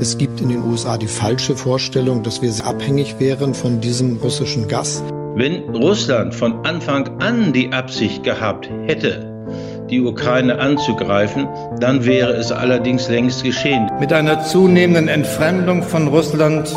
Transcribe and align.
Es 0.00 0.18
gibt 0.18 0.40
in 0.40 0.48
den 0.48 0.62
USA 0.64 0.98
die 0.98 1.06
falsche 1.06 1.56
Vorstellung, 1.56 2.22
dass 2.22 2.42
wir 2.42 2.52
abhängig 2.64 3.16
wären 3.18 3.54
von 3.54 3.80
diesem 3.80 4.16
russischen 4.18 4.68
Gas. 4.68 5.02
Wenn 5.34 5.74
Russland 5.74 6.34
von 6.34 6.64
Anfang 6.66 7.20
an 7.22 7.52
die 7.52 7.72
Absicht 7.72 8.22
gehabt 8.22 8.68
hätte, 8.86 9.32
die 9.88 10.00
Ukraine 10.00 10.58
anzugreifen, 10.58 11.48
dann 11.80 12.04
wäre 12.04 12.32
es 12.32 12.52
allerdings 12.52 13.08
längst 13.08 13.44
geschehen. 13.44 13.90
Mit 13.98 14.12
einer 14.12 14.42
zunehmenden 14.42 15.08
Entfremdung 15.08 15.82
von 15.82 16.08
Russland 16.08 16.74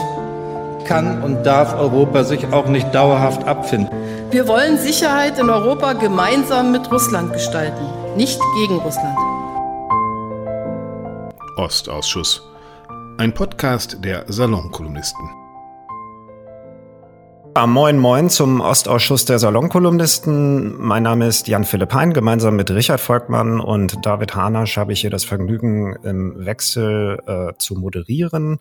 kann 0.85 1.21
und 1.23 1.43
darf 1.43 1.73
Europa 1.77 2.23
sich 2.23 2.45
auch 2.53 2.67
nicht 2.67 2.93
dauerhaft 2.93 3.43
abfinden. 3.45 3.89
Wir 4.31 4.47
wollen 4.47 4.77
Sicherheit 4.77 5.39
in 5.39 5.49
Europa 5.49 5.93
gemeinsam 5.93 6.71
mit 6.71 6.91
Russland 6.91 7.33
gestalten, 7.33 7.85
nicht 8.15 8.39
gegen 8.61 8.79
Russland. 8.79 9.17
Ostausschuss. 11.57 12.41
Ein 13.17 13.33
Podcast 13.33 13.99
der 14.03 14.25
Salonkolumnisten. 14.27 15.29
Ja, 17.55 17.65
moin 17.65 17.97
Moin 17.97 18.29
zum 18.29 18.59
Ostausschuss 18.59 19.23
der 19.23 19.39
Salonkolumnisten. 19.39 20.75
Mein 20.81 21.03
Name 21.03 21.27
ist 21.27 21.47
Jan-Philipp 21.47 21.93
Hein. 21.93 22.11
Gemeinsam 22.11 22.57
mit 22.57 22.69
Richard 22.71 22.99
Volkmann 22.99 23.61
und 23.61 24.05
David 24.05 24.35
Hanasch 24.35 24.75
habe 24.75 24.91
ich 24.91 24.99
hier 24.99 25.11
das 25.11 25.23
Vergnügen, 25.23 25.95
im 26.03 26.45
Wechsel 26.45 27.21
äh, 27.25 27.53
zu 27.57 27.75
moderieren. 27.75 28.59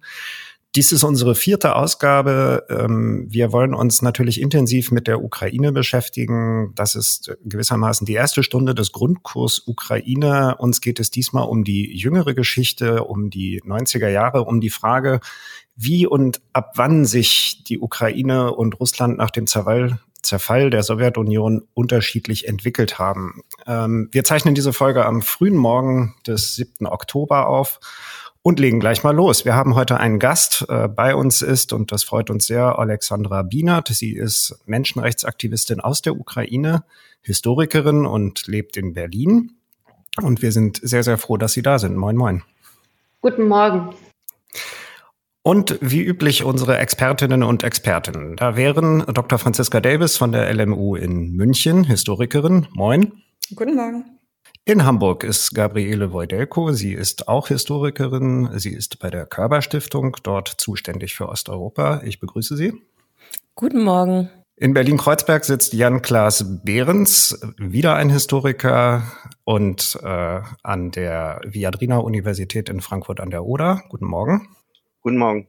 Dies 0.76 0.90
ist 0.90 1.04
unsere 1.04 1.36
vierte 1.36 1.76
Ausgabe. 1.76 2.66
Ähm, 2.68 3.26
wir 3.28 3.52
wollen 3.52 3.74
uns 3.74 4.02
natürlich 4.02 4.40
intensiv 4.40 4.90
mit 4.90 5.06
der 5.06 5.22
Ukraine 5.22 5.70
beschäftigen. 5.70 6.72
Das 6.74 6.96
ist 6.96 7.36
gewissermaßen 7.44 8.06
die 8.06 8.14
erste 8.14 8.42
Stunde 8.42 8.74
des 8.74 8.90
Grundkurs 8.90 9.62
Ukraine. 9.66 10.56
Uns 10.58 10.80
geht 10.80 10.98
es 10.98 11.12
diesmal 11.12 11.46
um 11.46 11.62
die 11.62 11.96
jüngere 11.96 12.34
Geschichte, 12.34 13.04
um 13.04 13.30
die 13.30 13.62
90er 13.62 14.08
Jahre, 14.08 14.42
um 14.42 14.60
die 14.60 14.70
Frage, 14.70 15.20
wie 15.76 16.08
und 16.08 16.40
ab 16.52 16.72
wann 16.74 17.04
sich 17.04 17.62
die 17.62 17.78
Ukraine 17.78 18.52
und 18.52 18.80
Russland 18.80 19.16
nach 19.16 19.30
dem 19.30 19.46
Zerfall, 19.46 20.00
Zerfall 20.22 20.70
der 20.70 20.82
Sowjetunion 20.82 21.68
unterschiedlich 21.74 22.48
entwickelt 22.48 22.98
haben. 22.98 23.42
Ähm, 23.66 24.08
wir 24.10 24.24
zeichnen 24.24 24.56
diese 24.56 24.72
Folge 24.72 25.06
am 25.06 25.22
frühen 25.22 25.56
Morgen 25.56 26.16
des 26.26 26.56
7. 26.56 26.86
Oktober 26.86 27.46
auf 27.46 27.78
und 28.44 28.60
legen 28.60 28.78
gleich 28.78 29.02
mal 29.02 29.16
los. 29.16 29.46
Wir 29.46 29.54
haben 29.54 29.74
heute 29.74 29.98
einen 29.98 30.18
Gast. 30.18 30.66
Äh, 30.68 30.86
bei 30.86 31.16
uns 31.16 31.40
ist, 31.40 31.72
und 31.72 31.90
das 31.90 32.04
freut 32.04 32.28
uns 32.28 32.46
sehr, 32.46 32.78
Alexandra 32.78 33.42
Bienert. 33.42 33.88
Sie 33.88 34.12
ist 34.12 34.60
Menschenrechtsaktivistin 34.66 35.80
aus 35.80 36.02
der 36.02 36.14
Ukraine, 36.14 36.84
Historikerin 37.22 38.04
und 38.04 38.46
lebt 38.46 38.76
in 38.76 38.92
Berlin. 38.92 39.52
Und 40.20 40.42
wir 40.42 40.52
sind 40.52 40.78
sehr, 40.82 41.02
sehr 41.02 41.16
froh, 41.16 41.38
dass 41.38 41.54
Sie 41.54 41.62
da 41.62 41.78
sind. 41.78 41.96
Moin, 41.96 42.16
moin. 42.16 42.42
Guten 43.22 43.48
Morgen. 43.48 43.94
Und 45.42 45.78
wie 45.80 46.02
üblich 46.02 46.44
unsere 46.44 46.76
Expertinnen 46.76 47.42
und 47.42 47.62
Experten. 47.62 48.36
Da 48.36 48.56
wären 48.56 49.04
Dr. 49.06 49.38
Franziska 49.38 49.80
Davis 49.80 50.18
von 50.18 50.32
der 50.32 50.52
LMU 50.52 50.96
in 50.96 51.32
München, 51.32 51.84
Historikerin. 51.84 52.66
Moin. 52.74 53.22
Guten 53.54 53.74
Morgen. 53.74 54.04
In 54.66 54.86
Hamburg 54.86 55.24
ist 55.24 55.54
Gabriele 55.54 56.14
Wojdelko. 56.14 56.72
Sie 56.72 56.94
ist 56.94 57.28
auch 57.28 57.48
Historikerin. 57.48 58.48
Sie 58.58 58.72
ist 58.72 58.98
bei 58.98 59.10
der 59.10 59.26
Körber 59.26 59.60
Stiftung 59.60 60.16
dort 60.22 60.48
zuständig 60.48 61.14
für 61.14 61.28
Osteuropa. 61.28 62.00
Ich 62.02 62.18
begrüße 62.18 62.56
Sie. 62.56 62.72
Guten 63.56 63.84
Morgen. 63.84 64.30
In 64.56 64.72
Berlin-Kreuzberg 64.72 65.44
sitzt 65.44 65.74
Jan-Klaas 65.74 66.62
Behrens, 66.64 67.38
wieder 67.58 67.96
ein 67.96 68.08
Historiker 68.08 69.02
und 69.44 69.98
äh, 70.02 70.40
an 70.62 70.90
der 70.92 71.42
Viadrina-Universität 71.44 72.70
in 72.70 72.80
Frankfurt 72.80 73.20
an 73.20 73.28
der 73.28 73.44
Oder. 73.44 73.82
Guten 73.90 74.06
Morgen. 74.06 74.48
Guten 75.02 75.18
Morgen. 75.18 75.46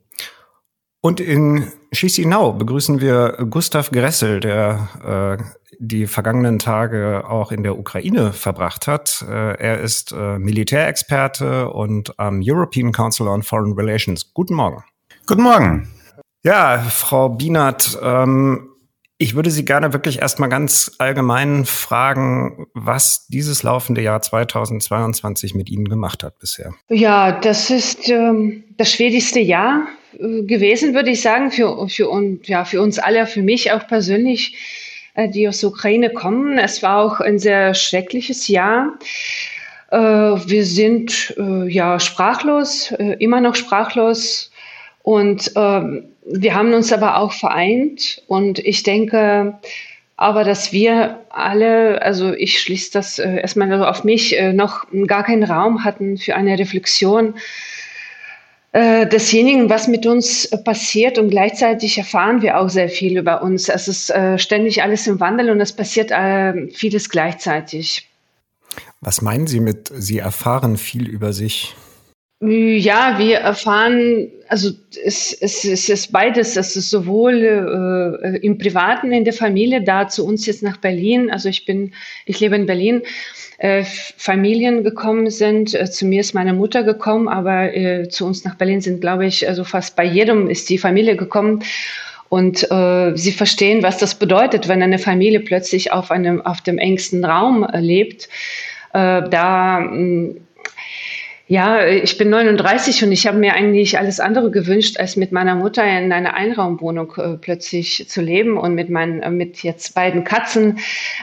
Und 1.06 1.20
in 1.20 1.72
Chisinau 1.94 2.54
begrüßen 2.54 3.00
wir 3.00 3.38
Gustav 3.52 3.92
Gressel, 3.92 4.40
der 4.40 5.38
äh, 5.40 5.44
die 5.78 6.08
vergangenen 6.08 6.58
Tage 6.58 7.30
auch 7.30 7.52
in 7.52 7.62
der 7.62 7.78
Ukraine 7.78 8.34
verbracht 8.34 8.88
hat. 8.88 9.24
Äh, 9.30 9.56
er 9.60 9.82
ist 9.82 10.14
äh, 10.14 10.40
Militärexperte 10.40 11.70
und 11.70 12.18
am 12.18 12.42
European 12.44 12.92
Council 12.92 13.28
on 13.28 13.44
Foreign 13.44 13.74
Relations. 13.74 14.34
Guten 14.34 14.56
Morgen. 14.56 14.84
Guten 15.28 15.44
Morgen. 15.44 15.88
Ja, 16.44 16.80
Frau 16.80 17.30
Bienert, 17.30 18.00
ähm, 18.02 18.72
ich 19.20 19.36
würde 19.36 19.52
Sie 19.52 19.64
gerne 19.64 19.94
wirklich 19.94 20.24
erstmal 20.24 20.50
ganz 20.50 20.94
allgemein 20.98 21.66
fragen, 21.66 22.66
was 22.74 23.28
dieses 23.28 23.62
laufende 23.62 24.02
Jahr 24.02 24.24
2022 24.24 25.54
mit 25.54 25.70
Ihnen 25.70 25.88
gemacht 25.88 26.24
hat 26.24 26.40
bisher. 26.40 26.74
Ja, 26.90 27.32
das 27.32 27.70
ist 27.70 28.10
ähm, 28.10 28.64
das 28.78 28.92
schwierigste 28.92 29.40
Jahr 29.40 29.86
gewesen, 30.20 30.94
würde 30.94 31.12
ich 31.12 31.22
sagen, 31.22 31.52
für, 31.52 31.88
für, 31.90 32.38
ja, 32.44 32.66
für 32.66 32.82
uns 32.82 33.00
alle, 33.00 33.28
für 33.28 33.42
mich 33.42 33.72
auch 33.72 33.88
persönlich, 33.88 34.56
äh, 35.16 35.30
die 35.30 35.48
aus 35.48 35.62
der 35.62 35.70
Ukraine 35.70 36.10
kommen. 36.12 36.58
Es 36.58 36.84
war 36.84 36.98
auch 36.98 37.20
ein 37.20 37.40
sehr 37.40 37.74
schreckliches 37.74 38.48
Jahr. 38.48 38.98
Äh, 39.92 39.98
wir 39.98 40.66
sind 40.66 41.34
äh, 41.38 41.68
ja 41.70 42.00
sprachlos, 42.00 42.94
immer 43.20 43.42
noch 43.42 43.56
sprachlos. 43.56 44.52
Und 45.04 45.52
ähm, 45.56 46.06
wir 46.26 46.56
haben 46.56 46.74
uns 46.74 46.92
aber 46.92 47.18
auch 47.18 47.32
vereint. 47.32 48.22
Und 48.28 48.60
ich 48.60 48.84
denke, 48.84 49.58
aber 50.18 50.44
dass 50.44 50.72
wir 50.72 51.20
alle, 51.30 52.02
also 52.02 52.34
ich 52.34 52.60
schließe 52.60 52.92
das 52.94 53.20
erstmal 53.20 53.84
auf 53.84 54.04
mich, 54.06 54.36
noch 54.54 54.88
gar 55.08 55.24
keinen 55.24 55.44
Raum 55.44 55.84
hatten 55.84 56.18
für 56.18 56.36
eine 56.36 56.58
Reflexion 56.58 57.36
äh, 58.76 59.08
desjenigen, 59.08 59.70
was 59.70 59.88
mit 59.88 60.06
uns 60.06 60.50
passiert 60.66 61.18
und 61.18 61.30
gleichzeitig 61.30 61.98
erfahren 61.98 62.42
wir 62.42 62.60
auch 62.60 62.68
sehr 62.68 62.90
viel 62.90 63.18
über 63.18 63.42
uns. 63.42 63.70
Es 63.70 63.88
ist 63.88 64.10
äh, 64.10 64.38
ständig 64.38 64.84
alles 64.84 65.08
im 65.08 65.22
Wandel 65.22 65.50
und 65.50 65.62
es 65.62 65.72
passiert 65.72 66.12
äh, 66.12 66.68
vieles 66.74 67.10
gleichzeitig. 67.10 68.10
Was 69.00 69.22
meinen 69.22 69.48
Sie 69.48 69.62
mit, 69.62 69.94
Sie 69.96 70.18
erfahren 70.18 70.76
viel 70.76 71.08
über 71.08 71.32
sich? 71.32 71.74
Ja, 72.42 73.18
wir 73.18 73.38
erfahren, 73.38 74.30
also 74.50 74.72
es, 75.02 75.32
es, 75.32 75.64
es 75.64 75.88
ist 75.88 76.12
beides. 76.12 76.58
Es 76.58 76.76
ist 76.76 76.90
sowohl 76.90 78.20
äh, 78.22 78.38
im 78.40 78.58
Privaten, 78.58 79.14
in 79.14 79.24
der 79.24 79.32
Familie, 79.32 79.84
da 79.86 80.10
zu 80.10 80.26
uns 80.26 80.46
jetzt 80.46 80.64
nach 80.64 80.78
Berlin. 80.78 81.32
Also 81.32 81.48
ich 81.48 81.66
bin, 81.66 81.94
ich 82.26 82.42
lebe 82.42 82.58
in 82.58 82.66
Berlin 82.66 83.04
äh, 83.58 83.84
Familien 83.84 84.84
gekommen 84.84 85.30
sind. 85.30 85.74
Äh, 85.74 85.90
zu 85.90 86.06
mir 86.06 86.22
ist 86.22 86.34
meine 86.34 86.54
Mutter 86.54 86.84
gekommen, 86.84 87.28
aber 87.28 87.76
äh, 87.76 88.10
zu 88.10 88.26
uns 88.26 88.44
nach 88.44 88.56
Berlin 88.56 88.82
sind, 88.82 89.02
glaube 89.02 89.26
ich, 89.26 89.48
also 89.48 89.64
fast 89.64 89.96
bei 89.96 90.04
jedem 90.04 90.50
ist 90.50 90.70
die 90.70 90.78
Familie 90.78 91.16
gekommen. 91.16 91.64
Und 92.30 92.70
äh, 92.72 93.16
sie 93.16 93.32
verstehen, 93.32 93.84
was 93.84 93.98
das 93.98 94.16
bedeutet, 94.16 94.68
wenn 94.68 94.82
eine 94.82 95.00
Familie 95.00 95.40
plötzlich 95.40 95.92
auf 95.92 96.12
einem 96.12 96.42
auf 96.42 96.62
dem 96.62 96.80
engsten 96.80 97.24
Raum 97.24 97.66
lebt. 97.74 98.28
Äh, 98.94 99.30
da 99.30 99.80
mh, 99.80 100.36
ja, 101.48 101.86
ich 101.86 102.18
bin 102.18 102.32
39 102.32 103.04
und 103.04 103.12
ich 103.12 103.28
habe 103.28 103.38
mir 103.38 103.54
eigentlich 103.54 104.00
alles 104.00 104.20
andere 104.20 104.50
gewünscht, 104.50 105.00
als 105.00 105.16
mit 105.16 105.32
meiner 105.32 105.54
Mutter 105.54 105.84
in 105.84 106.12
einer 106.12 106.34
Einraumwohnung 106.34 107.14
äh, 107.18 107.38
plötzlich 107.38 108.10
zu 108.10 108.22
leben 108.22 108.58
und 108.58 108.74
mit 108.74 108.90
meinen, 108.90 109.22
äh, 109.22 109.30
mit 109.30 109.62
jetzt 109.62 109.94
beiden 109.94 110.24
Katzen. 110.24 110.80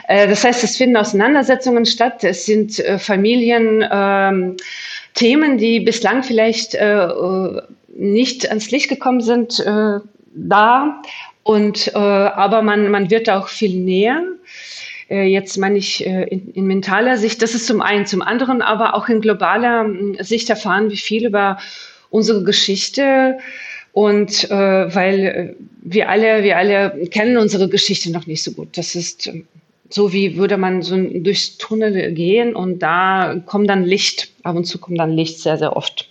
Äh, 0.07 0.29
das 0.29 0.45
heißt, 0.45 0.63
es 0.63 0.77
finden 0.77 0.95
Auseinandersetzungen 0.95 1.85
statt. 1.85 2.23
Es 2.23 2.45
sind 2.45 2.79
äh, 2.79 2.99
Familien, 2.99 3.85
ähm, 3.91 4.55
Themen, 5.13 5.57
die 5.57 5.81
bislang 5.81 6.23
vielleicht 6.23 6.73
äh, 6.73 7.03
äh, 7.03 7.61
nicht 7.95 8.47
ans 8.49 8.71
Licht 8.71 8.89
gekommen 8.89 9.21
sind, 9.21 9.63
da. 10.35 11.01
Und 11.43 11.95
aber 11.95 12.63
man, 12.63 12.89
man 12.89 13.11
wird 13.11 13.29
auch 13.29 13.49
viel 13.49 13.79
näher. 13.79 14.23
Äh, 15.09 15.27
jetzt 15.27 15.57
meine 15.57 15.77
ich 15.77 16.05
äh, 16.05 16.23
in, 16.23 16.51
in, 16.51 16.65
mentaler 16.65 17.17
Sicht, 17.17 17.41
das 17.41 17.55
ist 17.55 17.67
zum 17.67 17.81
einen, 17.81 18.05
zum 18.05 18.21
anderen 18.21 18.61
aber 18.61 18.95
auch 18.95 19.09
in 19.09 19.21
globaler 19.21 19.83
hm, 19.83 20.17
Sicht 20.19 20.49
erfahren 20.49 20.89
wir 20.89 20.97
viel 20.97 21.25
über 21.25 21.57
unsere 22.09 22.43
Geschichte 22.43 23.37
und 23.91 24.49
äh, 24.49 24.95
weil 24.95 25.19
äh, 25.19 25.55
wir 25.81 26.09
alle, 26.09 26.43
wir 26.43 26.57
alle 26.57 27.07
kennen 27.11 27.37
unsere 27.37 27.69
Geschichte 27.69 28.11
noch 28.11 28.27
nicht 28.27 28.43
so 28.43 28.51
gut. 28.51 28.77
Das 28.77 28.95
ist 28.95 29.29
so 29.89 30.11
wie 30.11 30.37
würde 30.37 30.57
man 30.57 30.81
so 30.81 30.95
durchs 30.97 31.57
Tunnel 31.57 32.13
gehen 32.13 32.55
und 32.55 32.79
da 32.79 33.41
kommt 33.45 33.69
dann 33.69 33.83
Licht, 33.83 34.31
ab 34.41 34.55
und 34.55 34.65
zu 34.65 34.79
kommt 34.79 34.99
dann 34.99 35.11
Licht 35.11 35.39
sehr, 35.39 35.57
sehr 35.57 35.75
oft. 35.75 36.09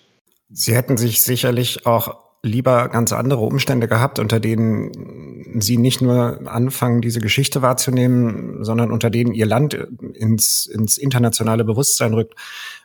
Sie 0.51 0.75
hätten 0.75 0.97
sich 0.97 1.23
sicherlich 1.23 1.87
auch 1.87 2.17
lieber 2.43 2.89
ganz 2.89 3.13
andere 3.13 3.41
Umstände 3.41 3.87
gehabt, 3.87 4.19
unter 4.19 4.41
denen 4.41 5.61
sie 5.61 5.77
nicht 5.77 6.03
nur 6.03 6.41
anfangen, 6.47 7.01
diese 7.01 7.21
Geschichte 7.21 7.63
wahrzunehmen, 7.63 8.65
sondern 8.65 8.91
unter 8.91 9.11
denen 9.11 9.33
ihr 9.33 9.47
Land 9.47 9.75
ins, 9.75 10.67
ins 10.67 10.99
internationale 10.99 11.65
Bewusstsein 11.65 12.15
rückt. 12.15 12.35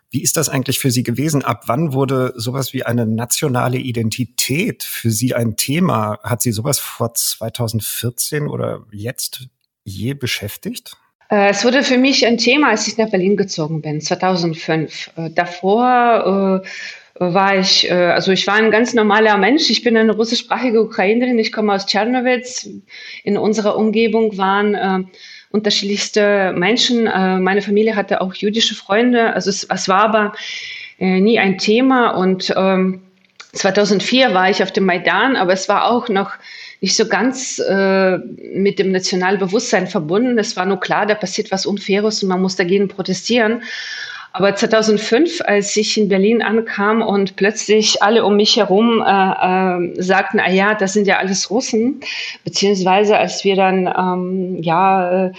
Wie 0.10 0.22
ist 0.22 0.38
das 0.38 0.48
eigentlich 0.48 0.80
für 0.80 0.92
Sie 0.92 1.04
gewesen? 1.04 1.44
Ab 1.44 1.64
wann 1.66 1.92
wurde 1.92 2.34
sowas 2.38 2.72
wie 2.72 2.84
eine 2.84 3.06
nationale 3.06 3.78
Identität 3.78 4.84
für 4.84 5.12
Sie 5.12 5.36
ein 5.36 5.58
Thema? 5.58 6.20
Hat 6.24 6.42
Sie 6.42 6.52
sowas 6.52 6.80
vor 6.80 7.14
2014 7.14 8.48
oder 8.48 8.86
jetzt 8.92 9.48
je 9.84 10.14
beschäftigt? 10.14 10.96
Äh, 11.30 11.50
es 11.50 11.66
wurde 11.66 11.84
für 11.84 11.98
mich 11.98 12.26
ein 12.26 12.38
Thema, 12.38 12.70
als 12.70 12.88
ich 12.88 12.98
nach 12.98 13.10
Berlin 13.10 13.36
gezogen 13.36 13.82
bin, 13.82 14.00
2005. 14.00 15.12
Äh, 15.18 15.30
davor 15.32 16.62
äh, 16.64 16.68
war 17.20 17.58
ich, 17.58 17.90
äh, 17.90 17.94
also 17.94 18.32
ich 18.32 18.46
war 18.48 18.56
ein 18.56 18.72
ganz 18.72 18.94
normaler 18.94 19.38
Mensch. 19.38 19.70
Ich 19.70 19.84
bin 19.84 19.98
eine 19.98 20.14
russischsprachige 20.14 20.82
Ukrainerin. 20.82 21.40
Ich 21.40 21.52
komme 21.52 21.74
aus 21.74 21.86
Tschernowitz. 21.86 22.70
In 23.24 23.38
unserer 23.38 23.76
Umgebung 23.78 24.38
waren 24.38 24.76
äh, 24.76 25.04
unterschiedlichste 25.50 26.54
Menschen. 26.56 27.08
Äh, 27.08 27.40
meine 27.40 27.62
Familie 27.62 27.96
hatte 27.96 28.22
auch 28.22 28.34
jüdische 28.34 28.76
Freunde. 28.76 29.34
Also 29.34 29.50
es, 29.50 29.64
es 29.64 29.90
war 29.90 30.02
aber 30.02 30.34
äh, 31.00 31.20
nie 31.20 31.40
ein 31.40 31.58
Thema. 31.58 32.12
Und 32.12 32.54
ähm, 32.56 33.02
2004 33.54 34.34
war 34.34 34.50
ich 34.50 34.62
auf 34.62 34.72
dem 34.72 34.86
Maidan, 34.86 35.36
aber 35.36 35.54
es 35.54 35.68
war 35.70 35.90
auch 35.90 36.10
noch 36.10 36.34
nicht 36.80 36.96
so 36.96 37.08
ganz 37.08 37.60
äh, 37.60 38.18
mit 38.18 38.78
dem 38.78 38.92
Nationalbewusstsein 38.92 39.88
verbunden. 39.88 40.38
Es 40.38 40.56
war 40.56 40.66
nur 40.66 40.80
klar, 40.80 41.08
da 41.08 41.16
passiert 41.16 41.52
was 41.52 41.66
Unfaires 41.66 42.22
und 42.22 42.30
man 42.30 42.42
muss 42.42 42.56
dagegen 42.56 42.88
protestieren. 42.88 43.64
Aber 44.34 44.56
2005, 44.56 45.42
als 45.42 45.76
ich 45.78 45.98
in 45.98 46.10
Berlin 46.10 46.42
ankam 46.42 47.02
und 47.02 47.36
plötzlich 47.36 48.04
alle 48.04 48.24
um 48.24 48.36
mich 48.36 48.58
herum 48.58 49.02
äh, 49.02 49.10
äh, 49.10 50.02
sagten, 50.02 50.40
ah 50.40 50.52
ja, 50.52 50.76
das 50.76 50.94
sind 50.94 51.08
ja 51.08 51.18
alles 51.18 51.50
Russen, 51.50 52.02
beziehungsweise 52.44 53.18
als 53.18 53.44
wir 53.44 53.56
dann 53.56 53.88
ähm, 53.88 54.62
ja 54.62 55.28
äh, 55.28 55.32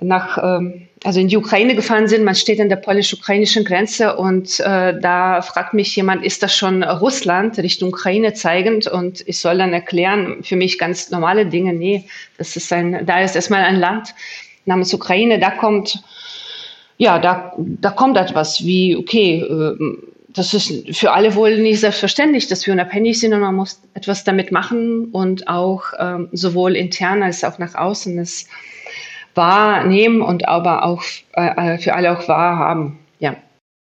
nach 0.00 0.38
ähm, 0.42 0.88
also 1.04 1.20
in 1.20 1.28
die 1.28 1.36
Ukraine 1.36 1.74
gefahren 1.74 2.06
sind. 2.06 2.24
Man 2.24 2.34
steht 2.34 2.60
an 2.60 2.68
der 2.68 2.76
polnisch-ukrainischen 2.76 3.64
Grenze 3.64 4.16
und 4.16 4.60
äh, 4.60 4.98
da 5.00 5.42
fragt 5.42 5.74
mich 5.74 5.94
jemand, 5.96 6.24
ist 6.24 6.42
das 6.42 6.54
schon 6.56 6.82
Russland 6.82 7.58
Richtung 7.58 7.88
Ukraine 7.88 8.34
zeigend? 8.34 8.86
Und 8.86 9.26
ich 9.26 9.40
soll 9.40 9.58
dann 9.58 9.72
erklären, 9.72 10.42
für 10.42 10.56
mich 10.56 10.78
ganz 10.78 11.10
normale 11.10 11.46
Dinge. 11.46 11.72
Nee, 11.72 12.04
das 12.38 12.56
ist 12.56 12.72
ein, 12.72 13.04
da 13.04 13.20
ist 13.20 13.34
erstmal 13.34 13.64
ein 13.64 13.76
Land 13.76 14.14
namens 14.64 14.94
Ukraine. 14.94 15.38
Da 15.38 15.50
kommt, 15.50 16.02
ja, 16.98 17.18
da, 17.18 17.52
da 17.56 17.90
kommt 17.90 18.16
etwas 18.16 18.64
wie, 18.64 18.96
okay, 18.96 19.40
äh, 19.40 19.76
das 20.34 20.54
ist 20.54 20.96
für 20.96 21.12
alle 21.12 21.34
wohl 21.34 21.58
nicht 21.58 21.80
selbstverständlich, 21.80 22.48
dass 22.48 22.66
wir 22.66 22.72
unabhängig 22.72 23.20
sind 23.20 23.32
und 23.34 23.40
man 23.40 23.54
muss 23.54 23.80
etwas 23.94 24.24
damit 24.24 24.52
machen 24.52 25.06
und 25.12 25.48
auch 25.48 25.92
äh, 25.92 26.18
sowohl 26.32 26.76
intern 26.76 27.22
als 27.22 27.44
auch 27.44 27.58
nach 27.58 27.74
außen 27.74 28.18
ist 28.18 28.48
wahrnehmen 29.34 30.22
und 30.22 30.48
aber 30.48 30.84
auch 30.84 31.02
äh, 31.32 31.74
äh, 31.74 31.78
für 31.78 31.94
alle 31.94 32.16
auch 32.16 32.28
wahrhaben. 32.28 32.98
Ja. 33.18 33.36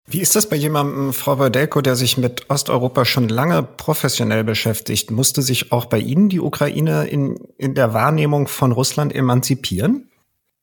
Wie 0.08 0.20
ist 0.20 0.36
das 0.36 0.48
bei 0.48 0.56
jemandem, 0.56 1.12
Frau 1.12 1.38
Wadelko, 1.38 1.80
der 1.80 1.96
sich 1.96 2.16
mit 2.16 2.48
Osteuropa 2.48 3.04
schon 3.04 3.28
lange 3.28 3.62
professionell 3.62 4.44
beschäftigt? 4.44 5.10
Musste 5.10 5.42
sich 5.42 5.72
auch 5.72 5.86
bei 5.86 5.98
Ihnen 5.98 6.28
die 6.28 6.40
Ukraine 6.40 7.06
in, 7.06 7.38
in 7.58 7.74
der 7.74 7.92
Wahrnehmung 7.92 8.46
von 8.46 8.72
Russland 8.72 9.14
emanzipieren? 9.14 10.08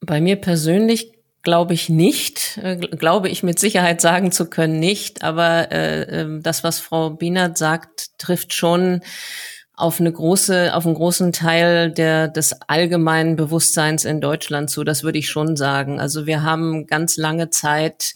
Bei 0.05 0.21
mir 0.21 0.37
persönlich 0.37 1.12
glaube 1.43 1.73
ich 1.73 1.89
nicht, 1.89 2.57
äh, 2.63 2.77
glaube 2.77 3.29
ich 3.29 3.43
mit 3.43 3.59
Sicherheit 3.59 4.01
sagen 4.01 4.31
zu 4.31 4.49
können 4.49 4.79
nicht, 4.79 5.23
aber 5.23 5.71
äh, 5.71 6.21
ähm, 6.21 6.41
das, 6.41 6.63
was 6.63 6.79
Frau 6.79 7.11
Bienert 7.11 7.57
sagt, 7.57 8.17
trifft 8.17 8.53
schon 8.53 9.01
auf 9.75 9.99
eine 9.99 10.11
große, 10.11 10.73
auf 10.73 10.85
einen 10.85 10.95
großen 10.95 11.31
Teil 11.33 11.91
der, 11.91 12.27
des 12.27 12.53
allgemeinen 12.67 13.35
Bewusstseins 13.35 14.05
in 14.05 14.21
Deutschland 14.21 14.69
zu. 14.69 14.83
Das 14.83 15.03
würde 15.03 15.19
ich 15.19 15.29
schon 15.29 15.55
sagen. 15.57 15.99
Also 15.99 16.25
wir 16.25 16.43
haben 16.43 16.87
ganz 16.87 17.17
lange 17.17 17.49
Zeit 17.49 18.13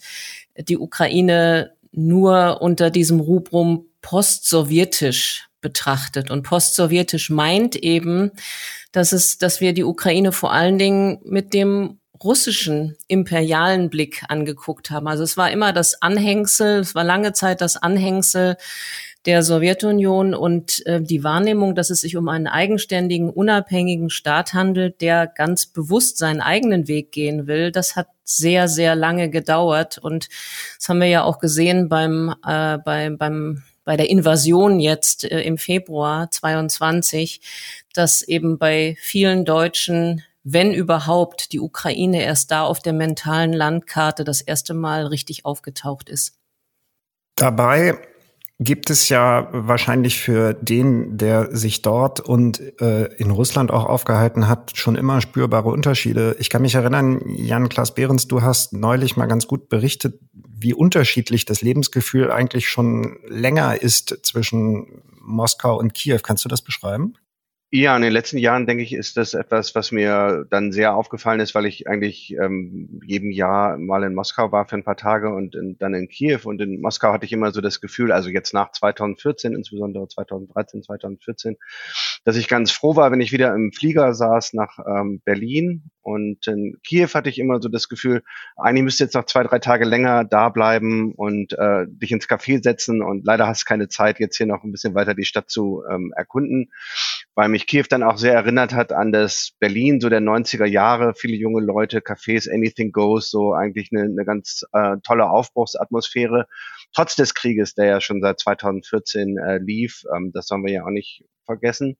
die 0.56 0.78
Ukraine 0.78 1.72
nur 1.90 2.62
unter 2.62 2.90
diesem 2.90 3.20
Rubrum 3.20 3.86
postsowjetisch 4.02 5.48
betrachtet. 5.60 6.30
Und 6.30 6.44
postsowjetisch 6.44 7.30
meint 7.30 7.74
eben, 7.74 8.30
dass 8.92 9.12
es, 9.12 9.38
dass 9.38 9.60
wir 9.60 9.72
die 9.72 9.84
Ukraine 9.84 10.32
vor 10.32 10.52
allen 10.52 10.78
Dingen 10.78 11.18
mit 11.24 11.52
dem 11.52 11.97
russischen 12.22 12.96
imperialen 13.06 13.90
Blick 13.90 14.22
angeguckt 14.28 14.90
haben. 14.90 15.08
Also 15.08 15.22
es 15.22 15.36
war 15.36 15.50
immer 15.50 15.72
das 15.72 16.02
Anhängsel, 16.02 16.80
es 16.80 16.94
war 16.94 17.04
lange 17.04 17.32
Zeit 17.32 17.60
das 17.60 17.76
Anhängsel 17.76 18.56
der 19.26 19.42
Sowjetunion 19.42 20.34
und 20.34 20.86
äh, 20.86 21.02
die 21.02 21.24
Wahrnehmung, 21.24 21.74
dass 21.74 21.90
es 21.90 22.00
sich 22.00 22.16
um 22.16 22.28
einen 22.28 22.46
eigenständigen, 22.46 23.30
unabhängigen 23.30 24.10
Staat 24.10 24.54
handelt, 24.54 25.00
der 25.00 25.26
ganz 25.26 25.66
bewusst 25.66 26.18
seinen 26.18 26.40
eigenen 26.40 26.88
Weg 26.88 27.12
gehen 27.12 27.46
will, 27.46 27.72
das 27.72 27.96
hat 27.96 28.08
sehr, 28.24 28.68
sehr 28.68 28.94
lange 28.94 29.28
gedauert. 29.28 29.98
Und 29.98 30.28
das 30.78 30.88
haben 30.88 31.00
wir 31.00 31.08
ja 31.08 31.24
auch 31.24 31.40
gesehen 31.40 31.88
beim, 31.88 32.34
äh, 32.46 32.78
bei, 32.78 33.10
beim 33.10 33.62
bei 33.84 33.96
der 33.96 34.10
Invasion 34.10 34.80
jetzt 34.80 35.24
äh, 35.24 35.40
im 35.40 35.56
Februar 35.56 36.30
22, 36.30 37.40
dass 37.94 38.20
eben 38.20 38.58
bei 38.58 38.96
vielen 39.00 39.46
Deutschen 39.46 40.22
wenn 40.52 40.72
überhaupt, 40.72 41.52
die 41.52 41.60
Ukraine 41.60 42.22
erst 42.22 42.50
da 42.50 42.64
auf 42.64 42.80
der 42.80 42.92
mentalen 42.92 43.52
Landkarte 43.52 44.24
das 44.24 44.40
erste 44.40 44.74
Mal 44.74 45.06
richtig 45.06 45.44
aufgetaucht 45.44 46.08
ist. 46.08 46.38
Dabei 47.36 47.98
gibt 48.58 48.90
es 48.90 49.08
ja 49.08 49.48
wahrscheinlich 49.52 50.18
für 50.18 50.54
den, 50.54 51.16
der 51.16 51.54
sich 51.54 51.82
dort 51.82 52.18
und 52.18 52.60
äh, 52.80 53.04
in 53.16 53.30
Russland 53.30 53.70
auch 53.70 53.84
aufgehalten 53.84 54.48
hat, 54.48 54.76
schon 54.76 54.96
immer 54.96 55.20
spürbare 55.20 55.68
Unterschiede. 55.68 56.34
Ich 56.40 56.50
kann 56.50 56.62
mich 56.62 56.74
erinnern, 56.74 57.22
Jan-Klaas 57.28 57.94
Behrens, 57.94 58.26
du 58.26 58.42
hast 58.42 58.72
neulich 58.72 59.16
mal 59.16 59.26
ganz 59.26 59.46
gut 59.46 59.68
berichtet, 59.68 60.18
wie 60.32 60.74
unterschiedlich 60.74 61.44
das 61.44 61.60
Lebensgefühl 61.60 62.32
eigentlich 62.32 62.68
schon 62.68 63.18
länger 63.28 63.80
ist 63.80 64.18
zwischen 64.22 65.02
Moskau 65.20 65.78
und 65.78 65.94
Kiew. 65.94 66.18
Kannst 66.22 66.44
du 66.44 66.48
das 66.48 66.62
beschreiben? 66.62 67.14
Ja, 67.70 67.94
in 67.94 68.00
den 68.00 68.14
letzten 68.14 68.38
Jahren, 68.38 68.64
denke 68.66 68.82
ich, 68.82 68.94
ist 68.94 69.18
das 69.18 69.34
etwas, 69.34 69.74
was 69.74 69.92
mir 69.92 70.46
dann 70.48 70.72
sehr 70.72 70.94
aufgefallen 70.94 71.40
ist, 71.40 71.54
weil 71.54 71.66
ich 71.66 71.86
eigentlich 71.86 72.34
ähm, 72.40 72.98
jedem 73.04 73.30
Jahr 73.30 73.76
mal 73.76 74.04
in 74.04 74.14
Moskau 74.14 74.50
war 74.50 74.66
für 74.66 74.76
ein 74.76 74.84
paar 74.84 74.96
Tage 74.96 75.34
und 75.34 75.54
in, 75.54 75.76
dann 75.76 75.92
in 75.92 76.08
Kiew. 76.08 76.40
Und 76.44 76.62
in 76.62 76.80
Moskau 76.80 77.12
hatte 77.12 77.26
ich 77.26 77.32
immer 77.34 77.52
so 77.52 77.60
das 77.60 77.82
Gefühl, 77.82 78.10
also 78.10 78.30
jetzt 78.30 78.54
nach 78.54 78.72
2014, 78.72 79.54
insbesondere 79.54 80.08
2013, 80.08 80.82
2014, 80.82 81.56
dass 82.24 82.36
ich 82.36 82.48
ganz 82.48 82.70
froh 82.70 82.96
war, 82.96 83.12
wenn 83.12 83.20
ich 83.20 83.32
wieder 83.32 83.54
im 83.54 83.70
Flieger 83.70 84.14
saß 84.14 84.54
nach 84.54 84.78
ähm, 84.86 85.20
Berlin. 85.22 85.90
Und 86.08 86.46
in 86.46 86.78
Kiew 86.86 87.08
hatte 87.12 87.28
ich 87.28 87.38
immer 87.38 87.60
so 87.60 87.68
das 87.68 87.88
Gefühl, 87.90 88.22
eigentlich 88.56 88.84
müsste 88.84 89.04
jetzt 89.04 89.14
noch 89.14 89.26
zwei, 89.26 89.42
drei 89.42 89.58
Tage 89.58 89.84
länger 89.84 90.24
da 90.24 90.48
bleiben 90.48 91.12
und 91.14 91.52
äh, 91.52 91.84
dich 91.86 92.12
ins 92.12 92.26
Café 92.26 92.62
setzen. 92.62 93.02
Und 93.02 93.26
leider 93.26 93.46
hast 93.46 93.62
du 93.62 93.64
keine 93.66 93.88
Zeit, 93.88 94.18
jetzt 94.18 94.38
hier 94.38 94.46
noch 94.46 94.64
ein 94.64 94.72
bisschen 94.72 94.94
weiter 94.94 95.14
die 95.14 95.26
Stadt 95.26 95.50
zu 95.50 95.82
ähm, 95.90 96.14
erkunden. 96.16 96.72
Weil 97.34 97.50
mich 97.50 97.66
Kiew 97.66 97.84
dann 97.90 98.02
auch 98.02 98.16
sehr 98.16 98.32
erinnert 98.32 98.72
hat 98.72 98.92
an 98.92 99.12
das 99.12 99.52
Berlin 99.60 100.00
so 100.00 100.08
der 100.08 100.20
90er 100.20 100.64
Jahre, 100.64 101.12
viele 101.14 101.36
junge 101.36 101.60
Leute, 101.60 101.98
Cafés, 101.98 102.50
Anything 102.50 102.90
Goes, 102.90 103.30
so 103.30 103.52
eigentlich 103.52 103.90
eine, 103.92 104.04
eine 104.04 104.24
ganz 104.24 104.64
äh, 104.72 104.96
tolle 105.02 105.28
Aufbruchsatmosphäre, 105.28 106.46
trotz 106.94 107.16
des 107.16 107.34
Krieges, 107.34 107.74
der 107.74 107.84
ja 107.84 108.00
schon 108.00 108.22
seit 108.22 108.40
2014 108.40 109.36
äh, 109.36 109.58
lief, 109.58 110.04
ähm, 110.16 110.32
das 110.32 110.46
sollen 110.46 110.64
wir 110.64 110.72
ja 110.72 110.84
auch 110.84 110.90
nicht 110.90 111.22
vergessen. 111.48 111.96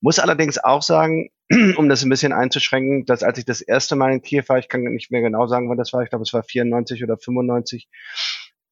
Muss 0.00 0.18
allerdings 0.18 0.58
auch 0.58 0.82
sagen, 0.82 1.30
um 1.76 1.88
das 1.88 2.02
ein 2.02 2.10
bisschen 2.10 2.32
einzuschränken, 2.32 3.06
dass 3.06 3.22
als 3.22 3.38
ich 3.38 3.44
das 3.44 3.60
erste 3.60 3.96
Mal 3.96 4.12
in 4.12 4.22
Kiew 4.22 4.44
war, 4.48 4.58
ich 4.58 4.68
kann 4.68 4.82
nicht 4.82 5.10
mehr 5.10 5.22
genau 5.22 5.46
sagen, 5.46 5.70
wann 5.70 5.78
das 5.78 5.92
war, 5.92 6.02
ich 6.02 6.10
glaube 6.10 6.24
es 6.24 6.32
war 6.32 6.42
94 6.42 7.02
oder 7.04 7.16
95, 7.16 7.88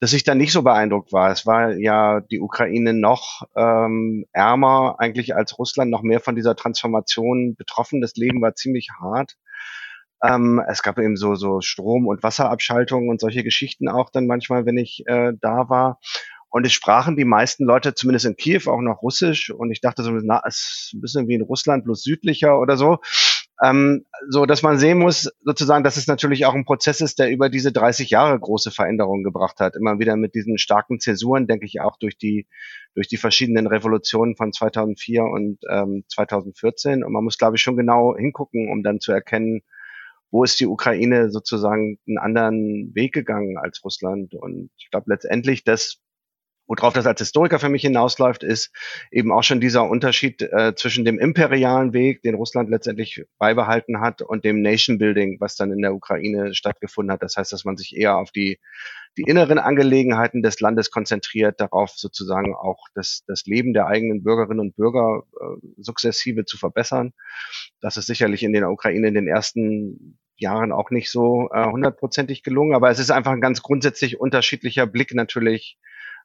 dass 0.00 0.12
ich 0.12 0.24
da 0.24 0.34
nicht 0.34 0.52
so 0.52 0.62
beeindruckt 0.62 1.12
war. 1.12 1.30
Es 1.30 1.46
war 1.46 1.76
ja 1.76 2.20
die 2.20 2.40
Ukraine 2.40 2.92
noch 2.92 3.42
ähm, 3.56 4.26
ärmer 4.32 4.96
eigentlich 4.98 5.34
als 5.34 5.58
Russland, 5.58 5.90
noch 5.90 6.02
mehr 6.02 6.20
von 6.20 6.34
dieser 6.34 6.56
Transformation 6.56 7.54
betroffen. 7.56 8.00
Das 8.00 8.14
Leben 8.16 8.42
war 8.42 8.54
ziemlich 8.54 8.90
hart. 9.00 9.36
Ähm, 10.22 10.62
es 10.68 10.82
gab 10.82 10.98
eben 10.98 11.16
so, 11.16 11.34
so 11.34 11.60
Strom- 11.60 12.06
und 12.06 12.22
Wasserabschaltungen 12.22 13.08
und 13.08 13.20
solche 13.20 13.42
Geschichten 13.42 13.88
auch 13.88 14.10
dann 14.10 14.26
manchmal, 14.26 14.66
wenn 14.66 14.78
ich 14.78 15.04
äh, 15.06 15.32
da 15.40 15.68
war. 15.68 15.98
Und 16.50 16.64
es 16.66 16.72
sprachen 16.72 17.16
die 17.16 17.24
meisten 17.24 17.64
Leute, 17.64 17.94
zumindest 17.94 18.26
in 18.26 18.36
Kiew, 18.36 18.70
auch 18.70 18.80
noch 18.80 19.02
Russisch. 19.02 19.50
Und 19.50 19.70
ich 19.72 19.80
dachte 19.80 20.02
so, 20.02 20.10
na, 20.10 20.42
es 20.46 20.56
ist 20.56 20.94
ein 20.94 21.00
bisschen 21.00 21.28
wie 21.28 21.34
in 21.34 21.42
Russland, 21.42 21.84
bloß 21.84 22.02
südlicher 22.02 22.58
oder 22.58 22.76
so. 22.76 22.98
Ähm, 23.62 24.04
so, 24.28 24.44
dass 24.44 24.62
man 24.62 24.78
sehen 24.78 24.98
muss, 24.98 25.30
sozusagen, 25.40 25.82
dass 25.82 25.96
es 25.96 26.06
natürlich 26.06 26.44
auch 26.44 26.54
ein 26.54 26.66
Prozess 26.66 27.00
ist, 27.00 27.18
der 27.18 27.30
über 27.30 27.48
diese 27.48 27.72
30 27.72 28.10
Jahre 28.10 28.38
große 28.38 28.70
Veränderungen 28.70 29.24
gebracht 29.24 29.60
hat. 29.60 29.76
Immer 29.76 29.98
wieder 29.98 30.16
mit 30.16 30.34
diesen 30.34 30.58
starken 30.58 31.00
Zäsuren, 31.00 31.46
denke 31.46 31.64
ich 31.64 31.80
auch 31.80 31.96
durch 31.98 32.18
die, 32.18 32.46
durch 32.94 33.08
die 33.08 33.16
verschiedenen 33.16 33.66
Revolutionen 33.66 34.36
von 34.36 34.52
2004 34.52 35.24
und 35.24 35.58
ähm, 35.70 36.04
2014. 36.08 37.02
Und 37.02 37.12
man 37.12 37.24
muss, 37.24 37.38
glaube 37.38 37.56
ich, 37.56 37.62
schon 37.62 37.76
genau 37.76 38.14
hingucken, 38.16 38.70
um 38.70 38.82
dann 38.82 39.00
zu 39.00 39.12
erkennen, 39.12 39.62
wo 40.30 40.44
ist 40.44 40.60
die 40.60 40.66
Ukraine 40.66 41.30
sozusagen 41.30 41.98
einen 42.06 42.18
anderen 42.18 42.94
Weg 42.94 43.14
gegangen 43.14 43.56
als 43.56 43.82
Russland. 43.84 44.34
Und 44.34 44.70
ich 44.76 44.90
glaube 44.90 45.06
letztendlich, 45.08 45.64
dass 45.64 46.02
Worauf 46.68 46.92
das 46.92 47.06
als 47.06 47.20
Historiker 47.20 47.58
für 47.60 47.68
mich 47.68 47.82
hinausläuft, 47.82 48.42
ist 48.42 48.72
eben 49.12 49.30
auch 49.30 49.42
schon 49.42 49.60
dieser 49.60 49.88
Unterschied 49.88 50.42
äh, 50.42 50.74
zwischen 50.74 51.04
dem 51.04 51.18
imperialen 51.18 51.92
Weg, 51.92 52.22
den 52.22 52.34
Russland 52.34 52.70
letztendlich 52.70 53.24
beibehalten 53.38 54.00
hat, 54.00 54.22
und 54.22 54.44
dem 54.44 54.62
Nation 54.62 54.98
Building, 54.98 55.36
was 55.40 55.54
dann 55.54 55.70
in 55.70 55.80
der 55.80 55.94
Ukraine 55.94 56.54
stattgefunden 56.54 57.12
hat. 57.12 57.22
Das 57.22 57.36
heißt, 57.36 57.52
dass 57.52 57.64
man 57.64 57.76
sich 57.76 57.96
eher 57.96 58.16
auf 58.16 58.32
die, 58.32 58.58
die 59.16 59.22
inneren 59.22 59.58
Angelegenheiten 59.58 60.42
des 60.42 60.58
Landes 60.60 60.90
konzentriert, 60.90 61.60
darauf 61.60 61.90
sozusagen 61.90 62.54
auch 62.54 62.88
das, 62.94 63.22
das 63.26 63.46
Leben 63.46 63.72
der 63.72 63.86
eigenen 63.86 64.24
Bürgerinnen 64.24 64.60
und 64.60 64.76
Bürger 64.76 65.22
äh, 65.40 65.66
sukzessive 65.78 66.46
zu 66.46 66.58
verbessern. 66.58 67.12
Das 67.80 67.96
ist 67.96 68.06
sicherlich 68.06 68.42
in 68.42 68.52
der 68.52 68.70
Ukraine 68.70 69.06
in 69.06 69.14
den 69.14 69.28
ersten 69.28 70.18
Jahren 70.36 70.72
auch 70.72 70.90
nicht 70.90 71.10
so 71.10 71.48
äh, 71.52 71.64
hundertprozentig 71.66 72.42
gelungen, 72.42 72.74
aber 72.74 72.90
es 72.90 72.98
ist 72.98 73.10
einfach 73.10 73.32
ein 73.32 73.40
ganz 73.40 73.62
grundsätzlich 73.62 74.20
unterschiedlicher 74.20 74.86
Blick 74.86 75.14
natürlich 75.14 75.78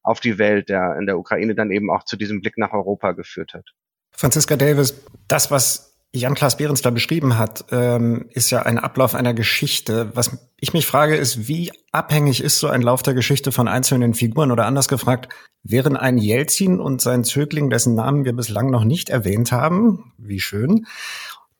auf 0.03 0.19
die 0.19 0.37
Welt, 0.37 0.69
der 0.69 0.95
in 0.99 1.05
der 1.05 1.17
Ukraine 1.17 1.55
dann 1.55 1.71
eben 1.71 1.91
auch 1.91 2.03
zu 2.03 2.17
diesem 2.17 2.41
Blick 2.41 2.57
nach 2.57 2.73
Europa 2.73 3.11
geführt 3.11 3.53
hat. 3.53 3.65
Franziska 4.11 4.55
Davis, 4.55 4.95
das, 5.27 5.51
was 5.51 5.91
Jan-Klaas 6.13 6.57
Behrens 6.57 6.81
da 6.81 6.89
beschrieben 6.89 7.37
hat, 7.37 7.65
ähm, 7.71 8.25
ist 8.31 8.49
ja 8.49 8.63
ein 8.63 8.77
Ablauf 8.77 9.15
einer 9.15 9.33
Geschichte. 9.33 10.11
Was 10.13 10.37
ich 10.59 10.73
mich 10.73 10.85
frage, 10.85 11.15
ist, 11.15 11.47
wie 11.47 11.71
abhängig 11.93 12.43
ist 12.43 12.59
so 12.59 12.67
ein 12.67 12.81
Lauf 12.81 13.01
der 13.01 13.13
Geschichte 13.13 13.53
von 13.53 13.69
einzelnen 13.69 14.13
Figuren? 14.13 14.51
Oder 14.51 14.65
anders 14.65 14.89
gefragt, 14.89 15.29
wären 15.63 15.95
ein 15.95 16.17
Jelzin 16.17 16.81
und 16.81 17.01
sein 17.01 17.23
Zögling, 17.23 17.69
dessen 17.69 17.95
Namen 17.95 18.25
wir 18.25 18.33
bislang 18.33 18.69
noch 18.69 18.83
nicht 18.83 19.09
erwähnt 19.09 19.53
haben, 19.53 20.11
wie 20.17 20.41
schön, 20.41 20.85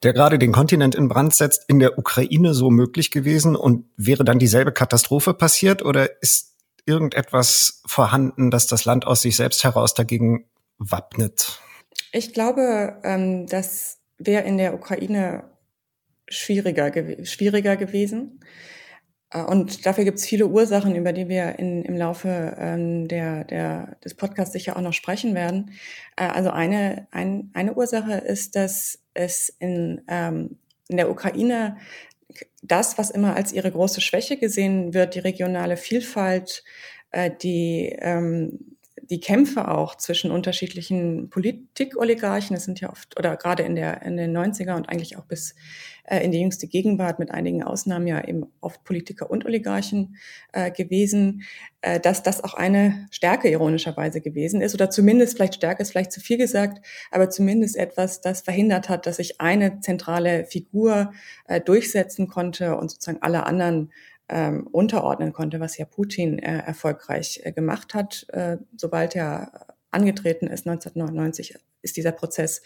der 0.03 0.12
gerade 0.12 0.38
den 0.38 0.51
Kontinent 0.51 0.95
in 0.95 1.07
Brand 1.07 1.33
setzt, 1.33 1.69
in 1.69 1.79
der 1.79 1.98
Ukraine 1.98 2.53
so 2.53 2.69
möglich 2.69 3.10
gewesen 3.10 3.55
und 3.55 3.86
wäre 3.95 4.25
dann 4.25 4.39
dieselbe 4.39 4.74
Katastrophe 4.74 5.33
passiert? 5.33 5.86
Oder 5.86 6.21
ist 6.21 6.50
irgendetwas 6.85 7.81
vorhanden, 7.85 8.51
dass 8.51 8.67
das 8.67 8.85
Land 8.85 9.05
aus 9.05 9.21
sich 9.21 9.35
selbst 9.35 9.63
heraus 9.63 9.93
dagegen 9.93 10.45
wappnet? 10.77 11.59
Ich 12.11 12.33
glaube, 12.33 13.00
ähm, 13.03 13.47
dass 13.47 14.01
wäre 14.25 14.43
in 14.43 14.57
der 14.57 14.73
Ukraine 14.73 15.43
schwieriger, 16.27 16.91
schwieriger 17.25 17.75
gewesen. 17.77 18.39
Äh, 19.31 19.43
und 19.43 19.85
dafür 19.85 20.03
gibt 20.03 20.19
es 20.19 20.25
viele 20.25 20.47
Ursachen, 20.47 20.95
über 20.95 21.13
die 21.13 21.27
wir 21.27 21.59
in, 21.59 21.83
im 21.83 21.95
Laufe 21.95 22.55
ähm, 22.57 23.07
der, 23.07 23.43
der, 23.45 23.97
des 24.03 24.15
Podcasts 24.15 24.53
sicher 24.53 24.77
auch 24.77 24.81
noch 24.81 24.93
sprechen 24.93 25.35
werden. 25.35 25.71
Äh, 26.15 26.27
also 26.27 26.51
eine, 26.51 27.07
ein, 27.11 27.51
eine 27.53 27.73
Ursache 27.73 28.13
ist, 28.13 28.55
dass 28.55 29.00
es 29.13 29.50
in, 29.59 30.01
ähm, 30.07 30.57
in 30.88 30.97
der 30.97 31.09
Ukraine 31.09 31.77
das, 32.61 32.97
was 32.97 33.09
immer 33.09 33.35
als 33.35 33.53
ihre 33.53 33.71
große 33.71 34.01
Schwäche 34.01 34.38
gesehen 34.38 34.93
wird, 34.93 35.15
die 35.15 35.19
regionale 35.19 35.77
Vielfalt, 35.77 36.63
äh, 37.11 37.31
die 37.41 37.95
ähm, 38.00 38.77
die 39.11 39.19
Kämpfe 39.19 39.67
auch 39.67 39.95
zwischen 39.95 40.31
unterschiedlichen 40.31 41.29
Politikoligarchen, 41.29 42.55
es 42.55 42.63
sind 42.63 42.79
ja 42.79 42.89
oft, 42.89 43.19
oder 43.19 43.35
gerade 43.35 43.61
in, 43.63 43.75
der, 43.75 44.01
in 44.03 44.15
den 44.15 44.35
90er 44.35 44.77
und 44.77 44.87
eigentlich 44.87 45.17
auch 45.17 45.25
bis 45.25 45.53
äh, 46.05 46.23
in 46.23 46.31
die 46.31 46.39
jüngste 46.39 46.65
Gegenwart 46.67 47.19
mit 47.19 47.29
einigen 47.29 47.61
Ausnahmen 47.61 48.07
ja 48.07 48.25
eben 48.25 48.45
oft 48.61 48.85
Politiker 48.85 49.29
und 49.29 49.45
Oligarchen 49.45 50.15
äh, 50.53 50.71
gewesen, 50.71 51.43
äh, 51.81 51.99
dass 51.99 52.23
das 52.23 52.41
auch 52.41 52.53
eine 52.53 53.05
Stärke 53.11 53.49
ironischerweise 53.49 54.21
gewesen 54.21 54.61
ist 54.61 54.73
oder 54.73 54.89
zumindest 54.89 55.35
vielleicht 55.35 55.55
Stärke 55.55 55.81
ist 55.81 55.91
vielleicht 55.91 56.13
zu 56.13 56.21
viel 56.21 56.37
gesagt, 56.37 56.85
aber 57.11 57.29
zumindest 57.29 57.75
etwas, 57.75 58.21
das 58.21 58.39
verhindert 58.39 58.87
hat, 58.87 59.05
dass 59.05 59.17
sich 59.17 59.41
eine 59.41 59.81
zentrale 59.81 60.45
Figur 60.45 61.11
äh, 61.47 61.59
durchsetzen 61.59 62.29
konnte 62.29 62.77
und 62.77 62.91
sozusagen 62.91 63.21
alle 63.21 63.45
anderen 63.45 63.91
ähm, 64.31 64.67
unterordnen 64.71 65.33
konnte, 65.33 65.59
was 65.59 65.77
ja 65.77 65.85
Putin 65.85 66.39
äh, 66.39 66.59
erfolgreich 66.59 67.41
äh, 67.43 67.51
gemacht 67.51 67.93
hat. 67.93 68.25
Äh, 68.29 68.57
sobald 68.75 69.15
er 69.15 69.67
angetreten 69.91 70.47
ist, 70.47 70.65
1999, 70.67 71.55
ist 71.81 71.97
dieser 71.97 72.13
Prozess 72.13 72.61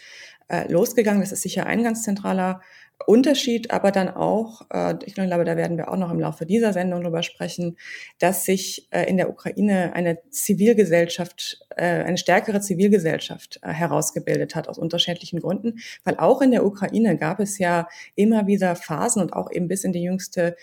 äh, 0.48 0.70
losgegangen. 0.70 1.20
Das 1.20 1.32
ist 1.32 1.42
sicher 1.42 1.66
ein 1.66 1.82
ganz 1.82 2.02
zentraler 2.02 2.60
Unterschied, 3.04 3.70
aber 3.70 3.90
dann 3.92 4.08
auch, 4.08 4.62
äh, 4.72 4.94
ich 5.04 5.14
glaube, 5.14 5.44
da 5.44 5.56
werden 5.56 5.76
wir 5.76 5.90
auch 5.90 5.96
noch 5.96 6.10
im 6.10 6.18
Laufe 6.18 6.46
dieser 6.46 6.72
Sendung 6.72 7.02
drüber 7.02 7.22
sprechen, 7.22 7.76
dass 8.18 8.44
sich 8.44 8.88
äh, 8.90 9.04
in 9.04 9.18
der 9.18 9.28
Ukraine 9.28 9.92
eine 9.94 10.18
Zivilgesellschaft, 10.30 11.60
äh, 11.76 11.84
eine 11.84 12.16
stärkere 12.16 12.60
Zivilgesellschaft 12.60 13.60
herausgebildet 13.62 14.54
hat 14.54 14.68
aus 14.68 14.78
unterschiedlichen 14.78 15.40
Gründen, 15.40 15.78
weil 16.04 16.16
auch 16.16 16.40
in 16.40 16.50
der 16.50 16.64
Ukraine 16.64 17.18
gab 17.18 17.38
es 17.38 17.58
ja 17.58 17.86
immer 18.14 18.46
wieder 18.46 18.76
Phasen 18.76 19.20
und 19.22 19.34
auch 19.34 19.50
eben 19.52 19.68
bis 19.68 19.84
in 19.84 19.92
die 19.92 20.02
jüngste 20.02 20.56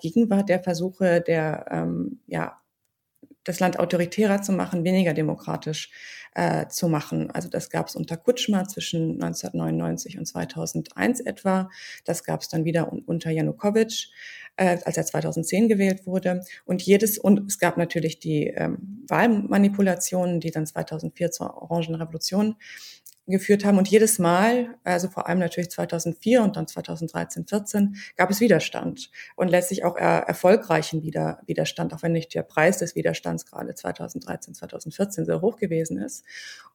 Gegenwart 0.00 0.48
der 0.48 0.62
Versuche 0.62 1.20
der 1.20 1.66
ähm, 1.70 2.20
ja 2.26 2.58
das 3.48 3.60
Land 3.60 3.78
autoritärer 3.78 4.42
zu 4.42 4.52
machen, 4.52 4.84
weniger 4.84 5.14
demokratisch 5.14 5.90
äh, 6.34 6.68
zu 6.68 6.86
machen. 6.86 7.30
Also 7.30 7.48
das 7.48 7.70
gab 7.70 7.88
es 7.88 7.96
unter 7.96 8.18
Kutschma 8.18 8.68
zwischen 8.68 9.22
1999 9.22 10.18
und 10.18 10.26
2001 10.26 11.20
etwa. 11.20 11.70
Das 12.04 12.24
gab 12.24 12.42
es 12.42 12.48
dann 12.48 12.66
wieder 12.66 12.92
unter 12.92 13.30
Janukowitsch, 13.30 14.10
äh, 14.56 14.76
als 14.84 14.98
er 14.98 15.06
2010 15.06 15.66
gewählt 15.68 16.06
wurde. 16.06 16.42
Und 16.66 16.82
jedes 16.82 17.16
und 17.16 17.48
es 17.48 17.58
gab 17.58 17.78
natürlich 17.78 18.18
die 18.18 18.48
ähm, 18.48 19.04
Wahlmanipulationen, 19.08 20.40
die 20.40 20.50
dann 20.50 20.66
2004 20.66 21.30
zur 21.30 21.56
Orangen 21.56 21.94
Revolution 21.94 22.56
geführt 23.32 23.64
haben. 23.64 23.78
Und 23.78 23.88
jedes 23.88 24.18
Mal, 24.18 24.74
also 24.84 25.08
vor 25.08 25.28
allem 25.28 25.38
natürlich 25.38 25.70
2004 25.70 26.42
und 26.42 26.56
dann 26.56 26.66
2013, 26.66 27.46
14, 27.46 27.96
gab 28.16 28.30
es 28.30 28.40
Widerstand 28.40 29.10
und 29.36 29.48
letztlich 29.48 29.84
auch 29.84 29.96
er 29.96 30.20
erfolgreichen 30.20 31.02
Wider 31.02 31.40
Widerstand, 31.46 31.92
auch 31.94 32.02
wenn 32.02 32.12
nicht 32.12 32.34
der 32.34 32.42
Preis 32.42 32.78
des 32.78 32.94
Widerstands 32.94 33.46
gerade 33.46 33.74
2013, 33.74 34.54
2014 34.54 35.24
sehr 35.24 35.40
hoch 35.40 35.56
gewesen 35.56 35.98
ist. 35.98 36.24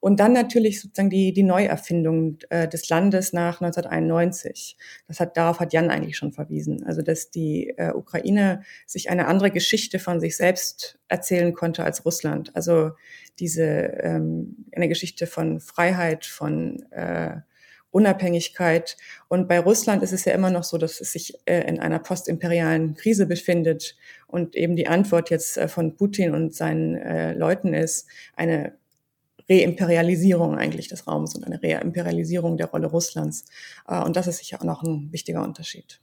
Und 0.00 0.20
dann 0.20 0.32
natürlich 0.32 0.80
sozusagen 0.80 1.10
die, 1.10 1.32
die 1.32 1.42
Neuerfindung 1.42 2.38
äh, 2.50 2.68
des 2.68 2.88
Landes 2.88 3.32
nach 3.32 3.60
1991. 3.60 4.76
Das 5.08 5.20
hat, 5.20 5.36
darauf 5.36 5.60
hat 5.60 5.72
Jan 5.72 5.90
eigentlich 5.90 6.16
schon 6.16 6.32
verwiesen. 6.32 6.84
Also, 6.84 7.02
dass 7.02 7.30
die 7.30 7.74
äh, 7.76 7.92
Ukraine 7.92 8.62
sich 8.86 9.10
eine 9.10 9.26
andere 9.26 9.50
Geschichte 9.50 9.98
von 9.98 10.20
sich 10.20 10.36
selbst 10.36 10.98
erzählen 11.08 11.52
konnte 11.52 11.84
als 11.84 12.04
Russland. 12.04 12.54
Also 12.54 12.92
diese 13.38 13.64
ähm, 13.64 14.66
eine 14.72 14.88
Geschichte 14.88 15.26
von 15.26 15.60
Freiheit, 15.60 16.24
von 16.24 16.82
äh, 16.90 17.36
Unabhängigkeit. 17.90 18.96
Und 19.28 19.48
bei 19.48 19.60
Russland 19.60 20.02
ist 20.02 20.12
es 20.12 20.24
ja 20.24 20.32
immer 20.32 20.50
noch 20.50 20.64
so, 20.64 20.78
dass 20.78 21.00
es 21.00 21.12
sich 21.12 21.38
äh, 21.46 21.60
in 21.68 21.78
einer 21.78 22.00
postimperialen 22.00 22.94
Krise 22.94 23.26
befindet 23.26 23.96
und 24.26 24.56
eben 24.56 24.74
die 24.74 24.88
Antwort 24.88 25.30
jetzt 25.30 25.56
äh, 25.56 25.68
von 25.68 25.96
Putin 25.96 26.34
und 26.34 26.54
seinen 26.54 26.96
äh, 26.96 27.34
Leuten 27.34 27.72
ist 27.72 28.08
eine 28.34 28.74
Reimperialisierung 29.48 30.56
eigentlich 30.56 30.88
des 30.88 31.06
Raums 31.06 31.36
und 31.36 31.44
eine 31.44 31.62
Reimperialisierung 31.62 32.56
der 32.56 32.66
Rolle 32.66 32.88
Russlands. 32.88 33.44
Äh, 33.86 34.02
und 34.02 34.16
das 34.16 34.26
ist 34.26 34.38
sicher 34.38 34.58
auch 34.60 34.64
noch 34.64 34.82
ein 34.82 35.12
wichtiger 35.12 35.44
Unterschied. 35.44 36.00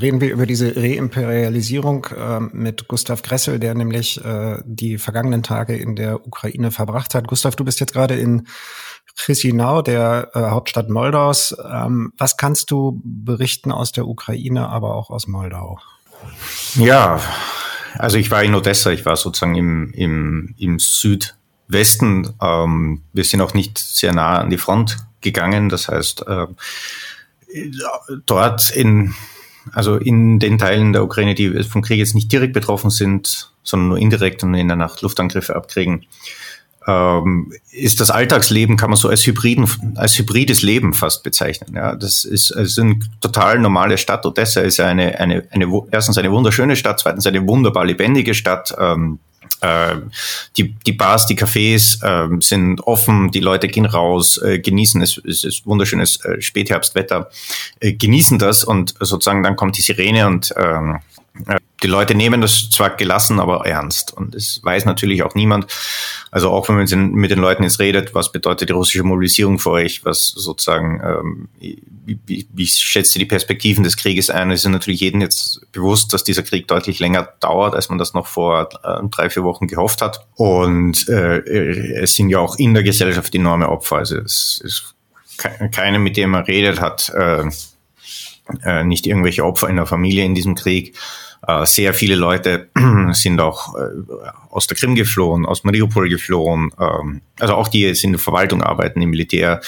Reden 0.00 0.20
wir 0.20 0.30
über 0.30 0.46
diese 0.46 0.76
Reimperialisierung 0.76 2.06
äh, 2.16 2.40
mit 2.40 2.86
Gustav 2.86 3.22
Gressel, 3.22 3.58
der 3.58 3.74
nämlich 3.74 4.24
äh, 4.24 4.58
die 4.64 4.96
vergangenen 4.96 5.42
Tage 5.42 5.76
in 5.76 5.96
der 5.96 6.24
Ukraine 6.24 6.70
verbracht 6.70 7.14
hat. 7.14 7.26
Gustav, 7.26 7.56
du 7.56 7.64
bist 7.64 7.80
jetzt 7.80 7.92
gerade 7.92 8.14
in 8.14 8.46
Chisinau, 9.16 9.82
der 9.82 10.30
äh, 10.34 10.38
Hauptstadt 10.38 10.88
Moldaus. 10.88 11.56
Ähm, 11.68 12.12
was 12.16 12.36
kannst 12.36 12.70
du 12.70 13.00
berichten 13.04 13.72
aus 13.72 13.90
der 13.90 14.06
Ukraine, 14.06 14.68
aber 14.68 14.94
auch 14.94 15.10
aus 15.10 15.26
Moldau? 15.26 15.80
Ja, 16.74 17.20
also 17.94 18.18
ich 18.18 18.30
war 18.30 18.44
in 18.44 18.54
Odessa, 18.54 18.90
ich 18.90 19.04
war 19.04 19.16
sozusagen 19.16 19.56
im, 19.56 19.92
im, 19.94 20.54
im 20.58 20.78
Südwesten. 20.78 22.34
Ähm, 22.40 23.02
wir 23.12 23.24
sind 23.24 23.40
auch 23.40 23.54
nicht 23.54 23.78
sehr 23.78 24.14
nah 24.14 24.38
an 24.38 24.50
die 24.50 24.58
Front 24.58 24.98
gegangen. 25.20 25.68
Das 25.68 25.88
heißt, 25.88 26.24
äh, 26.26 26.46
dort 28.26 28.70
in 28.70 29.14
also 29.72 29.96
in 29.96 30.38
den 30.38 30.58
Teilen 30.58 30.92
der 30.92 31.04
Ukraine, 31.04 31.34
die 31.34 31.62
vom 31.64 31.82
Krieg 31.82 31.98
jetzt 31.98 32.14
nicht 32.14 32.30
direkt 32.32 32.52
betroffen 32.52 32.90
sind, 32.90 33.52
sondern 33.62 33.88
nur 33.88 33.98
indirekt 33.98 34.42
und 34.44 34.54
in 34.54 34.68
der 34.68 34.76
Nacht 34.76 35.02
Luftangriffe 35.02 35.54
abkriegen, 35.56 36.06
ähm, 36.86 37.52
ist 37.70 38.00
das 38.00 38.10
Alltagsleben, 38.10 38.76
kann 38.78 38.88
man 38.90 38.96
so 38.96 39.08
als, 39.08 39.26
Hybriden, 39.26 39.68
als 39.96 40.18
hybrides 40.18 40.62
Leben 40.62 40.94
fast 40.94 41.22
bezeichnen. 41.22 41.74
Ja, 41.76 41.94
das 41.94 42.24
ist 42.24 42.50
also 42.50 42.80
eine 42.80 42.98
total 43.20 43.58
normale 43.58 43.98
Stadt. 43.98 44.24
Odessa 44.24 44.62
ist 44.62 44.80
eine, 44.80 45.20
eine, 45.20 45.46
eine, 45.50 45.82
erstens 45.90 46.16
eine 46.16 46.32
wunderschöne 46.32 46.76
Stadt, 46.76 47.00
zweitens 47.00 47.26
eine 47.26 47.46
wunderbar 47.46 47.84
lebendige 47.84 48.32
Stadt. 48.34 48.74
Ähm, 48.78 49.18
äh, 49.18 49.27
die, 50.56 50.74
die 50.86 50.92
Bars, 50.92 51.26
die 51.26 51.36
Cafés 51.36 52.02
äh, 52.02 52.28
sind 52.40 52.80
offen, 52.82 53.30
die 53.30 53.40
Leute 53.40 53.66
gehen 53.66 53.86
raus, 53.86 54.36
äh, 54.38 54.60
genießen 54.60 55.02
es, 55.02 55.18
es 55.18 55.42
ist 55.42 55.66
wunderschönes 55.66 56.24
äh, 56.24 56.40
Spätherbstwetter, 56.40 57.30
äh, 57.80 57.92
genießen 57.92 58.38
das 58.38 58.62
und 58.62 58.94
sozusagen 59.00 59.42
dann 59.42 59.56
kommt 59.56 59.76
die 59.76 59.82
Sirene 59.82 60.26
und 60.28 60.54
ähm, 60.56 60.96
äh, 60.96 60.98
die 61.82 61.86
Leute 61.86 62.14
nehmen 62.14 62.40
das 62.40 62.70
zwar 62.70 62.90
gelassen, 62.90 63.38
aber 63.38 63.64
ernst. 63.64 64.12
Und 64.12 64.34
es 64.34 64.60
weiß 64.64 64.84
natürlich 64.84 65.22
auch 65.22 65.34
niemand. 65.34 65.66
Also 66.30 66.50
auch 66.50 66.68
wenn 66.68 66.76
man 66.76 67.12
mit 67.12 67.30
den 67.30 67.38
Leuten 67.38 67.62
jetzt 67.62 67.78
redet, 67.78 68.14
was 68.14 68.32
bedeutet 68.32 68.68
die 68.68 68.72
russische 68.72 69.04
Mobilisierung 69.04 69.58
für 69.58 69.70
euch, 69.70 70.04
was 70.04 70.28
sozusagen, 70.28 71.00
ähm, 71.04 71.48
wie, 72.04 72.48
wie 72.52 72.66
schätzt 72.66 73.14
ihr 73.14 73.20
die 73.20 73.26
Perspektiven 73.26 73.84
des 73.84 73.96
Krieges 73.96 74.28
ein? 74.28 74.50
Es 74.50 74.64
ist 74.64 74.70
natürlich 74.70 75.00
jedem 75.00 75.20
jetzt 75.20 75.70
bewusst, 75.70 76.12
dass 76.12 76.24
dieser 76.24 76.42
Krieg 76.42 76.66
deutlich 76.66 76.98
länger 76.98 77.28
dauert, 77.40 77.74
als 77.74 77.88
man 77.88 77.98
das 77.98 78.12
noch 78.12 78.26
vor 78.26 78.68
äh, 78.82 79.08
drei, 79.10 79.30
vier 79.30 79.44
Wochen 79.44 79.68
gehofft 79.68 80.02
hat. 80.02 80.26
Und 80.34 81.08
äh, 81.08 81.38
es 82.00 82.16
sind 82.16 82.28
ja 82.28 82.38
auch 82.40 82.56
in 82.56 82.74
der 82.74 82.82
Gesellschaft 82.82 83.34
enorme 83.34 83.68
Opfer. 83.68 83.98
Also 83.98 84.16
es 84.18 84.60
ist 84.64 84.94
keiner, 85.70 86.00
mit 86.00 86.16
dem 86.16 86.30
man 86.30 86.42
redet, 86.44 86.80
hat 86.80 87.10
äh, 87.10 87.44
äh, 88.64 88.84
nicht 88.84 89.06
irgendwelche 89.06 89.44
Opfer 89.44 89.68
in 89.68 89.76
der 89.76 89.86
Familie 89.86 90.24
in 90.24 90.34
diesem 90.34 90.54
Krieg. 90.54 90.96
Äh, 91.46 91.66
sehr 91.66 91.94
viele 91.94 92.14
Leute 92.14 92.68
sind 93.12 93.40
auch 93.40 93.74
äh, 93.76 93.80
aus 94.50 94.66
der 94.66 94.76
Krim 94.76 94.94
geflohen, 94.94 95.46
aus 95.46 95.64
Mariupol 95.64 96.08
geflohen. 96.08 96.72
Ähm, 96.78 97.20
also 97.38 97.54
auch 97.54 97.68
die 97.68 97.82
jetzt 97.82 98.04
in 98.04 98.12
der 98.12 98.20
Verwaltung 98.20 98.62
arbeiten, 98.62 99.00
im 99.00 99.10
Militär 99.10 99.60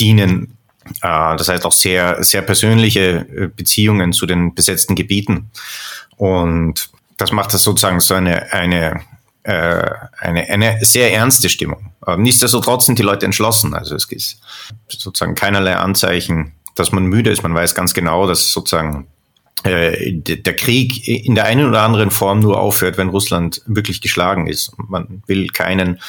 dienen. 0.00 0.56
Äh, 1.02 1.36
das 1.36 1.48
heißt 1.48 1.66
auch 1.66 1.72
sehr, 1.72 2.22
sehr 2.24 2.42
persönliche 2.42 3.50
Beziehungen 3.54 4.12
zu 4.12 4.26
den 4.26 4.54
besetzten 4.54 4.94
Gebieten. 4.94 5.50
Und 6.16 6.90
das 7.18 7.30
macht 7.32 7.52
das 7.52 7.62
sozusagen 7.62 8.00
so 8.00 8.14
eine, 8.14 8.52
eine 8.52 9.00
eine, 9.44 10.48
eine 10.48 10.84
sehr 10.84 11.12
ernste 11.12 11.48
Stimmung. 11.48 11.90
Aber 12.00 12.16
nichtsdestotrotz 12.16 12.86
sind 12.86 13.00
die 13.00 13.02
Leute 13.02 13.26
entschlossen. 13.26 13.74
Also 13.74 13.96
es 13.96 14.06
gibt 14.06 14.36
sozusagen 14.86 15.34
keinerlei 15.34 15.74
Anzeichen, 15.74 16.52
dass 16.76 16.92
man 16.92 17.06
müde 17.06 17.30
ist. 17.30 17.42
Man 17.42 17.52
weiß 17.52 17.74
ganz 17.74 17.92
genau, 17.92 18.28
dass 18.28 18.52
sozusagen 18.52 19.08
der 19.64 20.56
Krieg 20.56 21.06
in 21.06 21.34
der 21.36 21.44
einen 21.44 21.68
oder 21.68 21.82
anderen 21.82 22.10
Form 22.10 22.40
nur 22.40 22.58
aufhört, 22.58 22.98
wenn 22.98 23.10
Russland 23.10 23.62
wirklich 23.66 24.00
geschlagen 24.00 24.48
ist. 24.48 24.72
Man 24.76 25.22
will 25.26 25.48
keinen 25.48 26.00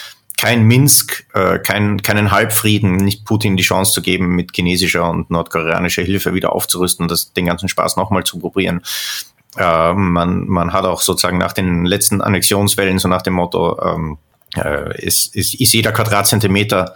kein 0.44 0.64
Minsk, 0.64 1.26
äh, 1.34 1.60
kein, 1.60 2.02
keinen 2.02 2.32
Halbfrieden, 2.32 2.98
nicht 2.98 3.24
Putin 3.24 3.56
die 3.56 3.64
Chance 3.64 3.94
zu 3.94 4.02
geben, 4.02 4.36
mit 4.36 4.52
chinesischer 4.54 5.10
und 5.10 5.30
nordkoreanischer 5.30 6.02
Hilfe 6.02 6.34
wieder 6.34 6.52
aufzurüsten 6.54 7.04
und 7.04 7.12
das, 7.12 7.32
den 7.32 7.46
ganzen 7.46 7.70
Spaß 7.70 7.96
nochmal 7.96 8.26
zu 8.26 8.40
probieren. 8.40 8.82
Äh, 9.56 9.94
man, 9.94 10.48
man 10.48 10.74
hat 10.74 10.84
auch 10.84 11.00
sozusagen 11.00 11.38
nach 11.38 11.54
den 11.54 11.86
letzten 11.86 12.22
Annexionswellen 12.22 13.00
so 13.00 13.08
nach 13.08 13.22
dem 13.22 13.36
Motto, 13.36 13.80
ähm, 13.82 14.18
äh, 14.58 15.02
ist, 15.02 15.34
ist, 15.36 15.54
ist 15.54 15.74
jeder 15.74 15.94
Quadratzentimeter 15.94 16.94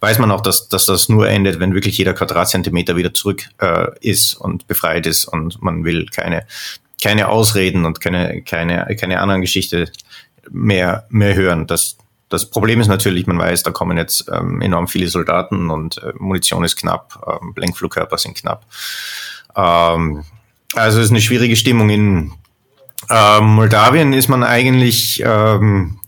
weiß 0.00 0.18
man 0.18 0.30
auch, 0.30 0.40
dass, 0.40 0.68
dass 0.68 0.86
das 0.86 1.08
nur 1.08 1.28
endet, 1.28 1.60
wenn 1.60 1.74
wirklich 1.74 1.98
jeder 1.98 2.14
Quadratzentimeter 2.14 2.96
wieder 2.96 3.14
zurück 3.14 3.44
äh, 3.58 3.86
ist 4.00 4.34
und 4.34 4.66
befreit 4.66 5.06
ist 5.06 5.24
und 5.24 5.60
man 5.62 5.84
will 5.84 6.06
keine, 6.06 6.46
keine 7.02 7.28
Ausreden 7.28 7.84
und 7.84 8.00
keine, 8.00 8.42
keine, 8.42 8.96
keine 8.98 9.20
anderen 9.20 9.40
Geschichte 9.40 9.90
mehr, 10.50 11.06
mehr 11.10 11.34
hören. 11.34 11.66
Das, 11.66 11.96
das 12.28 12.48
Problem 12.48 12.80
ist 12.80 12.88
natürlich, 12.88 13.26
man 13.26 13.38
weiß, 13.38 13.62
da 13.62 13.70
kommen 13.70 13.96
jetzt 13.96 14.30
ähm, 14.32 14.60
enorm 14.60 14.88
viele 14.88 15.08
Soldaten 15.08 15.70
und 15.70 15.98
äh, 15.98 16.12
Munition 16.18 16.64
ist 16.64 16.76
knapp, 16.76 17.20
ähm, 17.26 17.54
Lenkflugkörper 17.56 18.18
sind 18.18 18.36
knapp. 18.36 18.66
Ähm, 19.56 20.24
also 20.74 20.98
es 20.98 21.06
ist 21.06 21.10
eine 21.10 21.20
schwierige 21.20 21.56
Stimmung. 21.56 21.90
In 21.90 22.32
äh, 23.08 23.40
Moldawien 23.40 24.12
ist 24.12 24.28
man 24.28 24.44
eigentlich 24.44 25.22
ähm, 25.24 25.98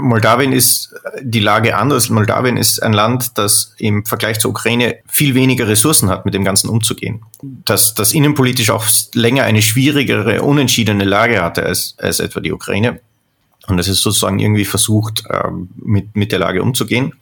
Moldawien 0.00 0.52
ist 0.52 0.94
die 1.22 1.40
Lage 1.40 1.76
anders. 1.76 2.10
Moldawien 2.10 2.56
ist 2.56 2.82
ein 2.82 2.92
Land, 2.92 3.38
das 3.38 3.74
im 3.78 4.04
Vergleich 4.04 4.38
zur 4.38 4.50
Ukraine 4.50 4.98
viel 5.06 5.34
weniger 5.34 5.68
Ressourcen 5.68 6.08
hat, 6.08 6.24
mit 6.24 6.34
dem 6.34 6.44
Ganzen 6.44 6.68
umzugehen. 6.68 7.22
Das, 7.42 7.94
das 7.94 8.12
innenpolitisch 8.12 8.70
auch 8.70 8.84
länger 9.14 9.44
eine 9.44 9.62
schwierigere, 9.62 10.42
unentschiedene 10.42 11.04
Lage 11.04 11.42
hatte 11.42 11.64
als, 11.64 11.94
als 11.98 12.20
etwa 12.20 12.40
die 12.40 12.52
Ukraine. 12.52 13.00
Und 13.66 13.78
es 13.78 13.88
ist 13.88 14.02
sozusagen 14.02 14.38
irgendwie 14.38 14.66
versucht, 14.66 15.24
ähm, 15.30 15.70
mit, 15.76 16.14
mit 16.16 16.32
der 16.32 16.38
Lage 16.38 16.62
umzugehen. 16.62 17.14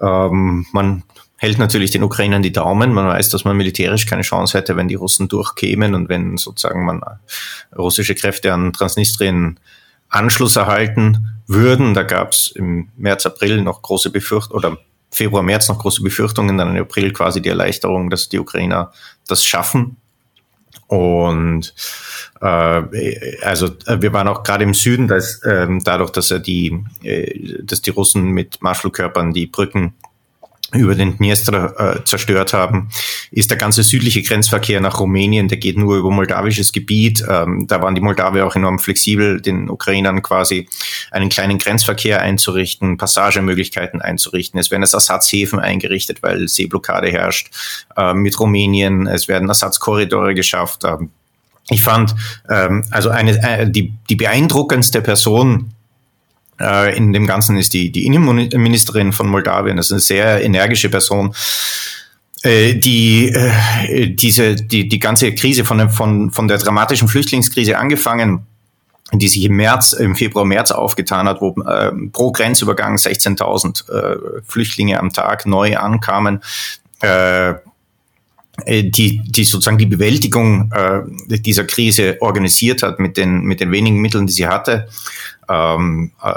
Ähm, 0.00 0.66
man 0.72 1.04
hält 1.36 1.58
natürlich 1.58 1.92
den 1.92 2.02
Ukrainern 2.02 2.42
die 2.42 2.52
Daumen. 2.52 2.92
Man 2.92 3.06
weiß, 3.06 3.30
dass 3.30 3.44
man 3.44 3.56
militärisch 3.56 4.06
keine 4.06 4.22
Chance 4.22 4.58
hätte, 4.58 4.76
wenn 4.76 4.88
die 4.88 4.96
Russen 4.96 5.28
durchkämen 5.28 5.94
und 5.94 6.08
wenn 6.08 6.36
sozusagen 6.36 6.84
man 6.84 7.00
russische 7.76 8.16
Kräfte 8.16 8.52
an 8.52 8.72
Transnistrien 8.72 9.60
Anschluss 10.08 10.56
erhalten 10.56 11.40
würden. 11.46 11.94
Da 11.94 12.02
gab 12.02 12.32
es 12.32 12.52
im 12.54 12.88
März, 12.96 13.26
April 13.26 13.62
noch 13.62 13.82
große 13.82 14.10
Befürchtungen 14.10 14.56
oder 14.56 14.78
Februar, 15.10 15.42
März 15.42 15.68
noch 15.68 15.78
große 15.78 16.02
Befürchtungen, 16.02 16.58
dann 16.58 16.76
im 16.76 16.82
April 16.82 17.12
quasi 17.12 17.40
die 17.40 17.48
Erleichterung, 17.48 18.10
dass 18.10 18.28
die 18.28 18.38
Ukrainer 18.38 18.92
das 19.26 19.44
schaffen. 19.44 19.96
Und 20.86 21.74
äh, 22.40 22.46
also 23.42 23.66
äh, 23.86 24.00
wir 24.00 24.12
waren 24.12 24.28
auch 24.28 24.42
gerade 24.42 24.64
im 24.64 24.74
Süden, 24.74 25.06
dass 25.06 25.40
ähm, 25.44 25.82
dadurch, 25.84 26.10
dass 26.10 26.30
er 26.30 26.38
die, 26.38 26.82
äh, 27.02 27.62
dass 27.62 27.82
die 27.82 27.90
Russen 27.90 28.30
mit 28.30 28.62
Marschflugkörpern 28.62 29.32
die 29.32 29.46
Brücken 29.46 29.94
über 30.72 30.94
den 30.94 31.16
Dniester 31.16 31.96
äh, 31.96 32.04
zerstört 32.04 32.52
haben, 32.52 32.90
ist 33.30 33.50
der 33.50 33.56
ganze 33.56 33.82
südliche 33.82 34.22
Grenzverkehr 34.22 34.80
nach 34.80 35.00
Rumänien, 35.00 35.48
der 35.48 35.56
geht 35.56 35.78
nur 35.78 35.96
über 35.96 36.10
moldawisches 36.10 36.72
Gebiet. 36.72 37.24
Ähm, 37.26 37.66
da 37.66 37.80
waren 37.80 37.94
die 37.94 38.02
Moldawier 38.02 38.46
auch 38.46 38.54
enorm 38.54 38.78
flexibel, 38.78 39.40
den 39.40 39.70
Ukrainern 39.70 40.22
quasi 40.22 40.68
einen 41.10 41.30
kleinen 41.30 41.58
Grenzverkehr 41.58 42.20
einzurichten, 42.20 42.98
Passagemöglichkeiten 42.98 44.02
einzurichten. 44.02 44.60
Es 44.60 44.70
werden 44.70 44.82
Ersatzhäfen 44.82 45.58
eingerichtet, 45.58 46.22
weil 46.22 46.48
Seeblockade 46.48 47.10
herrscht 47.10 47.50
äh, 47.96 48.12
mit 48.12 48.38
Rumänien. 48.38 49.06
Es 49.06 49.26
werden 49.26 49.48
Ersatzkorridore 49.48 50.34
geschafft. 50.34 50.84
Ähm, 50.84 51.10
ich 51.70 51.82
fand 51.82 52.14
ähm, 52.50 52.84
also 52.90 53.10
eine 53.10 53.42
äh, 53.42 53.70
die, 53.70 53.94
die 54.08 54.16
beeindruckendste 54.16 55.00
Person 55.00 55.72
äh, 56.60 56.96
in 56.96 57.12
dem 57.12 57.26
Ganzen 57.26 57.56
ist 57.56 57.72
die, 57.72 57.90
die 57.90 58.06
Innenministerin 58.06 59.12
von 59.12 59.28
Moldawien, 59.28 59.76
das 59.76 59.86
ist 59.86 59.92
eine 59.92 60.00
sehr 60.00 60.44
energische 60.44 60.88
Person, 60.88 61.34
äh, 62.42 62.74
die 62.74 63.28
äh, 63.28 64.08
diese 64.08 64.54
die 64.54 64.88
die 64.88 64.98
ganze 64.98 65.34
Krise 65.34 65.64
von 65.64 65.90
von 65.90 66.30
von 66.30 66.48
der 66.48 66.58
dramatischen 66.58 67.08
Flüchtlingskrise 67.08 67.78
angefangen 67.78 68.46
die 69.12 69.28
sich 69.28 69.44
im 69.44 69.56
März, 69.56 69.94
im 69.94 70.14
Februar, 70.14 70.44
März 70.44 70.70
aufgetan 70.70 71.28
hat, 71.28 71.40
wo 71.40 71.54
äh, 71.62 71.92
pro 72.12 72.30
Grenzübergang 72.30 72.96
16.000 72.96 73.90
äh, 73.90 74.42
Flüchtlinge 74.46 75.00
am 75.00 75.12
Tag 75.12 75.46
neu 75.46 75.78
ankamen, 75.78 76.42
äh, 77.00 77.54
die, 78.66 79.22
die 79.24 79.44
sozusagen 79.44 79.78
die 79.78 79.86
Bewältigung 79.86 80.72
äh, 80.72 81.02
dieser 81.38 81.64
Krise 81.64 82.16
organisiert 82.20 82.82
hat 82.82 82.98
mit 82.98 83.16
den, 83.16 83.42
mit 83.42 83.60
den 83.60 83.70
wenigen 83.70 84.00
Mitteln, 84.00 84.26
die 84.26 84.32
sie 84.32 84.46
hatte. 84.46 84.88
Ähm, 85.48 86.12
äh, 86.22 86.32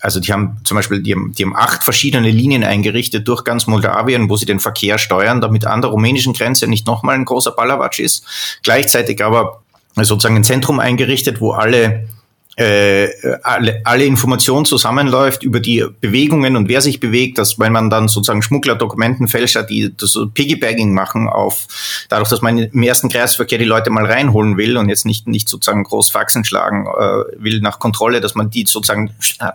also 0.00 0.18
die 0.18 0.32
haben 0.32 0.58
zum 0.64 0.76
Beispiel, 0.76 1.00
die 1.00 1.14
haben, 1.14 1.32
die 1.32 1.44
haben 1.44 1.56
acht 1.56 1.84
verschiedene 1.84 2.28
Linien 2.28 2.64
eingerichtet 2.64 3.26
durch 3.28 3.44
ganz 3.44 3.68
Moldawien, 3.68 4.28
wo 4.28 4.36
sie 4.36 4.46
den 4.46 4.58
Verkehr 4.58 4.98
steuern, 4.98 5.40
damit 5.40 5.64
an 5.64 5.80
der 5.80 5.90
rumänischen 5.90 6.32
Grenze 6.32 6.66
nicht 6.66 6.86
nochmal 6.88 7.14
ein 7.14 7.24
großer 7.24 7.52
Ballerwatsch 7.52 8.00
ist. 8.00 8.24
Gleichzeitig 8.64 9.22
aber 9.24 9.62
sozusagen 9.96 10.36
ein 10.36 10.44
Zentrum 10.44 10.80
eingerichtet, 10.80 11.40
wo 11.40 11.52
alle 11.52 12.08
äh, 12.56 13.08
alle, 13.42 13.80
alle 13.84 14.04
Informationen 14.04 14.66
zusammenläuft 14.66 15.42
über 15.42 15.58
die 15.58 15.86
Bewegungen 16.00 16.54
und 16.56 16.68
wer 16.68 16.82
sich 16.82 17.00
bewegt, 17.00 17.38
dass 17.38 17.58
wenn 17.58 17.72
man 17.72 17.88
dann 17.88 18.08
sozusagen 18.08 18.42
Schmuggler-Dokumentenfälscher, 18.42 19.62
die 19.62 19.94
das 19.96 20.12
so 20.12 20.28
Piggybagging 20.28 20.92
machen 20.92 21.28
auf, 21.28 21.66
dadurch, 22.10 22.28
dass 22.28 22.42
man 22.42 22.58
im 22.58 22.82
ersten 22.82 23.08
Kreisverkehr 23.08 23.58
die 23.58 23.64
Leute 23.64 23.88
mal 23.88 24.04
reinholen 24.04 24.58
will 24.58 24.76
und 24.76 24.90
jetzt 24.90 25.06
nicht, 25.06 25.26
nicht 25.26 25.48
sozusagen 25.48 25.84
groß 25.84 26.10
Faxen 26.10 26.44
schlagen 26.44 26.86
äh, 26.86 27.42
will 27.42 27.60
nach 27.60 27.78
Kontrolle, 27.78 28.20
dass 28.20 28.34
man 28.34 28.50
die 28.50 28.66
sozusagen 28.66 29.14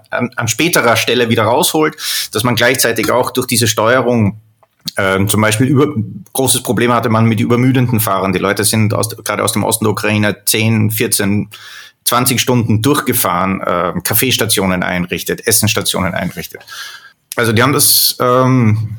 an, 0.10 0.32
an 0.36 0.48
späterer 0.48 0.96
Stelle 0.96 1.30
wieder 1.30 1.44
rausholt, 1.44 1.98
dass 2.32 2.44
man 2.44 2.56
gleichzeitig 2.56 3.12
auch 3.12 3.30
durch 3.30 3.46
diese 3.46 3.68
Steuerung 3.68 4.40
ähm, 4.96 5.28
zum 5.28 5.42
Beispiel 5.42 5.68
über, 5.68 5.94
großes 6.34 6.64
Problem 6.64 6.94
hatte 6.94 7.10
man 7.10 7.26
mit 7.26 7.40
übermüdenden 7.40 8.00
Fahrern. 8.00 8.34
Die 8.34 8.40
Leute 8.40 8.64
sind 8.64 8.94
aus, 8.94 9.10
gerade 9.10 9.44
aus 9.44 9.52
dem 9.52 9.64
Osten 9.64 9.86
der 9.86 9.92
Ukraine 9.92 10.38
10, 10.46 10.92
14 10.92 11.50
20 12.08 12.40
Stunden 12.40 12.82
durchgefahren, 12.82 13.62
äh, 13.62 13.94
Kaffeestationen 14.04 14.84
einrichtet, 14.84 15.46
Essenstationen 15.46 16.14
einrichtet. 16.14 16.62
Also 17.36 17.52
die 17.52 17.62
haben 17.62 17.74
das, 17.74 18.18
ähm, 18.20 18.98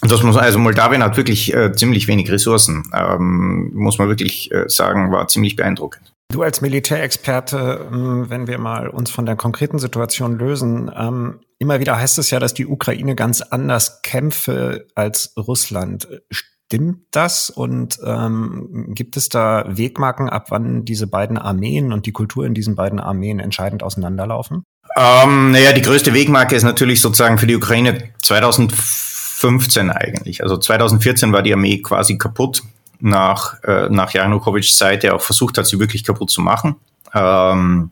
das 0.00 0.22
muss 0.22 0.36
also 0.36 0.58
Moldawien 0.58 1.02
hat 1.02 1.16
wirklich 1.16 1.52
äh, 1.52 1.72
ziemlich 1.72 2.06
wenig 2.06 2.30
Ressourcen, 2.30 2.84
ähm, 2.94 3.70
muss 3.74 3.98
man 3.98 4.08
wirklich 4.08 4.52
äh, 4.52 4.68
sagen, 4.68 5.10
war 5.10 5.28
ziemlich 5.28 5.56
beeindruckend. 5.56 6.14
Du 6.30 6.42
als 6.42 6.60
Militärexperte, 6.60 7.88
ähm, 7.90 8.26
wenn 8.28 8.46
wir 8.46 8.58
mal 8.58 8.88
uns 8.88 9.10
von 9.10 9.26
der 9.26 9.34
konkreten 9.34 9.78
Situation 9.78 10.38
lösen, 10.38 10.90
ähm, 10.94 11.40
immer 11.58 11.80
wieder 11.80 11.98
heißt 11.98 12.18
es 12.18 12.30
ja, 12.30 12.38
dass 12.38 12.54
die 12.54 12.66
Ukraine 12.66 13.16
ganz 13.16 13.40
anders 13.40 14.02
kämpfe 14.02 14.86
als 14.94 15.32
Russland. 15.36 16.06
Stimmt 16.70 16.98
das? 17.12 17.48
Und 17.48 17.98
ähm, 18.04 18.92
gibt 18.94 19.16
es 19.16 19.30
da 19.30 19.64
Wegmarken, 19.66 20.28
ab 20.28 20.50
wann 20.50 20.84
diese 20.84 21.06
beiden 21.06 21.38
Armeen 21.38 21.94
und 21.94 22.04
die 22.04 22.12
Kultur 22.12 22.44
in 22.44 22.52
diesen 22.52 22.76
beiden 22.76 23.00
Armeen 23.00 23.40
entscheidend 23.40 23.82
auseinanderlaufen? 23.82 24.64
Ähm, 24.94 25.52
naja, 25.52 25.72
die 25.72 25.80
größte 25.80 26.12
Wegmarke 26.12 26.54
ist 26.54 26.64
natürlich 26.64 27.00
sozusagen 27.00 27.38
für 27.38 27.46
die 27.46 27.56
Ukraine 27.56 28.10
2015 28.22 29.88
eigentlich. 29.90 30.42
Also 30.42 30.58
2014 30.58 31.32
war 31.32 31.40
die 31.42 31.54
Armee 31.54 31.78
quasi 31.78 32.18
kaputt 32.18 32.62
nach, 33.00 33.62
äh, 33.62 33.88
nach 33.88 34.12
Janukowitschs 34.12 34.76
Zeit, 34.76 35.04
der 35.04 35.14
auch 35.14 35.22
versucht 35.22 35.56
hat, 35.56 35.66
sie 35.66 35.80
wirklich 35.80 36.04
kaputt 36.04 36.30
zu 36.30 36.42
machen. 36.42 36.76
Ähm, 37.14 37.90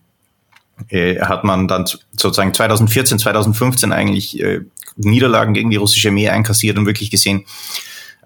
äh, 0.89 1.19
hat 1.21 1.45
man 1.45 1.67
dann 1.67 1.87
sozusagen 1.87 2.53
2014, 2.53 3.19
2015 3.21 3.93
eigentlich 3.93 4.39
äh, 4.39 4.61
Niederlagen 4.97 5.55
gegen 5.55 5.71
die 5.71 5.77
russische 5.77 6.09
Armee 6.09 6.29
einkassiert 6.29 6.77
und 6.77 6.85
wirklich 6.85 7.11
gesehen, 7.11 7.47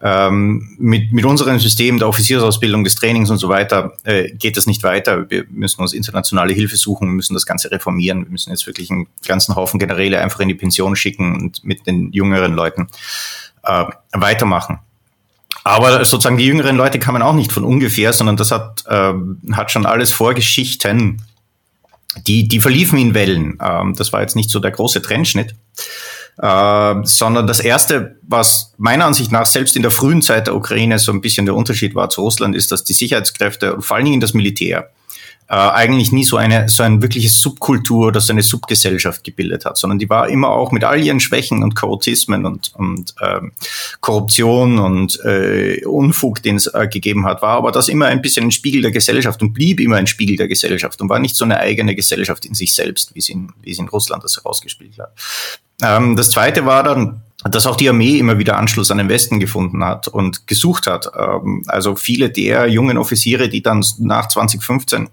ähm, 0.03 0.77
mit, 0.79 1.13
mit 1.13 1.25
unserem 1.25 1.59
System 1.59 1.99
der 1.99 2.09
Offiziersausbildung, 2.09 2.85
des 2.85 2.95
Trainings 2.95 3.31
und 3.31 3.39
so 3.39 3.49
weiter 3.49 3.93
äh, 4.05 4.31
geht 4.33 4.57
das 4.57 4.67
nicht 4.67 4.83
weiter. 4.83 5.29
Wir 5.29 5.45
müssen 5.51 5.83
uns 5.83 5.93
internationale 5.93 6.55
Hilfe 6.55 6.77
suchen, 6.77 7.11
müssen 7.11 7.35
das 7.35 7.45
Ganze 7.45 7.71
reformieren. 7.71 8.25
Wir 8.25 8.31
müssen 8.31 8.51
jetzt 8.51 8.67
wirklich 8.67 8.91
einen 8.91 9.09
ganzen 9.27 9.57
Haufen 9.57 9.79
Generäle 9.79 10.21
einfach 10.21 10.41
in 10.41 10.49
die 10.49 10.55
Pension 10.55 10.97
schicken 10.97 11.35
und 11.35 11.65
mit 11.65 11.87
den 11.87 12.13
jüngeren 12.13 12.55
Leuten 12.55 12.89
äh, 13.63 13.85
weitermachen. 14.13 14.79
Aber 15.65 16.05
sozusagen 16.05 16.39
die 16.39 16.47
jüngeren 16.47 16.77
Leute 16.77 16.99
kamen 16.99 17.21
auch 17.21 17.35
nicht 17.35 17.53
von 17.53 17.65
ungefähr, 17.65 18.15
sondern 18.15 18.37
das 18.37 18.51
hat, 18.51 18.85
äh, 18.87 19.13
hat 19.53 19.71
schon 19.71 19.85
alles 19.85 20.11
Vorgeschichten, 20.11 21.23
die, 22.27 22.49
die 22.49 22.61
verliefen 22.61 22.99
in 22.99 23.15
Wellen. 23.15 23.59
Ähm, 23.63 23.95
das 23.95 24.13
war 24.13 24.23
jetzt 24.23 24.37
nicht 24.37 24.51
so 24.51 24.61
der 24.61 24.71
große 24.71 25.03
Trendschnitt. 25.03 25.55
Äh, 26.38 26.95
sondern 27.05 27.47
das 27.47 27.61
Erste, 27.61 28.16
was 28.23 28.73
meiner 28.79 29.05
Ansicht 29.05 29.31
nach 29.31 29.47
selbst 29.47 29.77
in 29.77 29.83
der 29.83 29.90
frühen 29.90 30.23
Zeit 30.23 30.47
der 30.47 30.57
Ukraine 30.57 30.99
so 30.99 31.12
ein 31.12 31.21
bisschen 31.21 31.47
der 31.47 31.55
Unterschied 31.55 31.95
war 31.95 32.09
zu 32.09 32.23
Russland, 32.23 32.57
ist, 32.57 32.73
dass 32.73 32.85
die 32.85 32.95
Sicherheitskräfte 32.95 33.75
und 33.75 33.83
vor 33.83 33.97
allen 33.97 34.07
Dingen 34.07 34.21
das 34.21 34.33
Militär 34.33 34.90
äh, 35.51 35.55
eigentlich 35.55 36.12
nie 36.12 36.23
so 36.23 36.37
eine 36.37 36.69
so 36.69 36.85
ein 36.85 37.03
wirkliches 37.03 37.43
Subkultur 37.43 38.07
oder 38.07 38.21
so 38.21 38.33
eine 38.33 38.43
Subgesellschaft 38.43 39.25
gebildet 39.25 39.64
hat, 39.64 39.77
sondern 39.77 39.99
die 39.99 40.09
war 40.09 40.29
immer 40.29 40.51
auch 40.51 40.71
mit 40.71 40.85
all 40.85 41.03
ihren 41.03 41.19
Schwächen 41.19 41.64
und 41.64 41.75
Chaotismen 41.75 42.47
und, 42.47 42.73
und 42.77 43.14
ähm, 43.21 43.51
Korruption 44.01 44.79
und 44.79 45.19
äh, 45.25 45.85
Unfug, 45.85 46.40
den 46.43 46.55
es 46.55 46.69
äh, 46.69 46.87
gegeben 46.87 47.27
hat, 47.27 47.43
war 47.43 47.57
aber 47.57 47.73
das 47.73 47.88
immer 47.88 48.07
ein 48.07 48.23
bisschen 48.23 48.47
ein 48.47 48.51
Spiegel 48.53 48.83
der 48.83 48.93
Gesellschaft 48.93 49.43
und 49.43 49.53
blieb 49.53 49.81
immer 49.81 49.97
ein 49.97 50.07
Spiegel 50.07 50.37
der 50.37 50.47
Gesellschaft 50.47 51.01
und 51.03 51.09
war 51.09 51.19
nicht 51.19 51.35
so 51.35 51.45
eine 51.45 51.59
eigene 51.59 51.97
Gesellschaft 51.97 52.45
in 52.45 52.55
sich 52.55 52.73
selbst, 52.73 53.16
wie 53.16 53.19
es 53.19 53.29
in, 53.29 53.53
wie 53.61 53.73
es 53.73 53.79
in 53.81 53.88
Russland 53.88 54.23
das 54.23 54.37
herausgespielt 54.37 55.01
hat. 55.01 55.12
Ähm, 55.83 56.16
das 56.16 56.31
zweite 56.31 56.66
war 56.66 56.83
dann, 56.83 57.23
dass 57.45 57.66
auch 57.66 57.77
die 57.77 57.88
Armee 57.88 58.19
immer 58.19 58.38
wieder 58.38 58.59
Anschluss 58.59 58.90
an 58.90 58.99
den 58.99 59.09
Westen 59.09 59.40
gefunden 59.40 59.83
hat 59.83 60.09
und 60.09 60.47
gesucht 60.47 60.87
hat. 60.87 61.11
Ähm, 61.16 61.62
also 61.69 61.97
viele 61.97 62.31
der 62.31 62.69
jungen 62.69 62.99
Offiziere, 62.99 63.49
die 63.49 63.62
dann 63.62 63.85
nach 63.99 64.29
2015 64.29 65.09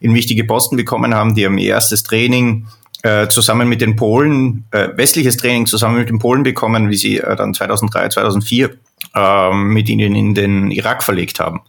in 0.00 0.14
wichtige 0.14 0.44
Posten 0.44 0.76
bekommen 0.76 1.14
haben, 1.14 1.34
die 1.34 1.44
haben 1.44 1.58
ihr 1.58 1.74
erstes 1.74 2.02
Training 2.02 2.66
äh, 3.02 3.28
zusammen 3.28 3.68
mit 3.68 3.82
den 3.82 3.94
Polen, 3.94 4.64
äh, 4.70 4.88
westliches 4.96 5.36
Training 5.36 5.66
zusammen 5.66 5.98
mit 5.98 6.08
den 6.08 6.18
Polen 6.18 6.42
bekommen, 6.42 6.88
wie 6.88 6.96
sie 6.96 7.18
äh, 7.18 7.36
dann 7.36 7.52
2003, 7.52 8.08
2004 8.08 8.70
ähm, 9.14 9.68
mit 9.68 9.88
ihnen 9.88 10.14
in 10.14 10.34
den 10.34 10.70
Irak 10.70 11.02
verlegt 11.02 11.40
haben. 11.40 11.60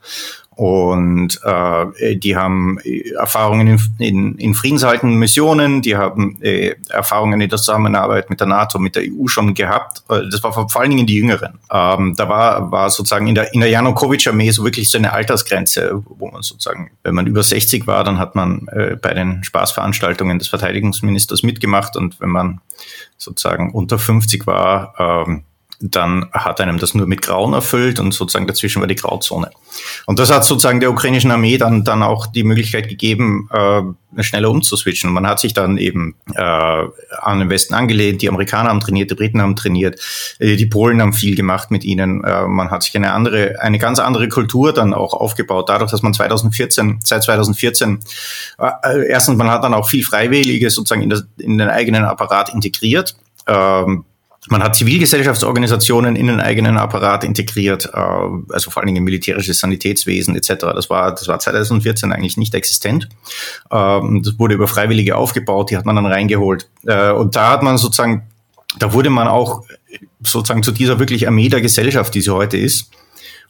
Und 0.57 1.39
äh, 1.43 2.15
die 2.15 2.35
haben 2.35 2.79
Erfahrungen 3.15 3.67
in, 3.67 3.79
in, 3.99 4.35
in 4.39 4.55
friedenshaltenden 4.55 5.19
Missionen, 5.19 5.83
die 5.83 5.95
haben 5.95 6.41
äh, 6.41 6.73
Erfahrungen 6.89 7.39
in 7.39 7.47
der 7.47 7.59
Zusammenarbeit 7.59 8.31
mit 8.31 8.39
der 8.39 8.47
NATO, 8.47 8.79
mit 8.79 8.95
der 8.95 9.03
EU 9.03 9.27
schon 9.27 9.53
gehabt. 9.53 10.01
Äh, 10.09 10.21
das 10.31 10.41
war 10.41 10.51
vor 10.51 10.81
allen 10.81 10.89
Dingen 10.89 11.05
die 11.05 11.13
Jüngeren. 11.13 11.59
Ähm, 11.71 12.15
da 12.17 12.27
war, 12.27 12.71
war 12.71 12.89
sozusagen 12.89 13.27
in 13.27 13.35
der, 13.35 13.53
in 13.53 13.59
der 13.59 13.69
Janukowitsch-Armee 13.69 14.49
so 14.49 14.63
wirklich 14.63 14.89
so 14.89 14.97
eine 14.97 15.13
Altersgrenze, 15.13 16.01
wo 16.07 16.31
man 16.31 16.41
sozusagen, 16.41 16.89
wenn 17.03 17.13
man 17.13 17.27
über 17.27 17.43
60 17.43 17.85
war, 17.85 18.03
dann 18.03 18.17
hat 18.17 18.33
man 18.33 18.67
äh, 18.69 18.95
bei 18.99 19.13
den 19.13 19.43
Spaßveranstaltungen 19.43 20.39
des 20.39 20.47
Verteidigungsministers 20.47 21.43
mitgemacht 21.43 21.95
und 21.95 22.19
wenn 22.19 22.29
man 22.29 22.61
sozusagen 23.17 23.73
unter 23.73 23.99
50 23.99 24.47
war, 24.47 24.95
ähm, 24.97 25.43
dann 25.79 26.27
hat 26.31 26.59
einem 26.59 26.79
das 26.79 26.95
nur 26.95 27.05
mit 27.05 27.21
Grauen 27.21 27.53
erfüllt 27.53 27.99
und 27.99 28.11
sozusagen 28.11 28.47
dazwischen 28.47 28.79
war 28.79 28.87
die 28.87 28.95
Grauzone. 28.95 29.51
Und 30.07 30.17
das 30.17 30.31
hat 30.31 30.43
sozusagen 30.43 30.79
der 30.79 30.89
ukrainischen 30.89 31.29
Armee 31.29 31.57
dann, 31.57 31.83
dann 31.83 32.01
auch 32.01 32.25
die 32.25 32.43
Möglichkeit 32.43 32.89
gegeben, 32.89 33.47
äh, 33.51 34.23
schneller 34.23 34.49
umzuswitchen. 34.49 35.11
Man 35.11 35.27
hat 35.27 35.39
sich 35.39 35.53
dann 35.53 35.77
eben 35.77 36.15
äh, 36.33 36.41
an 36.41 37.39
den 37.39 37.49
Westen 37.49 37.75
angelehnt, 37.75 38.23
die 38.23 38.29
Amerikaner 38.29 38.69
haben 38.69 38.79
trainiert, 38.79 39.11
die 39.11 39.15
Briten 39.15 39.39
haben 39.39 39.55
trainiert, 39.55 39.99
äh, 40.39 40.55
die 40.55 40.65
Polen 40.65 40.99
haben 40.99 41.13
viel 41.13 41.35
gemacht 41.35 41.69
mit 41.69 41.83
ihnen. 41.83 42.23
Äh, 42.23 42.47
man 42.47 42.71
hat 42.71 42.81
sich 42.81 42.95
eine 42.95 43.13
andere, 43.13 43.61
eine 43.61 43.77
ganz 43.77 43.99
andere 43.99 44.29
Kultur 44.29 44.73
dann 44.73 44.95
auch 44.95 45.13
aufgebaut, 45.13 45.69
dadurch, 45.69 45.91
dass 45.91 46.01
man 46.01 46.13
2014, 46.13 47.01
seit 47.03 47.21
2014, 47.21 47.99
äh, 48.57 49.07
erstens, 49.07 49.37
man 49.37 49.51
hat 49.51 49.63
dann 49.63 49.75
auch 49.75 49.87
viel 49.87 50.03
Freiwillige 50.03 50.71
sozusagen 50.71 51.03
in, 51.03 51.09
das, 51.11 51.25
in 51.37 51.59
den 51.59 51.69
eigenen 51.69 52.03
Apparat 52.03 52.51
integriert. 52.51 53.15
Ähm, 53.45 54.05
man 54.49 54.63
hat 54.63 54.75
Zivilgesellschaftsorganisationen 54.75 56.15
in 56.15 56.27
den 56.27 56.39
eigenen 56.39 56.77
Apparat 56.77 57.23
integriert, 57.23 57.89
äh, 57.93 57.97
also 57.97 58.71
vor 58.71 58.81
allen 58.81 58.88
Dingen 58.88 59.03
militärisches 59.03 59.60
Sanitätswesen 59.60 60.36
etc. 60.36 60.53
Das 60.73 60.89
war, 60.89 61.12
das 61.12 61.27
war 61.27 61.39
2014 61.39 62.12
eigentlich 62.12 62.38
nicht 62.38 62.53
existent. 62.53 63.10
Ähm, 63.71 64.23
das 64.23 64.39
wurde 64.39 64.55
über 64.55 64.67
Freiwillige 64.67 65.15
aufgebaut, 65.15 65.71
die 65.71 65.77
hat 65.77 65.86
man 65.86 65.95
dann 65.95 66.05
reingeholt. 66.05 66.69
Äh, 66.86 67.12
und 67.12 67.36
da 67.36 67.51
hat 67.51 67.63
man 67.63 67.77
sozusagen, 67.77 68.23
da 68.79 68.93
wurde 68.93 69.10
man 69.10 69.27
auch 69.27 69.63
sozusagen 70.21 70.63
zu 70.63 70.71
dieser 70.71 70.99
wirklich 70.99 71.27
Armee 71.27 71.49
der 71.49 71.62
Gesellschaft, 71.62 72.13
die 72.15 72.21
sie 72.21 72.33
heute 72.33 72.57
ist. 72.57 72.91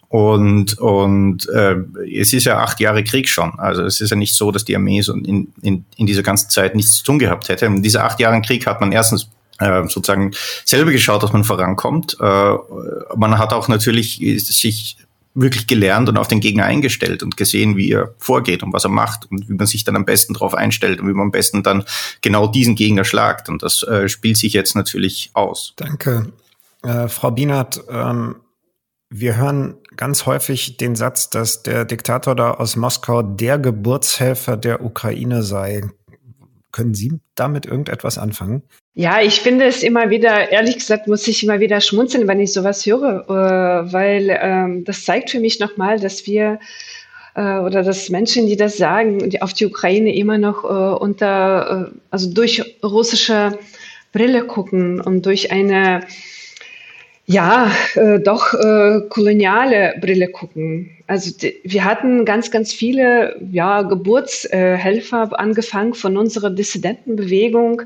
Und, 0.10 0.77
und 0.77 1.49
äh, 1.49 1.75
es 2.15 2.31
ist 2.31 2.45
ja 2.45 2.60
acht 2.60 2.79
Jahre 2.79 3.03
Krieg 3.03 3.27
schon. 3.27 3.60
Also 3.60 3.83
es 3.83 3.99
ist 3.99 4.10
ja 4.10 4.15
nicht 4.15 4.36
so, 4.36 4.51
dass 4.51 4.63
die 4.63 4.75
Armee 4.75 5.01
so 5.01 5.13
in, 5.13 5.51
in, 5.62 5.86
in 5.97 6.05
dieser 6.05 6.23
ganzen 6.23 6.49
Zeit 6.49 6.75
nichts 6.75 6.93
zu 6.99 7.03
tun 7.03 7.19
gehabt 7.19 7.49
hätte. 7.49 7.65
In 7.65 7.83
dieser 7.83 8.05
acht 8.05 8.19
Jahren 8.19 8.41
Krieg 8.41 8.65
hat 8.67 8.79
man 8.79 8.93
erstens 8.93 9.29
sozusagen 9.59 10.31
selber 10.65 10.91
geschaut, 10.91 11.23
dass 11.23 11.33
man 11.33 11.43
vorankommt. 11.43 12.17
Äh, 12.19 12.53
man 13.15 13.37
hat 13.37 13.53
auch 13.53 13.67
natürlich 13.67 14.21
sich 14.37 14.97
wirklich 15.33 15.67
gelernt 15.67 16.09
und 16.09 16.17
auf 16.17 16.27
den 16.27 16.39
Gegner 16.39 16.65
eingestellt 16.65 17.21
und 17.21 17.37
gesehen, 17.37 17.77
wie 17.77 17.91
er 17.91 18.13
vorgeht 18.17 18.63
und 18.63 18.73
was 18.73 18.85
er 18.85 18.89
macht 18.89 19.29
und 19.29 19.47
wie 19.47 19.53
man 19.53 19.67
sich 19.67 19.83
dann 19.83 19.95
am 19.95 20.05
besten 20.05 20.33
darauf 20.33 20.55
einstellt 20.55 20.99
und 20.99 21.07
wie 21.07 21.13
man 21.13 21.27
am 21.27 21.31
besten 21.31 21.61
dann 21.61 21.83
genau 22.21 22.47
diesen 22.47 22.75
Gegner 22.75 23.05
schlagt. 23.05 23.47
Und 23.47 23.61
das 23.61 23.83
äh, 23.83 24.09
spielt 24.09 24.37
sich 24.37 24.53
jetzt 24.53 24.75
natürlich 24.75 25.29
aus. 25.33 25.73
Danke. 25.75 26.33
Äh, 26.81 27.07
Frau 27.07 27.31
Bienert, 27.31 27.83
ähm, 27.89 28.37
wir 29.09 29.37
hören 29.37 29.75
ganz 29.95 30.25
häufig 30.25 30.77
den 30.77 30.95
Satz, 30.95 31.29
dass 31.29 31.63
der 31.63 31.85
Diktator 31.85 32.35
da 32.35 32.51
aus 32.51 32.75
Moskau 32.75 33.21
der 33.21 33.59
Geburtshelfer 33.59 34.57
der 34.57 34.83
Ukraine 34.83 35.43
sei. 35.43 35.83
Können 36.77 36.93
Sie 36.93 37.11
damit 37.33 37.65
irgendetwas 37.65 38.19
anfangen? 38.19 38.61
Ja, 38.93 39.19
ich 39.19 39.41
finde 39.41 39.65
es 39.65 39.81
immer 39.81 40.11
wieder, 40.11 40.51
ehrlich 40.51 40.75
gesagt, 40.75 41.07
muss 41.07 41.27
ich 41.27 41.43
immer 41.43 41.59
wieder 41.59 41.81
schmunzeln, 41.81 42.27
wenn 42.27 42.39
ich 42.39 42.53
sowas 42.53 42.85
höre, 42.85 43.25
äh, 43.27 43.91
weil 43.91 44.37
ähm, 44.39 44.83
das 44.83 45.03
zeigt 45.03 45.31
für 45.31 45.39
mich 45.39 45.59
nochmal, 45.59 45.99
dass 45.99 46.27
wir 46.27 46.59
äh, 47.33 47.57
oder 47.57 47.81
dass 47.81 48.09
Menschen, 48.09 48.45
die 48.45 48.57
das 48.57 48.77
sagen, 48.77 49.27
die 49.31 49.41
auf 49.41 49.53
die 49.53 49.65
Ukraine 49.65 50.15
immer 50.15 50.37
noch 50.37 50.65
äh, 50.65 50.67
unter, 50.67 51.93
also 52.11 52.31
durch 52.31 52.77
russische 52.83 53.57
Brille 54.11 54.45
gucken 54.45 55.01
und 55.01 55.25
durch 55.25 55.51
eine 55.51 56.01
ja, 57.29 57.69
äh, 57.95 58.19
doch 58.19 58.53
äh, 58.53 59.01
koloniale 59.09 59.95
Brille 59.99 60.29
gucken. 60.29 60.91
Also 61.07 61.31
die, 61.37 61.59
wir 61.63 61.83
hatten 61.83 62.23
ganz, 62.23 62.51
ganz 62.51 62.71
viele 62.71 63.35
ja, 63.51 63.81
Geburtshelfer, 63.81 65.37
angefangen 65.37 65.93
von 65.93 66.15
unserer 66.15 66.49
Dissidentenbewegung 66.49 67.81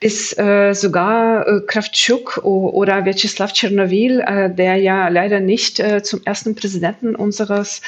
bis 0.00 0.36
äh, 0.36 0.74
sogar 0.74 1.46
äh, 1.46 1.60
Kravtschuk 1.64 2.38
oder 2.44 3.04
Vyacheslav 3.04 3.52
Tschernowil, 3.52 4.20
äh, 4.20 4.52
der 4.52 4.74
ja 4.76 5.06
leider 5.06 5.38
nicht 5.38 5.78
äh, 5.78 6.02
zum 6.02 6.22
ersten 6.24 6.56
Präsidenten 6.56 7.14
unseres 7.14 7.80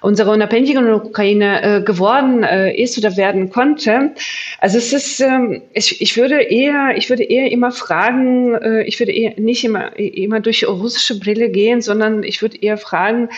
unserer 0.00 0.32
unabhängigen 0.32 0.92
Ukraine 0.92 1.62
äh, 1.62 1.82
geworden 1.82 2.42
äh, 2.42 2.74
ist 2.74 2.98
oder 2.98 3.16
werden 3.16 3.50
konnte. 3.50 4.12
Also 4.58 4.78
es 4.78 4.92
ist, 4.92 5.20
ähm, 5.20 5.62
ich, 5.72 6.00
ich 6.00 6.16
würde 6.16 6.42
eher, 6.42 6.96
ich 6.96 7.08
würde 7.08 7.24
eher 7.24 7.50
immer 7.50 7.70
fragen, 7.70 8.54
äh, 8.54 8.82
ich 8.82 8.98
würde 8.98 9.12
eher 9.12 9.34
nicht 9.38 9.64
immer, 9.64 9.96
immer 9.98 10.40
durch 10.40 10.66
russische 10.66 11.18
Brille 11.18 11.50
gehen, 11.50 11.80
sondern 11.80 12.22
ich 12.22 12.42
würde 12.42 12.58
eher 12.60 12.78
fragen, 12.78 13.28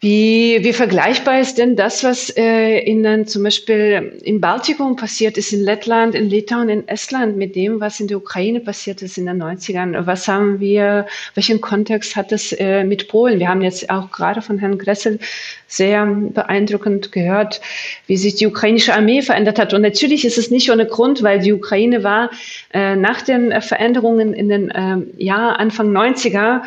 wie, 0.00 0.58
wie 0.62 0.72
vergleichbar 0.72 1.40
ist 1.40 1.58
denn 1.58 1.74
das, 1.74 2.04
was 2.04 2.30
äh, 2.36 2.78
in 2.78 3.02
dann 3.02 3.26
zum 3.26 3.42
Beispiel 3.42 4.20
im 4.22 4.40
Baltikum 4.40 4.94
passiert 4.94 5.36
ist, 5.36 5.52
in 5.52 5.64
Lettland, 5.64 6.14
in 6.14 6.30
Litauen, 6.30 6.68
in 6.68 6.86
Estland, 6.86 7.36
mit 7.36 7.56
dem, 7.56 7.80
was 7.80 7.98
in 7.98 8.06
der 8.06 8.18
Ukraine 8.18 8.60
passiert 8.60 9.02
ist 9.02 9.18
in 9.18 9.26
den 9.26 9.42
90ern? 9.42 10.06
Was 10.06 10.28
haben 10.28 10.60
wir, 10.60 11.06
welchen 11.34 11.60
Kontext 11.60 12.14
hat 12.14 12.30
es 12.30 12.52
äh, 12.52 12.84
mit 12.84 13.08
Polen? 13.08 13.40
Wir 13.40 13.48
haben 13.48 13.60
jetzt 13.60 13.90
auch 13.90 14.12
gerade 14.12 14.40
von 14.40 14.60
Herrn 14.60 14.78
Gressel 14.78 15.18
sehr 15.66 16.06
beeindruckend 16.06 17.10
gehört, 17.10 17.60
wie 18.06 18.16
sich 18.16 18.36
die 18.36 18.46
ukrainische 18.46 18.94
Armee 18.94 19.20
verändert 19.22 19.58
hat. 19.58 19.74
Und 19.74 19.82
natürlich 19.82 20.24
ist 20.24 20.38
es 20.38 20.52
nicht 20.52 20.70
ohne 20.70 20.86
Grund, 20.86 21.24
weil 21.24 21.40
die 21.40 21.52
Ukraine 21.52 22.04
war 22.04 22.30
äh, 22.72 22.94
nach 22.94 23.22
den 23.22 23.60
Veränderungen 23.62 24.32
in 24.32 24.48
den 24.48 24.70
äh, 24.70 24.98
Jahr 25.22 25.58
Anfang 25.58 25.90
90er 25.90 26.62
äh, 26.62 26.66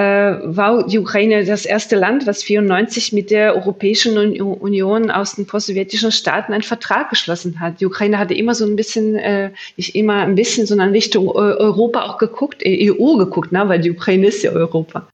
war 0.00 0.86
die 0.86 0.98
Ukraine 0.98 1.44
das 1.44 1.64
erste 1.64 1.96
Land, 1.96 2.26
was 2.26 2.42
94 2.42 3.12
mit 3.12 3.30
der 3.30 3.54
Europäischen 3.56 4.16
Union 4.16 5.10
aus 5.10 5.34
den 5.34 5.46
postsowjetischen 5.46 6.12
Staaten 6.12 6.52
einen 6.52 6.62
Vertrag 6.62 7.10
geschlossen 7.10 7.60
hat. 7.60 7.80
Die 7.80 7.86
Ukraine 7.86 8.18
hatte 8.18 8.34
immer 8.34 8.54
so 8.54 8.64
ein 8.64 8.76
bisschen, 8.76 9.16
äh, 9.16 9.50
nicht 9.76 9.94
immer 9.94 10.22
ein 10.22 10.34
bisschen, 10.34 10.66
sondern 10.66 10.90
Richtung 10.90 11.28
Europa 11.28 12.02
auch 12.02 12.18
geguckt, 12.18 12.62
EU 12.66 13.16
geguckt, 13.16 13.52
ne? 13.52 13.68
weil 13.68 13.80
die 13.80 13.90
Ukraine 13.90 14.28
ist 14.28 14.42
ja 14.42 14.52
Europa. 14.52 15.08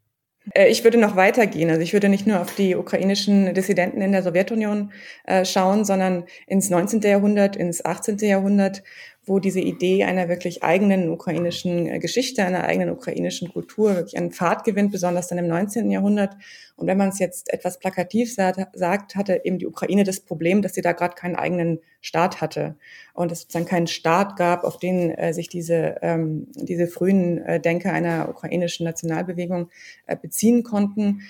Äh, 0.53 0.69
ich 0.69 0.85
würde 0.85 0.99
noch 0.99 1.17
weitergehen. 1.17 1.71
Also 1.71 1.83
ich 1.83 1.93
würde 1.93 2.09
nicht 2.09 2.27
nur 2.27 2.41
auf 2.41 2.55
die 2.55 2.75
ukrainischen 2.77 3.55
Dissidenten 3.55 4.01
in 4.01 4.13
der 4.13 4.23
Sowjetunion 4.23 4.93
äh, 5.25 5.45
schauen, 5.45 5.85
sondern 5.85 6.25
ins 6.47 6.71
19. 6.71 7.01
Jahrhundert, 7.01 7.57
ins 7.57 7.85
18. 7.85 8.19
Jahrhundert 8.19 8.83
wo 9.27 9.39
diese 9.39 9.61
Idee 9.61 10.05
einer 10.05 10.29
wirklich 10.29 10.63
eigenen 10.63 11.09
ukrainischen 11.09 11.87
äh, 11.87 11.99
Geschichte, 11.99 12.45
einer 12.45 12.65
eigenen 12.65 12.91
ukrainischen 12.91 13.53
Kultur 13.53 13.97
wirklich 13.97 14.17
einen 14.17 14.33
Pfad 14.33 14.65
gewinnt, 14.65 14.93
besonders 14.93 15.29
dann 15.29 15.39
im 15.39 15.49
19. 15.49 15.91
Jahrhundert. 15.91 16.37
Und 16.77 16.89
wenn 16.89 16.99
man 16.99 17.11
es 17.11 17.19
jetzt 17.19 17.53
etwas 17.53 17.79
plakativ 17.79 18.35
sagt, 18.35 19.15
hatte 19.15 19.41
eben 19.45 19.59
die 19.59 19.67
Ukraine 19.67 20.05
das 20.05 20.21
Problem, 20.21 20.61
dass 20.61 20.75
sie 20.75 20.83
da 20.83 20.93
gerade 20.93 21.15
keinen 21.15 21.37
eigenen 21.37 21.79
Staat 22.01 22.41
hatte 22.41 22.77
und 23.15 23.31
es 23.31 23.43
sozusagen 23.43 23.65
keinen 23.65 23.87
Staat 23.87 24.37
gab, 24.37 24.65
auf 24.65 24.79
den 24.79 25.11
äh, 25.11 25.33
sich 25.33 25.49
diese, 25.49 25.97
ähm, 26.03 26.49
diese 26.57 26.89
frühen 26.89 27.39
äh, 27.39 27.61
Denker 27.61 27.93
einer 27.93 28.29
ukrainischen 28.29 28.85
Nationalbewegung 28.85 29.71
äh, 30.07 30.17
beziehen 30.17 30.65
konnten. 30.65 31.21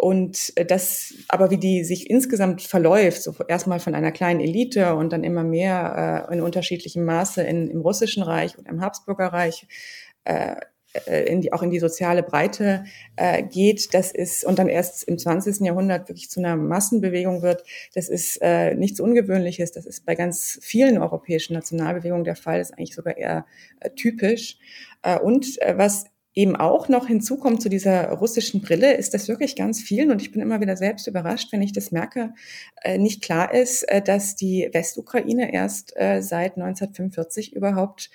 Und 0.00 0.52
äh, 0.54 0.64
das, 0.64 1.12
aber 1.26 1.50
wie 1.50 1.58
die 1.58 1.82
sich 1.82 2.08
insgesamt 2.08 2.62
verläuft, 2.62 3.20
so 3.20 3.34
erstmal 3.48 3.80
von 3.80 3.96
einer 3.96 4.12
kleinen 4.12 4.38
Elite 4.38 4.94
und 4.94 5.12
dann 5.12 5.24
immer 5.24 5.42
mehr 5.42 6.28
äh, 6.30 6.34
in 6.34 6.40
unterschiedlichem 6.40 7.04
Maße 7.04 7.42
in, 7.42 7.68
im 7.68 7.80
Russischen 7.80 8.22
Reich 8.22 8.56
und 8.56 8.68
im 8.68 8.80
Habsburger 8.80 9.26
Reich, 9.26 9.66
äh, 10.22 10.54
äh, 11.06 11.24
in 11.24 11.40
die, 11.40 11.52
auch 11.52 11.62
in 11.62 11.70
die 11.70 11.80
soziale 11.80 12.22
Breite 12.22 12.84
äh, 13.16 13.42
geht, 13.42 13.92
das 13.92 14.12
ist 14.12 14.44
und 14.44 14.60
dann 14.60 14.68
erst 14.68 15.02
im 15.02 15.18
20. 15.18 15.66
Jahrhundert 15.66 16.08
wirklich 16.08 16.30
zu 16.30 16.38
einer 16.38 16.54
Massenbewegung 16.54 17.42
wird, 17.42 17.64
das 17.92 18.08
ist 18.08 18.38
äh, 18.40 18.74
nichts 18.76 19.00
Ungewöhnliches. 19.00 19.72
Das 19.72 19.84
ist 19.84 20.06
bei 20.06 20.14
ganz 20.14 20.60
vielen 20.62 20.98
europäischen 20.98 21.54
Nationalbewegungen 21.54 22.24
der 22.24 22.36
Fall, 22.36 22.60
ist 22.60 22.72
eigentlich 22.72 22.94
sogar 22.94 23.16
eher 23.16 23.46
äh, 23.80 23.90
typisch. 23.90 24.58
Äh, 25.02 25.18
und 25.18 25.60
äh, 25.60 25.76
was 25.76 26.06
eben 26.38 26.54
auch 26.54 26.88
noch 26.88 27.08
hinzukommt 27.08 27.60
zu 27.60 27.68
dieser 27.68 28.10
russischen 28.12 28.60
Brille, 28.60 28.94
ist 28.94 29.12
das 29.12 29.26
wirklich 29.26 29.56
ganz 29.56 29.82
vielen, 29.82 30.12
und 30.12 30.22
ich 30.22 30.30
bin 30.30 30.40
immer 30.40 30.60
wieder 30.60 30.76
selbst 30.76 31.08
überrascht, 31.08 31.48
wenn 31.50 31.62
ich 31.62 31.72
das 31.72 31.90
merke, 31.90 32.32
äh, 32.80 32.96
nicht 32.96 33.24
klar 33.24 33.52
ist, 33.52 33.82
äh, 33.82 34.00
dass 34.00 34.36
die 34.36 34.70
Westukraine 34.72 35.52
erst 35.52 35.96
äh, 35.96 36.22
seit 36.22 36.56
1945 36.56 37.54
überhaupt 37.56 38.10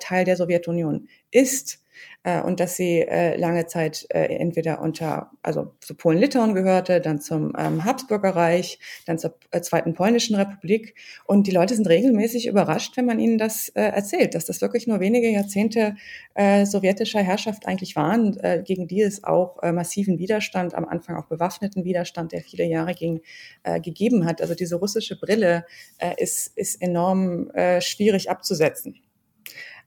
Teil 0.00 0.24
der 0.24 0.36
Sowjetunion 0.36 1.08
ist 1.30 1.82
äh, 2.22 2.40
und 2.40 2.60
dass 2.60 2.76
sie 2.76 3.00
äh, 3.00 3.36
lange 3.36 3.66
Zeit 3.66 4.06
äh, 4.10 4.24
entweder 4.36 4.80
unter, 4.80 5.30
also 5.42 5.72
zu 5.80 5.94
Polen-Litauen 5.94 6.54
gehörte, 6.54 7.00
dann 7.00 7.20
zum 7.20 7.52
ähm, 7.58 7.84
Habsburgerreich, 7.84 8.78
dann 9.06 9.18
zur 9.18 9.34
äh, 9.50 9.60
Zweiten 9.60 9.94
Polnischen 9.94 10.36
Republik. 10.36 10.94
Und 11.24 11.46
die 11.46 11.52
Leute 11.52 11.74
sind 11.74 11.88
regelmäßig 11.88 12.46
überrascht, 12.46 12.96
wenn 12.96 13.06
man 13.06 13.18
ihnen 13.18 13.38
das 13.38 13.68
äh, 13.70 13.82
erzählt, 13.82 14.34
dass 14.34 14.44
das 14.44 14.60
wirklich 14.60 14.86
nur 14.86 15.00
wenige 15.00 15.28
Jahrzehnte 15.28 15.96
äh, 16.34 16.66
sowjetischer 16.66 17.22
Herrschaft 17.22 17.66
eigentlich 17.66 17.96
waren, 17.96 18.36
äh, 18.40 18.62
gegen 18.64 18.88
die 18.88 19.02
es 19.02 19.24
auch 19.24 19.62
äh, 19.62 19.72
massiven 19.72 20.18
Widerstand, 20.18 20.74
am 20.74 20.84
Anfang 20.84 21.16
auch 21.16 21.26
bewaffneten 21.26 21.84
Widerstand, 21.84 22.32
der 22.32 22.42
viele 22.42 22.64
Jahre 22.64 22.94
ging, 22.94 23.20
äh, 23.62 23.80
gegeben 23.80 24.26
hat. 24.26 24.40
Also 24.40 24.54
diese 24.54 24.76
russische 24.76 25.18
Brille 25.18 25.64
äh, 25.98 26.14
ist, 26.16 26.56
ist 26.56 26.82
enorm 26.82 27.50
äh, 27.50 27.80
schwierig 27.80 28.30
abzusetzen. 28.30 29.00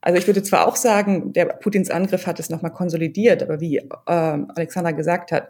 Also 0.02 0.18
ich 0.18 0.28
würde 0.28 0.44
zwar 0.44 0.68
auch 0.68 0.76
sagen, 0.76 1.34
der 1.34 1.46
Putins 1.46 1.90
Angriff 1.90 2.26
hat 2.26 2.40
es 2.40 2.50
nochmal 2.50 2.72
konsolidiert, 2.72 3.44
aber 3.44 3.60
wie 3.60 3.78
äh, 3.78 3.90
Alexander 4.06 4.94
gesagt 4.94 5.32
hat, 5.32 5.50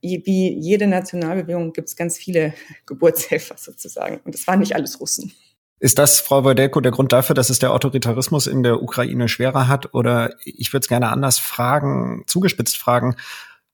wie 0.00 0.58
jede 0.58 0.86
Nationalbewegung 0.86 1.72
gibt 1.72 1.88
es 1.88 1.96
ganz 1.96 2.18
viele 2.18 2.52
Geburtshelfer 2.86 3.56
sozusagen. 3.56 4.20
Und 4.24 4.34
es 4.34 4.46
waren 4.46 4.60
nicht 4.60 4.74
alles 4.74 5.00
Russen. 5.00 5.32
Ist 5.78 5.98
das, 5.98 6.20
Frau 6.20 6.42
Wojdelko, 6.42 6.80
der 6.80 6.90
Grund 6.90 7.12
dafür, 7.12 7.34
dass 7.34 7.50
es 7.50 7.58
der 7.58 7.72
Autoritarismus 7.72 8.46
in 8.46 8.62
der 8.62 8.82
Ukraine 8.82 9.28
schwerer 9.28 9.68
hat? 9.68 9.92
Oder 9.94 10.34
ich 10.42 10.72
würde 10.72 10.84
es 10.84 10.88
gerne 10.88 11.10
anders 11.10 11.38
fragen, 11.38 12.24
zugespitzt 12.26 12.78
fragen, 12.78 13.14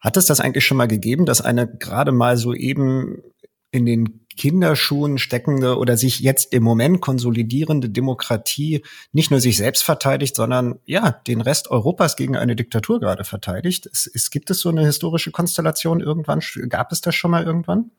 hat 0.00 0.16
es 0.16 0.26
das 0.26 0.40
eigentlich 0.40 0.66
schon 0.66 0.76
mal 0.76 0.88
gegeben, 0.88 1.26
dass 1.26 1.40
eine 1.40 1.68
gerade 1.68 2.10
mal 2.10 2.36
so 2.36 2.54
eben 2.54 3.22
in 3.70 3.86
den 3.86 4.21
Kinderschuhen 4.36 5.18
steckende 5.18 5.78
oder 5.78 5.96
sich 5.96 6.20
jetzt 6.20 6.52
im 6.52 6.62
Moment 6.62 7.00
konsolidierende 7.00 7.90
Demokratie 7.90 8.82
nicht 9.12 9.30
nur 9.30 9.40
sich 9.40 9.56
selbst 9.56 9.82
verteidigt, 9.82 10.36
sondern 10.36 10.78
ja, 10.86 11.10
den 11.26 11.40
Rest 11.40 11.70
Europas 11.70 12.16
gegen 12.16 12.36
eine 12.36 12.56
Diktatur 12.56 13.00
gerade 13.00 13.24
verteidigt. 13.24 13.88
Es, 13.92 14.10
es 14.12 14.30
gibt 14.30 14.50
es 14.50 14.60
so 14.60 14.68
eine 14.68 14.84
historische 14.84 15.30
Konstellation 15.30 16.00
irgendwann? 16.00 16.40
Gab 16.68 16.92
es 16.92 17.00
das 17.00 17.14
schon 17.14 17.30
mal 17.30 17.44
irgendwann? 17.44 17.90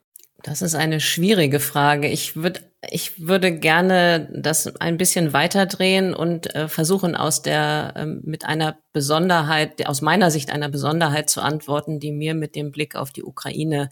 Das 0.44 0.62
ist 0.62 0.76
eine 0.76 1.00
schwierige 1.00 1.62
Frage. 1.62 2.10
Ich 2.10 2.36
würde 2.36 2.60
ich 2.92 3.28
würde 3.28 3.58
gerne 3.58 4.30
das 4.36 4.76
ein 4.76 4.98
bisschen 4.98 5.32
weiterdrehen 5.32 6.14
und 6.14 6.54
äh, 6.54 6.68
versuchen 6.68 7.16
aus 7.16 7.42
der 7.42 7.94
äh, 7.96 8.06
mit 8.06 8.44
einer 8.46 8.78
Besonderheit, 8.92 9.88
aus 9.88 10.02
meiner 10.02 10.32
Sicht 10.32 10.52
einer 10.52 10.68
Besonderheit 10.68 11.30
zu 11.30 11.42
antworten, 11.42 12.02
die 12.02 12.12
mir 12.12 12.34
mit 12.34 12.56
dem 12.56 12.72
Blick 12.72 12.96
auf 12.96 13.12
die 13.12 13.24
Ukraine 13.24 13.90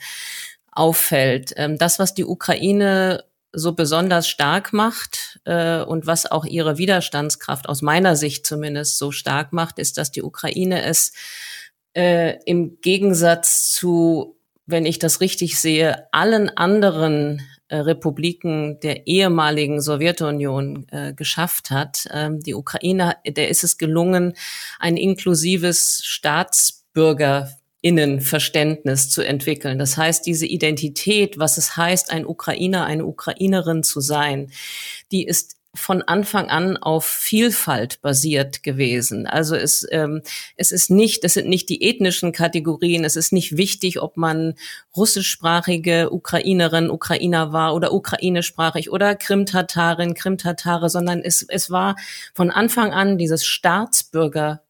auffällt. 0.71 1.53
Ähm, 1.57 1.77
das, 1.77 1.99
was 1.99 2.13
die 2.13 2.25
Ukraine 2.25 3.23
so 3.53 3.73
besonders 3.73 4.29
stark 4.29 4.71
macht 4.73 5.39
äh, 5.43 5.81
und 5.81 6.07
was 6.07 6.29
auch 6.29 6.45
ihre 6.45 6.77
Widerstandskraft 6.77 7.67
aus 7.67 7.81
meiner 7.81 8.15
Sicht 8.15 8.47
zumindest 8.47 8.97
so 8.97 9.11
stark 9.11 9.51
macht, 9.51 9.77
ist, 9.77 9.97
dass 9.97 10.11
die 10.11 10.23
Ukraine 10.23 10.83
es 10.83 11.11
äh, 11.93 12.37
im 12.45 12.79
Gegensatz 12.81 13.71
zu, 13.71 14.37
wenn 14.65 14.85
ich 14.85 14.99
das 14.99 15.19
richtig 15.19 15.59
sehe, 15.59 16.07
allen 16.13 16.49
anderen 16.49 17.41
äh, 17.67 17.77
Republiken 17.77 18.79
der 18.79 19.07
ehemaligen 19.07 19.81
Sowjetunion 19.81 20.87
äh, 20.89 21.13
geschafft 21.13 21.71
hat. 21.71 22.07
Ähm, 22.11 22.39
die 22.39 22.55
Ukraine, 22.55 23.17
der 23.27 23.49
ist 23.49 23.63
es 23.63 23.77
gelungen, 23.77 24.33
ein 24.79 24.95
inklusives 24.95 26.01
Staatsbürger 26.05 27.49
Innenverständnis 27.81 29.09
zu 29.09 29.23
entwickeln. 29.23 29.79
Das 29.79 29.97
heißt, 29.97 30.25
diese 30.25 30.45
Identität, 30.45 31.39
was 31.39 31.57
es 31.57 31.75
heißt, 31.75 32.11
ein 32.11 32.25
Ukrainer, 32.25 32.85
eine 32.85 33.05
Ukrainerin 33.05 33.83
zu 33.83 34.01
sein, 34.01 34.51
die 35.11 35.25
ist 35.25 35.57
von 35.73 36.01
Anfang 36.01 36.49
an 36.49 36.75
auf 36.75 37.05
Vielfalt 37.05 38.01
basiert 38.01 38.61
gewesen. 38.61 39.25
Also 39.25 39.55
es, 39.55 39.87
ähm, 39.89 40.21
es 40.57 40.71
ist 40.71 40.89
nicht, 40.89 41.23
es 41.23 41.35
sind 41.35 41.47
nicht 41.47 41.69
die 41.69 41.81
ethnischen 41.83 42.33
Kategorien, 42.33 43.05
es 43.05 43.15
ist 43.15 43.31
nicht 43.31 43.55
wichtig, 43.55 44.01
ob 44.01 44.17
man 44.17 44.55
russischsprachige 44.95 46.11
Ukrainerin, 46.11 46.89
Ukrainer 46.89 47.53
war 47.53 47.73
oder 47.73 47.93
ukrainischsprachig 47.93 48.91
oder 48.91 49.15
Krimtatarin, 49.15 50.13
Krimtatare, 50.13 50.89
sondern 50.89 51.21
es, 51.21 51.45
es 51.47 51.69
war 51.69 51.95
von 52.33 52.51
Anfang 52.51 52.91
an 52.91 53.17
dieses 53.17 53.45
Staatsbürger 53.45 54.61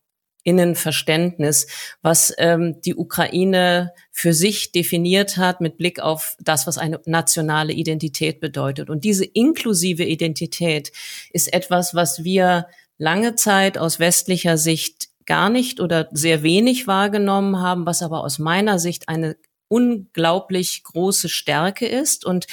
Innenverständnis, 0.44 1.68
was 2.02 2.34
ähm, 2.38 2.82
die 2.82 2.96
Ukraine 2.96 3.94
für 4.12 4.34
sich 4.34 4.72
definiert 4.72 5.38
hat 5.38 5.62
mit 5.62 5.78
Blick 5.78 6.00
auf 6.00 6.36
das, 6.40 6.68
was 6.68 6.78
eine 6.78 7.00
nationale 7.06 7.74
Identität 7.74 8.40
bedeutet. 8.40 8.90
Und 8.90 9.04
diese 9.04 9.26
inklusive 9.26 10.04
Identität 10.04 10.92
ist 11.32 11.54
etwas, 11.54 11.94
was 11.94 12.24
wir 12.24 12.68
lange 12.98 13.36
Zeit 13.36 13.78
aus 13.78 14.00
westlicher 14.00 14.58
Sicht 14.58 15.10
gar 15.26 15.50
nicht 15.50 15.80
oder 15.80 16.10
sehr 16.12 16.44
wenig 16.44 16.88
wahrgenommen 16.88 17.60
haben, 17.60 17.86
was 17.86 18.02
aber 18.02 18.24
aus 18.24 18.40
meiner 18.40 18.80
Sicht 18.80 19.10
eine 19.10 19.38
unglaublich 19.68 20.84
große 20.84 21.30
Stärke 21.30 21.88
ist 21.88 22.26
und 22.26 22.48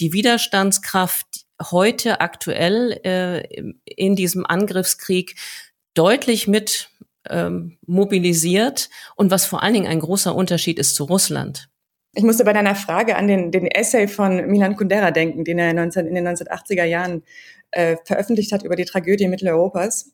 die 0.00 0.12
Widerstandskraft 0.12 1.44
heute 1.70 2.20
aktuell 2.20 3.00
äh, 3.04 3.72
in 3.84 4.16
diesem 4.16 4.44
Angriffskrieg 4.44 5.36
deutlich 5.94 6.48
mit 6.48 6.90
ähm, 7.30 7.78
mobilisiert 7.86 8.90
und 9.16 9.30
was 9.30 9.46
vor 9.46 9.62
allen 9.62 9.74
Dingen 9.74 9.86
ein 9.86 10.00
großer 10.00 10.34
Unterschied 10.34 10.78
ist 10.78 10.94
zu 10.94 11.04
Russland. 11.04 11.68
Ich 12.16 12.22
musste 12.22 12.44
bei 12.44 12.52
deiner 12.52 12.76
Frage 12.76 13.16
an 13.16 13.26
den, 13.26 13.50
den 13.50 13.66
Essay 13.66 14.06
von 14.06 14.46
Milan 14.46 14.76
Kundera 14.76 15.10
denken, 15.10 15.44
den 15.44 15.58
er 15.58 15.72
19, 15.72 16.06
in 16.06 16.14
den 16.14 16.28
1980er 16.28 16.84
Jahren 16.84 17.24
äh, 17.72 17.96
veröffentlicht 18.04 18.52
hat 18.52 18.62
über 18.62 18.76
die 18.76 18.84
Tragödie 18.84 19.26
Mitteleuropas. 19.26 20.12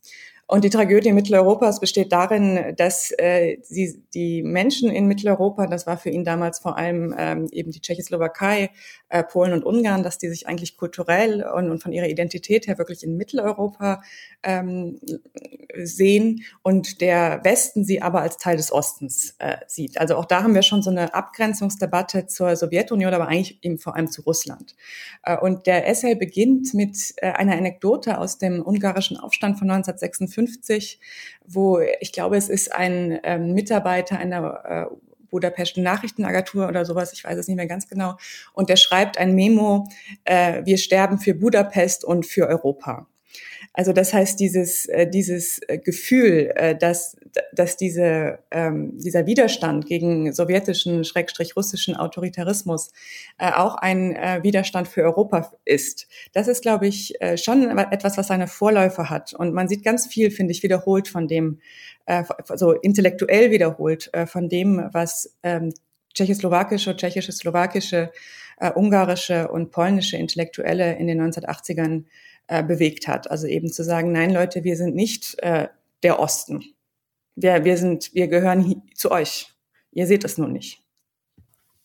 Und 0.50 0.64
die 0.64 0.70
Tragödie 0.70 1.12
Mitteleuropas 1.12 1.78
besteht 1.78 2.10
darin, 2.10 2.74
dass 2.76 3.12
äh, 3.18 3.58
sie, 3.62 4.02
die 4.12 4.42
Menschen 4.42 4.90
in 4.90 5.06
Mitteleuropa, 5.06 5.68
das 5.68 5.86
war 5.86 5.96
für 5.96 6.10
ihn 6.10 6.24
damals 6.24 6.58
vor 6.58 6.76
allem 6.76 7.14
ähm, 7.16 7.46
eben 7.52 7.70
die 7.70 7.80
Tschechoslowakei, 7.80 8.70
äh, 9.10 9.22
Polen 9.22 9.52
und 9.52 9.64
Ungarn, 9.64 10.02
dass 10.02 10.18
die 10.18 10.28
sich 10.28 10.48
eigentlich 10.48 10.76
kulturell 10.76 11.44
und, 11.44 11.70
und 11.70 11.80
von 11.80 11.92
ihrer 11.92 12.08
Identität 12.08 12.66
her 12.66 12.78
wirklich 12.78 13.04
in 13.04 13.16
Mitteleuropa 13.16 14.02
ähm, 14.42 14.98
sehen 15.84 16.42
und 16.62 17.00
der 17.00 17.44
Westen 17.44 17.84
sie 17.84 18.02
aber 18.02 18.20
als 18.20 18.36
Teil 18.36 18.56
des 18.56 18.72
Ostens 18.72 19.36
äh, 19.38 19.58
sieht. 19.68 20.00
Also 20.00 20.16
auch 20.16 20.24
da 20.24 20.42
haben 20.42 20.56
wir 20.56 20.62
schon 20.62 20.82
so 20.82 20.90
eine 20.90 21.14
Abgrenzungsdebatte 21.14 22.26
zur 22.26 22.56
Sowjetunion, 22.56 23.14
aber 23.14 23.28
eigentlich 23.28 23.62
eben 23.62 23.78
vor 23.78 23.94
allem 23.94 24.10
zu 24.10 24.22
Russland. 24.22 24.74
Äh, 25.22 25.36
und 25.38 25.68
der 25.68 25.86
Essay 25.86 26.16
beginnt 26.16 26.74
mit 26.74 27.14
äh, 27.18 27.30
einer 27.30 27.56
Anekdote 27.56 28.18
aus 28.18 28.38
dem 28.38 28.66
ungarischen 28.66 29.16
Aufstand 29.16 29.56
von 29.56 29.70
1956, 29.70 30.39
wo 31.46 31.81
ich 32.00 32.12
glaube, 32.12 32.37
es 32.37 32.48
ist 32.48 32.72
ein 32.72 33.18
ähm, 33.22 33.53
Mitarbeiter 33.53 34.18
einer 34.18 34.88
äh, 34.90 34.94
Budapest 35.31 35.76
Nachrichtenagentur 35.76 36.68
oder 36.68 36.85
sowas, 36.85 37.12
ich 37.12 37.24
weiß 37.24 37.38
es 37.38 37.48
nicht 37.48 37.57
mehr 37.57 37.66
ganz 37.66 37.88
genau. 37.88 38.16
Und 38.53 38.68
der 38.68 38.76
schreibt 38.76 39.16
ein 39.18 39.35
Memo, 39.35 39.88
äh, 40.24 40.64
wir 40.64 40.79
sterben 40.79 41.18
für 41.18 41.35
Budapest 41.35 42.05
und 42.05 42.26
für 42.26 42.48
Europa. 42.48 43.07
Also 43.72 43.92
das 43.92 44.12
heißt, 44.12 44.40
dieses, 44.40 44.86
äh, 44.86 45.08
dieses 45.08 45.60
äh, 45.68 45.78
Gefühl, 45.78 46.52
äh, 46.56 46.76
dass, 46.76 47.16
dass 47.52 47.76
diese, 47.76 48.40
ähm, 48.50 48.98
dieser 48.98 49.26
Widerstand 49.26 49.86
gegen 49.86 50.32
sowjetischen, 50.32 51.04
schrägstrich 51.04 51.56
russischen 51.56 51.94
Autoritarismus 51.94 52.90
äh, 53.38 53.52
auch 53.52 53.76
ein 53.76 54.16
äh, 54.16 54.40
Widerstand 54.42 54.88
für 54.88 55.02
Europa 55.04 55.52
ist, 55.64 56.08
das 56.32 56.48
ist, 56.48 56.62
glaube 56.62 56.88
ich, 56.88 57.20
äh, 57.20 57.36
schon 57.36 57.78
etwas, 57.78 58.18
was 58.18 58.26
seine 58.26 58.48
Vorläufer 58.48 59.08
hat. 59.08 59.34
Und 59.34 59.54
man 59.54 59.68
sieht 59.68 59.84
ganz 59.84 60.06
viel, 60.06 60.32
finde 60.32 60.52
ich, 60.52 60.64
wiederholt 60.64 61.06
von 61.06 61.28
dem, 61.28 61.60
äh, 62.06 62.24
so 62.56 62.72
intellektuell 62.72 63.52
wiederholt 63.52 64.10
äh, 64.12 64.26
von 64.26 64.48
dem, 64.48 64.88
was 64.92 65.36
ähm, 65.44 65.72
tschechoslowakische, 66.14 66.96
tschechische, 66.96 67.30
slowakische, 67.30 68.10
äh, 68.58 68.72
ungarische 68.72 69.48
und 69.48 69.70
polnische 69.70 70.16
Intellektuelle 70.16 70.96
in 70.96 71.06
den 71.06 71.20
1980ern 71.22 72.04
äh, 72.50 72.64
bewegt 72.64 73.06
hat. 73.06 73.30
Also 73.30 73.46
eben 73.46 73.72
zu 73.72 73.84
sagen, 73.84 74.10
nein, 74.10 74.32
Leute, 74.32 74.64
wir 74.64 74.76
sind 74.76 74.96
nicht 74.96 75.38
äh, 75.38 75.68
der 76.02 76.18
Osten. 76.18 76.64
Wir, 77.36 77.64
wir, 77.64 77.76
sind, 77.76 78.12
wir 78.12 78.26
gehören 78.26 78.82
zu 78.92 79.12
euch. 79.12 79.52
Ihr 79.92 80.08
seht 80.08 80.24
es 80.24 80.36
nur 80.36 80.48
nicht. 80.48 80.80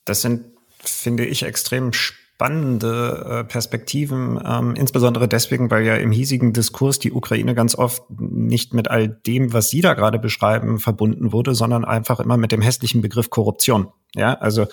Das 0.06 0.23
sind, 0.23 0.45
finde 0.80 1.23
ich, 1.23 1.43
extrem 1.43 1.93
spannende 1.93 3.28
äh, 3.30 3.43
Perspektiven, 3.43 4.41
ähm, 4.43 4.73
insbesondere 4.75 5.28
deswegen, 5.28 5.69
weil 5.69 5.86
ja 5.86 5.97
im 5.97 6.12
hiesigen 6.12 6.51
Diskurs 6.51 6.97
die 6.97 7.12
Ukraine 7.12 7.54
ganz 7.54 7.75
oft 7.75 8.04
nicht 8.19 8.73
mit 8.73 8.89
all 8.89 9.08
dem, 9.08 9.54
was 9.54 9.69
Sie 9.69 9.82
da 9.82 9.93
gerade 9.93 10.17
beschreiben, 10.17 10.80
verbunden 10.80 11.32
wurde, 11.32 11.54
sondern 11.54 11.86
einfach 11.86 12.19
immer 12.19 12.38
mit 12.38 12.51
dem 12.51 12.62
hässlichen 12.62 13.01
Begriff 13.01 13.30
Korruption. 13.30 13.89
Ja, 14.15 14.34
also 14.34 14.65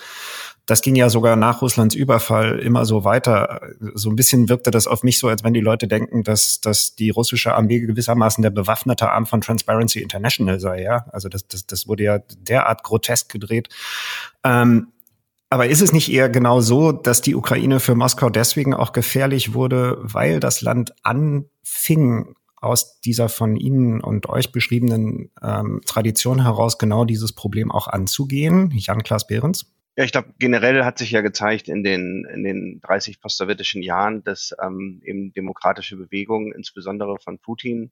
das 0.65 0.81
ging 0.81 0.95
ja 0.95 1.09
sogar 1.09 1.35
nach 1.35 1.61
Russlands 1.61 1.93
Überfall 1.93 2.59
immer 2.59 2.85
so 2.85 3.03
weiter. 3.03 3.61
So 3.93 4.09
ein 4.09 4.15
bisschen 4.15 4.47
wirkte 4.47 4.71
das 4.71 4.87
auf 4.87 5.03
mich 5.03 5.19
so, 5.19 5.27
als 5.27 5.43
wenn 5.43 5.53
die 5.53 5.59
Leute 5.59 5.87
denken, 5.87 6.23
dass, 6.23 6.61
dass 6.61 6.95
die 6.95 7.09
russische 7.09 7.53
Armee 7.53 7.79
gewissermaßen 7.79 8.41
der 8.41 8.49
bewaffnete 8.49 9.11
Arm 9.11 9.25
von 9.25 9.41
Transparency 9.41 9.99
International 9.99 10.59
sei. 10.59 10.81
Ja, 10.81 11.05
also 11.11 11.27
das, 11.27 11.47
das, 11.47 11.67
das 11.67 11.87
wurde 11.87 12.03
ja 12.03 12.19
derart 12.37 12.83
grotesk 12.83 13.29
gedreht. 13.31 13.69
Ähm, 14.43 14.87
aber 15.49 15.67
ist 15.67 15.81
es 15.81 15.91
nicht 15.91 16.11
eher 16.11 16.29
genau 16.29 16.61
so, 16.61 16.91
dass 16.91 17.21
die 17.21 17.35
Ukraine 17.35 17.79
für 17.79 17.93
Moskau 17.93 18.29
deswegen 18.29 18.73
auch 18.73 18.91
gefährlich 18.91 19.53
wurde, 19.53 19.97
weil 20.01 20.39
das 20.39 20.61
Land 20.61 20.93
anfing, 21.03 22.35
aus 22.63 23.01
dieser 23.01 23.27
von 23.27 23.57
Ihnen 23.57 23.99
und 24.01 24.29
euch 24.29 24.53
beschriebenen 24.53 25.29
ähm, 25.41 25.81
Tradition 25.85 26.43
heraus 26.43 26.77
genau 26.77 27.03
dieses 27.03 27.33
Problem 27.33 27.71
auch 27.71 27.87
anzugehen? 27.87 28.71
Jan-Klaas 28.73 29.27
Behrens? 29.27 29.72
Ja, 29.95 30.03
ich 30.03 30.11
glaube, 30.11 30.33
generell 30.39 30.83
hat 30.85 30.97
sich 30.97 31.11
ja 31.11 31.21
gezeigt 31.21 31.67
in 31.67 31.83
den, 31.83 32.25
in 32.25 32.43
den 32.43 32.81
30 32.81 33.21
postsowjetischen 33.21 33.83
Jahren, 33.83 34.23
dass 34.23 34.55
ähm, 34.59 35.01
eben 35.05 35.33
demokratische 35.33 35.95
Bewegungen, 35.97 36.51
insbesondere 36.51 37.19
von 37.19 37.37
Putin, 37.37 37.91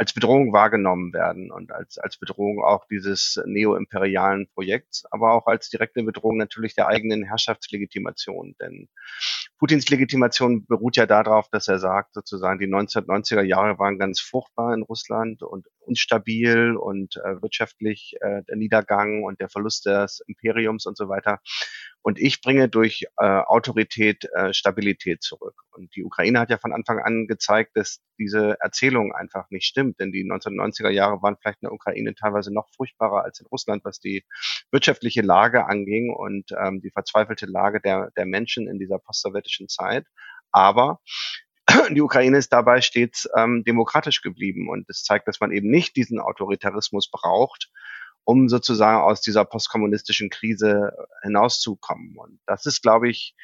als 0.00 0.14
Bedrohung 0.14 0.54
wahrgenommen 0.54 1.12
werden 1.12 1.50
und 1.50 1.72
als, 1.72 1.98
als 1.98 2.16
Bedrohung 2.16 2.62
auch 2.62 2.86
dieses 2.86 3.38
neoimperialen 3.44 4.48
Projekts, 4.54 5.04
aber 5.10 5.34
auch 5.34 5.46
als 5.46 5.68
direkte 5.68 6.02
Bedrohung 6.02 6.38
natürlich 6.38 6.74
der 6.74 6.86
eigenen 6.86 7.24
Herrschaftslegitimation. 7.24 8.54
Denn 8.60 8.88
Putins 9.58 9.90
Legitimation 9.90 10.64
beruht 10.64 10.96
ja 10.96 11.04
darauf, 11.04 11.50
dass 11.50 11.68
er 11.68 11.78
sagt, 11.78 12.14
sozusagen, 12.14 12.58
die 12.60 12.66
1990er 12.66 13.42
Jahre 13.42 13.78
waren 13.78 13.98
ganz 13.98 14.20
fruchtbar 14.20 14.72
in 14.72 14.82
Russland 14.82 15.42
und 15.42 15.66
instabil 15.90 16.76
und 16.76 17.16
äh, 17.16 17.42
wirtschaftlich 17.42 18.14
äh, 18.20 18.42
der 18.48 18.56
Niedergang 18.56 19.24
und 19.24 19.40
der 19.40 19.50
Verlust 19.50 19.84
des 19.84 20.22
Imperiums 20.26 20.86
und 20.86 20.96
so 20.96 21.08
weiter. 21.08 21.40
Und 22.02 22.18
ich 22.18 22.40
bringe 22.40 22.68
durch 22.68 23.04
äh, 23.18 23.24
Autorität 23.26 24.24
äh, 24.34 24.54
Stabilität 24.54 25.22
zurück. 25.22 25.54
Und 25.72 25.94
die 25.94 26.02
Ukraine 26.02 26.40
hat 26.40 26.48
ja 26.48 26.56
von 26.56 26.72
Anfang 26.72 26.98
an 27.00 27.26
gezeigt, 27.26 27.72
dass 27.74 28.00
diese 28.18 28.56
Erzählung 28.60 29.12
einfach 29.12 29.50
nicht 29.50 29.66
stimmt. 29.66 30.00
Denn 30.00 30.10
die 30.10 30.24
1990er 30.24 30.88
Jahre 30.88 31.20
waren 31.22 31.36
vielleicht 31.36 31.62
in 31.62 31.66
der 31.66 31.74
Ukraine 31.74 32.14
teilweise 32.14 32.54
noch 32.54 32.68
furchtbarer 32.74 33.24
als 33.24 33.40
in 33.40 33.46
Russland, 33.46 33.84
was 33.84 34.00
die 34.00 34.24
wirtschaftliche 34.70 35.20
Lage 35.20 35.66
anging 35.66 36.10
und 36.10 36.52
ähm, 36.58 36.80
die 36.80 36.90
verzweifelte 36.90 37.46
Lage 37.46 37.80
der, 37.80 38.10
der 38.16 38.24
Menschen 38.24 38.66
in 38.66 38.78
dieser 38.78 38.98
postsowjetischen 38.98 39.68
Zeit. 39.68 40.06
Aber 40.52 41.00
die 41.90 42.00
Ukraine 42.00 42.38
ist 42.38 42.52
dabei 42.52 42.80
stets 42.80 43.28
ähm, 43.36 43.64
demokratisch 43.64 44.22
geblieben 44.22 44.68
und 44.68 44.88
es 44.88 45.04
zeigt, 45.04 45.28
dass 45.28 45.40
man 45.40 45.52
eben 45.52 45.70
nicht 45.70 45.96
diesen 45.96 46.20
Autoritarismus 46.20 47.10
braucht, 47.10 47.70
um 48.24 48.48
sozusagen 48.48 49.02
aus 49.02 49.20
dieser 49.20 49.44
postkommunistischen 49.44 50.30
Krise 50.30 50.92
hinauszukommen. 51.22 52.16
Und 52.16 52.40
das 52.46 52.66
ist, 52.66 52.82
glaube 52.82 53.08
ich, 53.08 53.34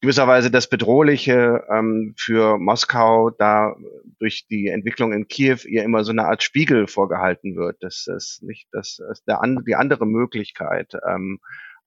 gewisserweise 0.00 0.50
das 0.50 0.68
Bedrohliche 0.68 1.64
ähm, 1.70 2.14
für 2.16 2.58
Moskau, 2.58 3.30
da 3.30 3.76
durch 4.18 4.46
die 4.48 4.68
Entwicklung 4.68 5.12
in 5.12 5.28
Kiew 5.28 5.58
ihr 5.66 5.84
immer 5.84 6.04
so 6.04 6.12
eine 6.12 6.24
Art 6.24 6.42
Spiegel 6.42 6.86
vorgehalten 6.86 7.56
wird. 7.56 7.82
Das 7.82 8.06
ist 8.06 8.42
nicht 8.42 8.68
das 8.72 9.00
ist 9.10 9.24
der, 9.26 9.40
die 9.66 9.74
andere 9.74 10.06
Möglichkeit, 10.06 10.94
ähm, 11.06 11.38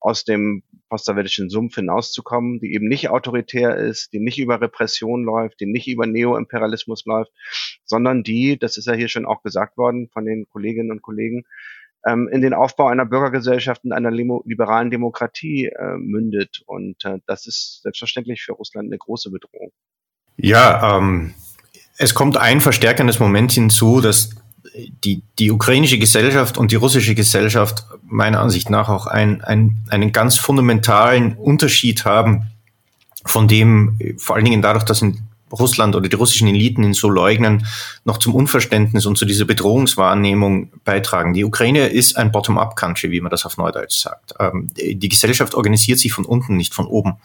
aus 0.03 0.25
dem 0.25 0.63
postsowjetischen 0.89 1.49
Sumpf 1.49 1.75
hinauszukommen, 1.75 2.59
die 2.59 2.73
eben 2.73 2.87
nicht 2.87 3.09
autoritär 3.09 3.77
ist, 3.77 4.11
die 4.11 4.19
nicht 4.19 4.37
über 4.37 4.59
Repression 4.59 5.23
läuft, 5.23 5.61
die 5.61 5.65
nicht 5.65 5.87
über 5.87 6.05
Neoimperialismus 6.05 7.05
läuft, 7.05 7.31
sondern 7.85 8.21
die, 8.21 8.59
das 8.59 8.77
ist 8.77 8.85
ja 8.85 8.93
hier 8.93 9.07
schon 9.07 9.25
auch 9.25 9.41
gesagt 9.43 9.77
worden 9.77 10.09
von 10.11 10.25
den 10.25 10.45
Kolleginnen 10.49 10.91
und 10.91 11.01
Kollegen, 11.01 11.45
ähm, 12.05 12.27
in 12.31 12.41
den 12.41 12.53
Aufbau 12.53 12.87
einer 12.87 13.05
Bürgergesellschaft 13.05 13.85
und 13.85 13.93
einer 13.93 14.11
liberalen 14.11 14.91
Demokratie 14.91 15.67
äh, 15.67 15.97
mündet. 15.97 16.61
Und 16.65 17.03
äh, 17.05 17.19
das 17.25 17.47
ist 17.47 17.81
selbstverständlich 17.83 18.43
für 18.43 18.51
Russland 18.51 18.89
eine 18.89 18.97
große 18.97 19.31
Bedrohung. 19.31 19.71
Ja, 20.35 20.97
ähm, 20.97 21.33
es 21.97 22.13
kommt 22.13 22.35
ein 22.35 22.59
verstärkendes 22.59 23.19
Moment 23.19 23.53
hinzu, 23.53 24.01
dass 24.01 24.35
die, 25.03 25.21
die 25.39 25.51
ukrainische 25.51 25.99
Gesellschaft 25.99 26.57
und 26.57 26.71
die 26.71 26.75
russische 26.75 27.15
Gesellschaft 27.15 27.85
meiner 28.07 28.39
Ansicht 28.39 28.69
nach 28.69 28.89
auch 28.89 29.07
ein, 29.07 29.41
ein, 29.43 29.83
einen 29.89 30.11
ganz 30.11 30.37
fundamentalen 30.37 31.33
Unterschied 31.33 32.05
haben, 32.05 32.47
von 33.25 33.47
dem 33.47 33.99
vor 34.17 34.35
allen 34.35 34.45
Dingen 34.45 34.61
dadurch, 34.61 34.83
dass 34.83 35.01
in 35.01 35.19
Russland 35.51 35.95
oder 35.95 36.09
die 36.09 36.15
russischen 36.15 36.47
Eliten 36.47 36.83
ihn 36.83 36.93
so 36.93 37.09
leugnen, 37.09 37.65
noch 38.05 38.17
zum 38.17 38.33
Unverständnis 38.33 39.05
und 39.05 39.17
zu 39.17 39.25
dieser 39.25 39.45
Bedrohungswahrnehmung 39.45 40.71
beitragen. 40.83 41.33
Die 41.33 41.45
Ukraine 41.45 41.87
ist 41.87 42.17
ein 42.17 42.31
Bottom-up-Country, 42.31 43.11
wie 43.11 43.21
man 43.21 43.29
das 43.29 43.45
auf 43.45 43.57
Neudeutsch 43.57 44.01
sagt. 44.01 44.33
Ähm, 44.39 44.71
die 44.75 45.09
Gesellschaft 45.09 45.53
organisiert 45.53 45.99
sich 45.99 46.11
von 46.11 46.25
unten, 46.25 46.57
nicht 46.57 46.73
von 46.73 46.87
oben. 46.87 47.17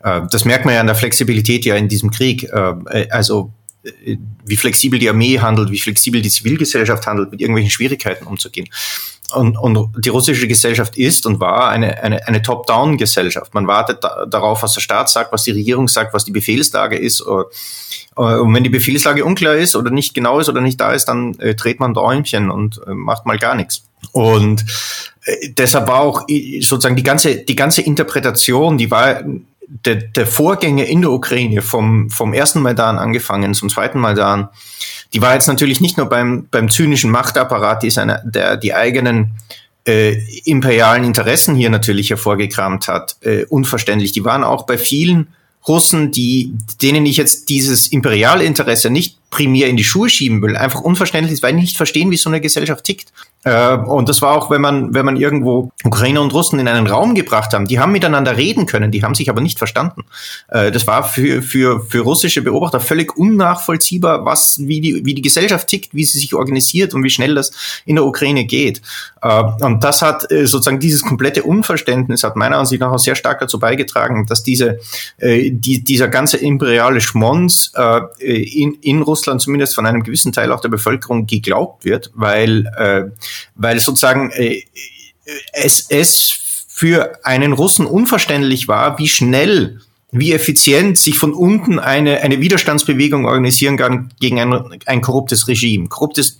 Äh, 0.00 0.20
das 0.30 0.44
merkt 0.44 0.66
man 0.66 0.74
ja 0.74 0.80
an 0.80 0.86
der 0.86 0.96
Flexibilität 0.96 1.64
ja 1.64 1.74
in 1.76 1.88
diesem 1.88 2.10
Krieg. 2.10 2.44
Äh, 2.44 3.08
also 3.10 3.50
äh, 3.50 3.61
wie 4.44 4.56
flexibel 4.56 4.98
die 4.98 5.08
Armee 5.08 5.40
handelt, 5.40 5.70
wie 5.70 5.78
flexibel 5.78 6.22
die 6.22 6.30
Zivilgesellschaft 6.30 7.06
handelt, 7.06 7.30
mit 7.30 7.40
irgendwelchen 7.40 7.70
Schwierigkeiten 7.70 8.26
umzugehen. 8.26 8.68
Und, 9.34 9.56
und 9.56 10.04
die 10.04 10.10
russische 10.10 10.46
Gesellschaft 10.46 10.96
ist 10.96 11.24
und 11.26 11.40
war 11.40 11.68
eine, 11.70 12.02
eine, 12.02 12.26
eine 12.26 12.42
Top-Down-Gesellschaft. 12.42 13.54
Man 13.54 13.66
wartet 13.66 14.04
da, 14.04 14.26
darauf, 14.26 14.62
was 14.62 14.74
der 14.74 14.82
Staat 14.82 15.08
sagt, 15.08 15.32
was 15.32 15.44
die 15.44 15.52
Regierung 15.52 15.88
sagt, 15.88 16.12
was 16.12 16.24
die 16.24 16.32
Befehlslage 16.32 16.98
ist. 16.98 17.20
Äh, 17.20 18.20
und 18.20 18.54
wenn 18.54 18.62
die 18.62 18.68
Befehlslage 18.68 19.24
unklar 19.24 19.54
ist 19.54 19.74
oder 19.74 19.90
nicht 19.90 20.12
genau 20.12 20.38
ist 20.38 20.48
oder 20.48 20.60
nicht 20.60 20.78
da 20.78 20.92
ist, 20.92 21.06
dann 21.06 21.38
äh, 21.40 21.54
dreht 21.54 21.80
man 21.80 21.94
Däumchen 21.94 22.50
und 22.50 22.80
äh, 22.86 22.92
macht 22.92 23.24
mal 23.24 23.38
gar 23.38 23.54
nichts. 23.54 23.84
Und 24.12 24.66
äh, 25.24 25.48
deshalb 25.56 25.88
war 25.88 26.00
auch 26.00 26.28
äh, 26.28 26.60
sozusagen 26.60 26.96
die 26.96 27.02
ganze, 27.02 27.36
die 27.36 27.56
ganze 27.56 27.80
Interpretation, 27.80 28.76
die 28.76 28.90
war 28.90 29.22
der, 29.84 29.96
der 29.96 30.26
Vorgänge 30.26 30.84
in 30.84 31.00
der 31.00 31.10
Ukraine 31.10 31.62
vom, 31.62 32.10
vom 32.10 32.34
ersten 32.34 32.60
Maidan 32.60 32.98
angefangen 32.98 33.54
zum 33.54 33.70
zweiten 33.70 33.98
Maidan, 33.98 34.48
die 35.14 35.22
war 35.22 35.34
jetzt 35.34 35.46
natürlich 35.46 35.80
nicht 35.80 35.96
nur 35.96 36.08
beim, 36.08 36.46
beim 36.50 36.68
zynischen 36.68 37.10
Machtapparat, 37.10 37.82
die 37.82 37.90
seine, 37.90 38.22
der 38.24 38.56
die 38.56 38.74
eigenen 38.74 39.32
äh, 39.86 40.16
imperialen 40.44 41.04
Interessen 41.04 41.54
hier 41.54 41.70
natürlich 41.70 42.10
hervorgekramt 42.10 42.88
hat, 42.88 43.16
äh, 43.22 43.44
unverständlich. 43.46 44.12
Die 44.12 44.24
waren 44.24 44.44
auch 44.44 44.66
bei 44.66 44.76
vielen 44.78 45.28
Russen, 45.66 46.10
die, 46.10 46.52
denen 46.82 47.06
ich 47.06 47.16
jetzt 47.16 47.48
dieses 47.48 47.88
imperiale 47.88 48.44
Interesse 48.44 48.90
nicht 48.90 49.18
primär 49.30 49.68
in 49.68 49.76
die 49.76 49.84
Schuhe 49.84 50.10
schieben 50.10 50.42
will, 50.42 50.56
einfach 50.56 50.80
unverständlich 50.80 51.42
weil 51.42 51.54
die 51.54 51.60
nicht 51.60 51.76
verstehen, 51.76 52.10
wie 52.10 52.16
so 52.16 52.28
eine 52.28 52.40
Gesellschaft 52.40 52.84
tickt. 52.84 53.12
Äh, 53.44 53.76
und 53.76 54.08
das 54.08 54.22
war 54.22 54.36
auch, 54.36 54.50
wenn 54.50 54.60
man, 54.60 54.94
wenn 54.94 55.04
man 55.04 55.16
irgendwo 55.16 55.70
Ukrainer 55.84 56.20
und 56.20 56.32
Russen 56.32 56.58
in 56.58 56.68
einen 56.68 56.86
Raum 56.86 57.14
gebracht 57.14 57.52
haben, 57.52 57.66
die 57.66 57.80
haben 57.80 57.92
miteinander 57.92 58.36
reden 58.36 58.66
können, 58.66 58.92
die 58.92 59.02
haben 59.02 59.14
sich 59.14 59.28
aber 59.28 59.40
nicht 59.40 59.58
verstanden. 59.58 60.04
Äh, 60.48 60.70
das 60.70 60.86
war 60.86 61.04
für, 61.04 61.42
für, 61.42 61.80
für 61.80 62.00
russische 62.00 62.42
Beobachter 62.42 62.80
völlig 62.80 63.16
unnachvollziehbar, 63.16 64.24
was, 64.24 64.58
wie 64.60 64.80
die, 64.80 65.04
wie 65.04 65.14
die 65.14 65.22
Gesellschaft 65.22 65.68
tickt, 65.68 65.94
wie 65.94 66.04
sie 66.04 66.18
sich 66.18 66.34
organisiert 66.34 66.94
und 66.94 67.02
wie 67.02 67.10
schnell 67.10 67.34
das 67.34 67.52
in 67.84 67.96
der 67.96 68.04
Ukraine 68.04 68.44
geht. 68.44 68.80
Äh, 69.20 69.42
und 69.60 69.82
das 69.82 70.02
hat 70.02 70.22
sozusagen 70.22 70.78
dieses 70.78 71.02
komplette 71.02 71.42
Unverständnis 71.42 72.22
hat 72.22 72.36
meiner 72.36 72.58
Ansicht 72.58 72.80
nach 72.80 72.92
auch 72.92 72.98
sehr 72.98 73.16
stark 73.16 73.40
dazu 73.40 73.58
beigetragen, 73.58 74.26
dass 74.26 74.42
diese, 74.42 74.78
die, 75.20 75.82
dieser 75.82 76.08
ganze 76.08 76.36
imperiale 76.36 77.00
Schmons 77.00 77.72
in, 78.18 78.74
in 78.80 79.02
Russland 79.02 79.40
zumindest 79.40 79.74
von 79.74 79.86
einem 79.86 80.02
gewissen 80.02 80.32
Teil 80.32 80.52
auch 80.52 80.60
der 80.60 80.68
Bevölkerung 80.68 81.26
geglaubt 81.26 81.84
wird, 81.84 82.10
weil 82.14 83.12
weil 83.54 83.78
sozusagen 83.80 84.30
äh, 84.30 84.64
es, 85.52 85.86
es 85.90 86.66
für 86.68 87.20
einen 87.24 87.52
Russen 87.52 87.86
unverständlich 87.86 88.68
war, 88.68 88.98
wie 88.98 89.08
schnell 89.08 89.80
wie 90.14 90.32
effizient 90.32 90.98
sich 90.98 91.18
von 91.18 91.32
unten 91.32 91.78
eine, 91.78 92.20
eine 92.20 92.38
Widerstandsbewegung 92.38 93.24
organisieren 93.24 93.78
kann 93.78 94.10
gegen 94.20 94.38
ein, 94.38 94.78
ein 94.84 95.00
korruptes 95.00 95.48
Regime. 95.48 95.88
Korruptes, 95.88 96.38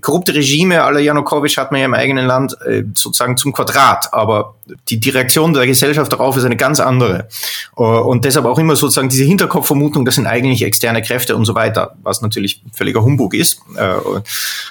korrupte 0.00 0.34
Regime 0.34 0.82
aller 0.82 0.98
Janukowitsch 0.98 1.56
hat 1.56 1.70
man 1.70 1.80
ja 1.80 1.86
im 1.86 1.94
eigenen 1.94 2.26
Land 2.26 2.56
äh, 2.66 2.82
sozusagen 2.94 3.36
zum 3.36 3.52
Quadrat, 3.52 4.12
aber 4.12 4.56
die, 4.88 4.98
die 4.98 5.10
Reaktion 5.10 5.54
der 5.54 5.68
Gesellschaft 5.68 6.12
darauf 6.12 6.36
ist 6.36 6.44
eine 6.44 6.56
ganz 6.56 6.80
andere. 6.80 7.28
Uh, 7.76 7.84
und 7.84 8.24
deshalb 8.24 8.44
auch 8.44 8.58
immer 8.58 8.74
sozusagen 8.74 9.08
diese 9.08 9.24
Hinterkopfvermutung, 9.24 10.04
das 10.04 10.16
sind 10.16 10.26
eigentlich 10.26 10.62
externe 10.62 11.00
Kräfte 11.00 11.36
und 11.36 11.44
so 11.44 11.54
weiter, 11.54 11.96
was 12.02 12.22
natürlich 12.22 12.60
völliger 12.72 13.04
Humbug 13.04 13.34
ist. 13.34 13.60
Uh, 13.70 14.20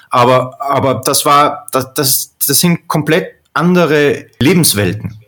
aber, 0.10 0.60
aber 0.62 1.02
das 1.06 1.26
war, 1.26 1.68
das, 1.72 1.94
das, 1.94 2.36
das 2.46 2.60
sind 2.60 2.86
komplett 2.90 3.28
andere 3.54 4.26
Lebenswelten. 4.40 5.19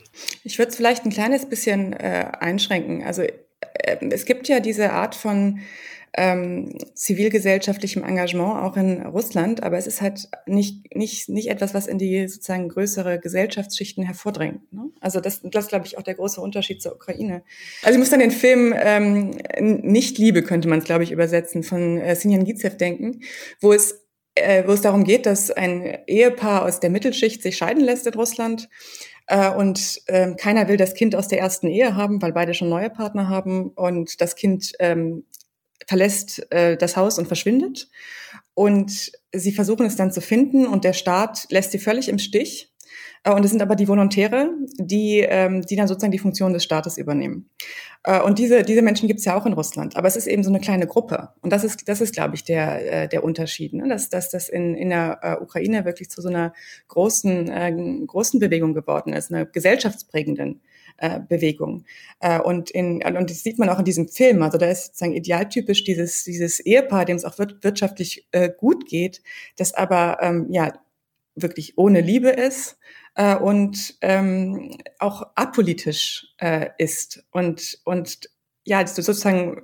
Ich 0.43 0.57
würde 0.57 0.69
es 0.69 0.75
vielleicht 0.75 1.05
ein 1.05 1.11
kleines 1.11 1.45
bisschen 1.45 1.93
äh, 1.93 2.31
einschränken. 2.39 3.03
Also 3.03 3.23
äh, 3.23 3.97
es 4.11 4.25
gibt 4.25 4.47
ja 4.47 4.59
diese 4.59 4.91
Art 4.91 5.15
von 5.15 5.59
ähm, 6.13 6.77
zivilgesellschaftlichem 6.93 8.03
Engagement 8.03 8.59
auch 8.63 8.75
in 8.75 9.01
Russland, 9.01 9.63
aber 9.63 9.77
es 9.77 9.87
ist 9.87 10.01
halt 10.01 10.27
nicht, 10.45 10.93
nicht, 10.93 11.29
nicht 11.29 11.49
etwas, 11.49 11.73
was 11.73 11.87
in 11.87 11.97
die 11.97 12.27
sozusagen 12.27 12.67
größere 12.67 13.19
Gesellschaftsschichten 13.19 14.03
hervordringt. 14.03 14.73
Ne? 14.73 14.89
Also 14.99 15.21
das, 15.21 15.39
das 15.43 15.67
glaube 15.67 15.85
ich, 15.85 15.97
auch 15.97 16.03
der 16.03 16.15
große 16.15 16.41
Unterschied 16.41 16.81
zur 16.81 16.95
Ukraine. 16.95 17.43
Also 17.83 17.93
ich 17.93 17.99
muss 17.99 18.09
dann 18.09 18.19
den 18.19 18.31
Film 18.31 18.73
ähm, 18.77 19.37
Nicht 19.59 20.17
Liebe, 20.17 20.43
könnte 20.43 20.67
man 20.67 20.79
es, 20.79 20.85
glaube 20.85 21.03
ich, 21.03 21.11
übersetzen, 21.11 21.63
von 21.63 21.97
äh, 21.97 22.15
Sinjan 22.15 22.43
Gizev 22.43 22.75
denken, 22.75 23.21
wo 23.61 23.71
es 23.71 24.01
äh, 24.35 24.63
wo 24.65 24.71
es 24.71 24.81
darum 24.81 25.03
geht, 25.03 25.25
dass 25.25 25.51
ein 25.51 25.99
Ehepaar 26.07 26.63
aus 26.63 26.79
der 26.79 26.89
Mittelschicht 26.89 27.41
sich 27.43 27.57
scheiden 27.57 27.83
lässt 27.83 28.07
in 28.07 28.13
Russland 28.13 28.69
und 29.55 30.01
ähm, 30.07 30.35
keiner 30.35 30.67
will 30.67 30.77
das 30.77 30.93
Kind 30.93 31.15
aus 31.15 31.27
der 31.27 31.39
ersten 31.39 31.67
Ehe 31.67 31.95
haben, 31.95 32.21
weil 32.21 32.33
beide 32.33 32.53
schon 32.53 32.69
neue 32.69 32.89
Partner 32.89 33.29
haben 33.29 33.69
und 33.69 34.19
das 34.19 34.35
Kind 34.35 34.73
ähm, 34.79 35.25
verlässt 35.87 36.51
äh, 36.51 36.77
das 36.77 36.97
Haus 36.97 37.17
und 37.17 37.27
verschwindet. 37.27 37.89
Und 38.53 39.11
sie 39.33 39.51
versuchen 39.51 39.85
es 39.85 39.95
dann 39.95 40.11
zu 40.11 40.21
finden 40.21 40.67
und 40.67 40.83
der 40.83 40.93
Staat 40.93 41.47
lässt 41.49 41.71
sie 41.71 41.79
völlig 41.79 42.09
im 42.09 42.19
Stich 42.19 42.67
äh, 42.67 42.70
und 43.29 43.45
es 43.45 43.51
sind 43.51 43.61
aber 43.61 43.75
die 43.75 43.87
Volontäre, 43.87 44.49
die, 44.79 45.19
ähm, 45.19 45.61
die 45.61 45.75
dann 45.75 45.87
sozusagen 45.87 46.11
die 46.11 46.17
Funktion 46.17 46.53
des 46.53 46.63
Staates 46.63 46.97
übernehmen. 46.97 47.49
Äh, 48.03 48.19
und 48.21 48.39
diese, 48.39 48.63
diese 48.63 48.81
Menschen 48.81 49.07
gibt 49.07 49.19
es 49.19 49.25
ja 49.25 49.37
auch 49.37 49.45
in 49.45 49.53
Russland. 49.53 49.95
Aber 49.95 50.07
es 50.07 50.15
ist 50.15 50.25
eben 50.25 50.43
so 50.43 50.49
eine 50.49 50.59
kleine 50.59 50.87
Gruppe. 50.87 51.29
Und 51.41 51.53
das 51.53 51.63
ist, 51.63 51.87
das 51.87 52.01
ist 52.01 52.13
glaube 52.13 52.33
ich, 52.33 52.43
der, 52.43 53.03
äh, 53.03 53.07
der 53.07 53.23
Unterschied, 53.23 53.73
ne? 53.73 53.87
dass, 53.87 54.09
dass 54.09 54.29
das 54.29 54.49
in, 54.49 54.75
in 54.75 54.89
der 54.89 55.39
Ukraine 55.41 55.85
wirklich 55.85 56.09
zu 56.09 56.21
so 56.21 56.29
einer 56.29 56.53
großen, 56.87 57.47
äh, 57.49 58.05
großen 58.07 58.39
Bewegung 58.39 58.73
geworden 58.73 59.13
ist, 59.13 59.31
einer 59.31 59.45
gesellschaftsprägenden 59.45 60.61
Bewegung. 61.29 61.85
und, 62.43 62.69
in, 62.69 63.01
und 63.01 63.29
das 63.29 63.41
sieht 63.41 63.57
man 63.57 63.69
auch 63.69 63.79
in 63.79 63.85
diesem 63.85 64.07
Film. 64.07 64.43
Also 64.43 64.59
da 64.59 64.67
ist 64.67 64.87
sozusagen 64.87 65.13
idealtypisch 65.13 65.83
dieses, 65.83 66.25
dieses 66.25 66.59
Ehepaar, 66.59 67.05
dem 67.05 67.15
es 67.15 67.25
auch 67.25 67.39
wirtschaftlich 67.39 68.27
gut 68.57 68.87
geht, 68.87 69.23
das 69.55 69.73
aber 69.73 70.19
ähm, 70.21 70.47
ja 70.51 70.73
wirklich 71.33 71.77
ohne 71.77 72.01
Liebe 72.01 72.29
ist 72.29 72.77
äh, 73.15 73.35
und 73.35 73.95
ähm, 74.01 74.77
auch 74.99 75.23
apolitisch 75.35 76.33
äh, 76.37 76.69
ist. 76.77 77.23
Und 77.31 77.79
und 77.85 78.29
ja, 78.63 78.81
das 78.81 78.97
ist 78.97 79.05
sozusagen 79.05 79.63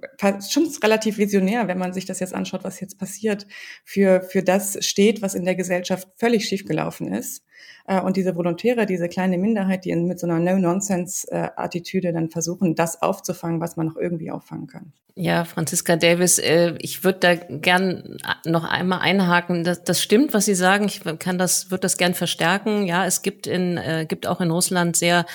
schon 0.50 0.68
relativ 0.84 1.18
visionär, 1.18 1.68
wenn 1.68 1.78
man 1.78 1.94
sich 1.94 2.06
das 2.06 2.20
jetzt 2.20 2.34
anschaut, 2.34 2.64
was 2.64 2.80
jetzt 2.80 2.98
passiert, 2.98 3.46
für, 3.84 4.22
für 4.22 4.42
das 4.42 4.84
steht, 4.86 5.22
was 5.22 5.36
in 5.36 5.46
der 5.46 5.56
Gesellschaft 5.56 6.08
völlig 6.16 6.46
schiefgelaufen 6.46 7.14
ist. 7.14 7.44
Äh, 7.86 8.02
und 8.02 8.18
diese 8.18 8.36
Volontäre, 8.36 8.86
diese 8.88 9.08
kleine 9.08 9.38
Minderheit, 9.38 9.86
die 9.86 9.96
mit 9.96 10.20
so 10.20 10.28
einer 10.28 10.40
No-Nonsense-Attitüde 10.40 12.12
dann 12.12 12.30
versuchen, 12.30 12.74
das 12.74 13.02
aufzufangen, 13.02 13.62
was 13.62 13.78
man 13.78 13.88
noch 13.88 13.98
irgendwie 13.98 14.32
auffangen 14.32 14.68
kann. 14.68 14.94
Ja, 15.14 15.46
Franziska 15.46 15.96
Davis, 15.96 16.38
äh, 16.38 16.76
ich 16.80 17.04
würde 17.04 17.20
da 17.20 17.36
gern 17.36 18.18
noch 18.46 18.64
einmal 18.64 19.00
einhaken. 19.00 19.64
Das, 19.64 19.84
das 19.84 20.02
stimmt, 20.02 20.34
was 20.34 20.46
Sie 20.46 20.54
sagen. 20.54 20.86
Ich 20.86 21.02
kann 21.20 21.38
das, 21.38 21.72
würde 21.72 21.82
das 21.82 21.98
gern 21.98 22.14
verstärken. 22.14 22.86
Ja, 22.86 23.06
es 23.06 23.24
gibt 23.24 23.48
in, 23.48 23.78
äh, 23.78 24.06
gibt 24.08 24.28
auch 24.28 24.42
in 24.42 24.52
Russland 24.52 24.96
sehr 24.96 25.26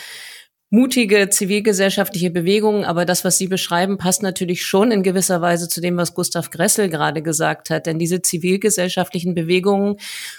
mutige 0.73 1.29
zivilgesellschaftliche 1.29 2.31
Bewegungen, 2.31 2.87
aber 2.87 3.05
das, 3.05 3.27
was 3.27 3.37
Sie 3.37 3.47
beschreiben, 3.47 3.99
passt 3.99 4.23
natürlich 4.23 4.65
schon 4.65 4.91
in 4.91 5.03
gewisser 5.03 5.43
Weise 5.43 5.69
zu 5.69 5.83
dem, 5.83 5.99
was 5.99 6.15
Gustav 6.15 6.49
Gressel 6.49 6.89
gerade 6.89 7.21
gesagt 7.21 7.69
hat. 7.69 7.85
Denn 7.85 7.99
diese 7.99 8.23
zivilgesellschaftlichen 8.23 9.35
Bewegungen, 9.35 9.97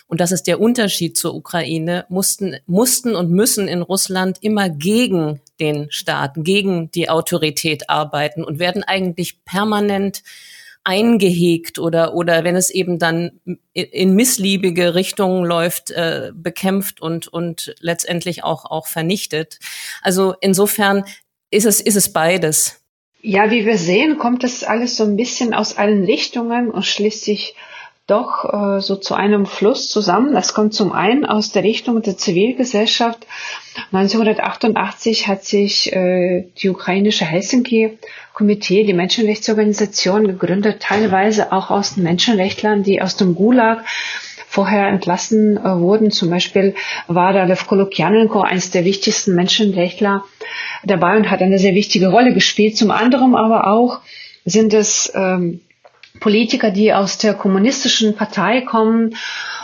und 0.08 0.22
das 0.22 0.32
ist 0.32 0.48
der 0.48 0.60
Unterschied 0.60 1.16
zur 1.18 1.36
Ukraine, 1.36 2.06
mussten, 2.10 2.56
mussten 2.66 3.16
und 3.16 3.30
müssen 3.30 3.68
in 3.68 3.84
Russland 3.84 4.40
immer 4.42 4.72
gegen 4.72 5.40
den 5.60 5.92
Staat, 5.92 6.32
gegen 6.38 6.90
die 6.90 7.12
Autorität 7.12 7.92
arbeiten 7.92 8.44
und 8.44 8.58
werden 8.58 8.84
eigentlich 8.84 9.46
permanent 9.46 10.24
eingehegt 10.84 11.80
oder 11.80 12.14
oder 12.14 12.44
wenn 12.44 12.56
es 12.56 12.70
eben 12.70 13.00
dann 13.00 13.40
in 13.74 14.16
missliebige 14.16 14.96
Richtungen 14.96 15.46
läuft, 15.46 15.92
äh, 15.92 16.32
bekämpft 16.34 17.02
und 17.02 17.28
und 17.28 17.76
letztendlich 17.80 18.44
auch 18.44 18.66
auch 18.66 18.88
vernichtet. 18.88 19.60
Also 20.02 20.36
insofern 20.42 21.06
ist 21.52 21.66
es 21.66 21.80
ist 21.80 21.96
es 21.96 22.12
beides. 22.12 22.82
Ja, 23.22 23.50
wie 23.52 23.66
wir 23.66 23.78
sehen, 23.78 24.18
kommt 24.18 24.44
das 24.44 24.66
alles 24.66 24.98
so 24.98 25.06
ein 25.06 25.16
bisschen 25.16 25.54
aus 25.54 25.78
allen 25.78 26.04
Richtungen 26.04 26.70
und 26.70 26.86
schließt 26.86 27.24
sich 27.24 27.56
doch 28.08 28.54
äh, 28.54 28.82
so 28.82 28.97
zu 28.97 29.16
einem 29.16 29.45
Fluss 29.45 29.89
zusammen. 29.89 30.34
Das 30.34 30.54
kommt 30.54 30.74
zum 30.74 30.91
einen 30.91 31.26
aus 31.26 31.51
der 31.51 31.64
Richtung 31.64 32.01
der 32.01 32.18
Zivilgesellschaft. 32.18 33.26
1988 33.91 35.28
hat 35.28 35.45
sich 35.45 35.93
äh, 35.93 36.49
die 36.58 36.70
ukrainische 36.70 37.26
Helsinki 37.26 37.97
Komitee, 38.34 38.84
die 38.84 38.93
Menschenrechtsorganisation 38.93 40.28
gegründet, 40.28 40.82
teilweise 40.82 41.51
auch 41.54 41.70
aus 41.70 41.95
den 41.95 42.04
Menschenrechtlern, 42.04 42.84
die 42.84 43.01
aus 43.01 43.16
dem 43.16 43.36
Gulag 43.36 43.86
vorher 44.47 44.88
entlassen 44.88 45.58
äh, 45.58 45.80
wurden. 45.80 46.12
Zum 46.12 46.30
Beispiel 46.30 46.76
war 47.08 47.32
da 47.32 47.45
Lev 47.45 47.68
Kolokyanenko, 47.68 48.41
eines 48.41 48.70
der 48.72 48.86
wichtigsten 48.86 49.34
Menschenrechtler, 49.34 50.26
dabei 50.84 51.16
und 51.16 51.32
hat 51.32 51.41
eine 51.41 51.58
sehr 51.58 51.74
wichtige 51.74 52.08
Rolle 52.08 52.34
gespielt. 52.34 52.76
Zum 52.76 52.91
anderen 52.91 53.36
aber 53.36 53.68
auch 53.68 53.99
sind 54.45 54.74
es 54.74 55.12
ähm, 55.16 55.62
Politiker, 56.20 56.72
die 56.72 56.93
aus 56.93 57.18
der 57.18 57.34
kommunistischen 57.34 58.16
Partei 58.16 58.61
kommen 58.61 59.16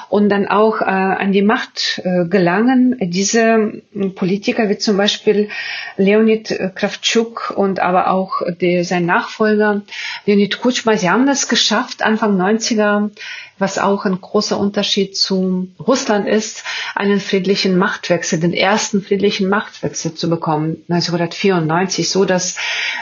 und 0.10 0.30
dann 0.30 0.47
auch 0.47 0.82
äh, 0.82 0.86
an 0.86 1.32
die 1.32 1.41
Macht 1.41 2.01
äh, 2.03 2.26
gelangen. 2.26 2.97
Diese 2.99 3.82
Politiker 4.16 4.70
wie 4.70 4.78
zum 4.78 4.97
Beispiel 4.97 5.49
Leonid 5.97 6.60
Kravchuk 6.76 7.53
und 7.55 7.80
aber 7.80 8.10
auch 8.12 8.41
der, 8.62 8.84
sein 8.84 9.05
Nachfolger 9.05 9.82
Leonid 10.26 10.60
Kutschma, 10.60 10.97
sie 10.97 11.10
haben 11.10 11.28
es 11.28 11.47
geschafft, 11.47 12.01
Anfang 12.01 12.39
90er 12.39 13.12
was 13.60 13.78
auch 13.78 14.05
ein 14.05 14.20
großer 14.20 14.57
Unterschied 14.57 15.16
zu 15.16 15.68
Russland 15.80 16.28
ist, 16.28 16.64
einen 16.95 17.20
friedlichen 17.20 17.78
Machtwechsel, 17.78 18.39
den 18.39 18.53
ersten 18.53 19.01
friedlichen 19.01 19.49
Machtwechsel 19.49 20.14
zu 20.14 20.30
bekommen, 20.30 20.84
1994, 20.88 22.10
so 22.10 22.26
dass 22.26 22.55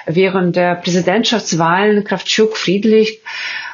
während 0.05 0.55
der 0.55 0.75
Präsidentschaftswahlen 0.75 2.03
Kravchuk 2.03 2.57
friedlich 2.57 3.21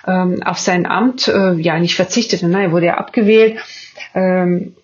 ähm, 0.08 0.42
auf 0.44 0.60
sein 0.60 0.86
Amt 0.86 1.28
äh, 1.28 1.54
ja 1.54 1.80
nicht 1.80 1.96
verzichtete. 1.96 2.48
Nein, 2.48 2.66
er 2.66 2.72
wurde 2.72 2.88
ja 2.88 2.96
abgewählt 2.98 3.60
ähm, 4.14 4.76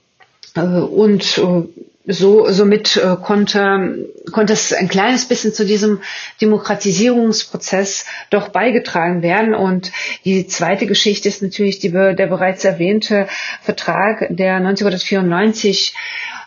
äh, 0.55 0.61
und 0.61 1.37
äh, 1.37 1.63
so 2.11 2.49
somit 2.49 2.97
äh, 2.97 3.15
konnte 3.21 4.07
konnte 4.31 4.53
es 4.53 4.73
ein 4.73 4.87
kleines 4.87 5.27
bisschen 5.27 5.53
zu 5.53 5.65
diesem 5.65 6.01
Demokratisierungsprozess 6.41 8.05
doch 8.31 8.49
beigetragen 8.49 9.21
werden 9.21 9.53
und 9.53 9.91
die 10.25 10.47
zweite 10.47 10.87
Geschichte 10.87 11.27
ist 11.29 11.43
natürlich 11.43 11.79
die, 11.79 11.91
der 11.91 12.27
bereits 12.27 12.65
erwähnte 12.65 13.27
Vertrag, 13.61 14.25
der 14.29 14.55
1994 14.55 15.93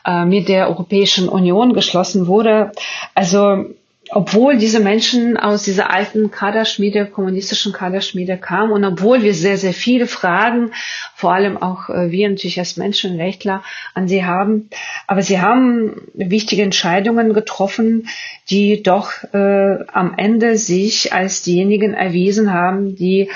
äh, 0.05 0.25
mit 0.25 0.49
der 0.49 0.69
Europäischen 0.69 1.29
Union 1.29 1.75
geschlossen 1.75 2.27
wurde. 2.27 2.73
Also 3.15 3.67
obwohl 4.15 4.59
diese 4.59 4.81
Menschen 4.81 5.39
aus 5.39 5.63
dieser 5.63 5.91
alten 5.91 6.31
Kaderschmiede, 6.31 7.07
kommunistischen 7.07 7.73
Kaderschmiede 7.73 8.37
kamen 8.37 8.71
und 8.73 8.85
obwohl 8.85 9.23
wir 9.23 9.33
sehr, 9.33 9.57
sehr 9.57 9.73
viele 9.73 10.07
Fragen, 10.07 10.73
vor 11.15 11.33
allem 11.33 11.57
auch 11.57 11.89
äh, 11.89 12.11
wir 12.11 12.29
natürlich 12.29 12.59
als 12.59 12.77
Menschenrechtler 12.77 13.63
an 13.95 14.09
sie 14.09 14.25
haben, 14.25 14.69
aber 15.07 15.23
sie 15.23 15.41
haben 15.41 16.03
wichtige 16.13 16.63
Entscheidungen 16.63 17.33
getroffen, 17.33 18.09
die 18.51 18.83
doch 18.83 19.13
äh, 19.33 19.79
am 19.93 20.15
Ende 20.17 20.59
sich 20.59 21.13
als 21.15 21.43
diejenigen 21.43 21.95
erwiesen 21.95 22.53
haben, 22.53 22.95
die 22.97 23.31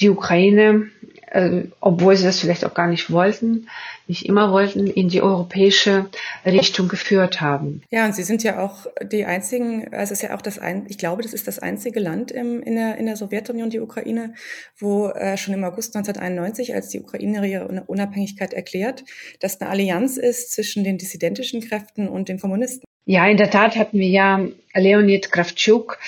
die 0.00 0.08
Ukraine, 0.08 0.88
äh, 1.30 1.64
obwohl 1.80 2.16
sie 2.16 2.24
das 2.24 2.40
vielleicht 2.40 2.64
auch 2.64 2.74
gar 2.74 2.86
nicht 2.86 3.10
wollten, 3.10 3.68
nicht 4.08 4.26
immer 4.26 4.52
wollten, 4.52 4.86
in 4.86 5.08
die 5.08 5.22
europäische 5.22 6.06
Richtung 6.44 6.88
geführt 6.88 7.40
haben. 7.40 7.82
Ja, 7.90 8.06
und 8.06 8.14
Sie 8.14 8.22
sind 8.22 8.42
ja 8.42 8.64
auch 8.64 8.86
die 9.02 9.24
einzigen, 9.24 9.92
also 9.92 10.12
es 10.12 10.22
ist 10.22 10.22
ja 10.22 10.36
auch 10.36 10.42
das 10.42 10.58
ein, 10.58 10.86
ich 10.88 10.98
glaube, 10.98 11.22
das 11.22 11.32
ist 11.32 11.46
das 11.48 11.58
einzige 11.58 12.00
Land 12.00 12.30
im, 12.30 12.62
in, 12.62 12.76
der, 12.76 12.96
in 12.98 13.06
der 13.06 13.16
Sowjetunion, 13.16 13.70
die 13.70 13.80
Ukraine, 13.80 14.34
wo 14.78 15.08
äh, 15.08 15.36
schon 15.36 15.54
im 15.54 15.64
August 15.64 15.96
1991, 15.96 16.74
als 16.74 16.88
die 16.88 17.00
Ukraine 17.00 17.46
ihre 17.46 17.84
Unabhängigkeit 17.86 18.52
erklärt, 18.52 19.04
dass 19.40 19.60
eine 19.60 19.70
Allianz 19.70 20.16
ist 20.16 20.52
zwischen 20.52 20.84
den 20.84 20.98
dissidentischen 20.98 21.60
Kräften 21.60 22.08
und 22.08 22.28
den 22.28 22.38
Kommunisten. 22.38 22.86
Ja, 23.06 23.26
in 23.26 23.36
der 23.36 23.50
Tat 23.50 23.76
hatten 23.76 23.98
wir 23.98 24.08
ja 24.08 24.40
Leonid 24.74 25.30
Kravchuk, 25.30 25.98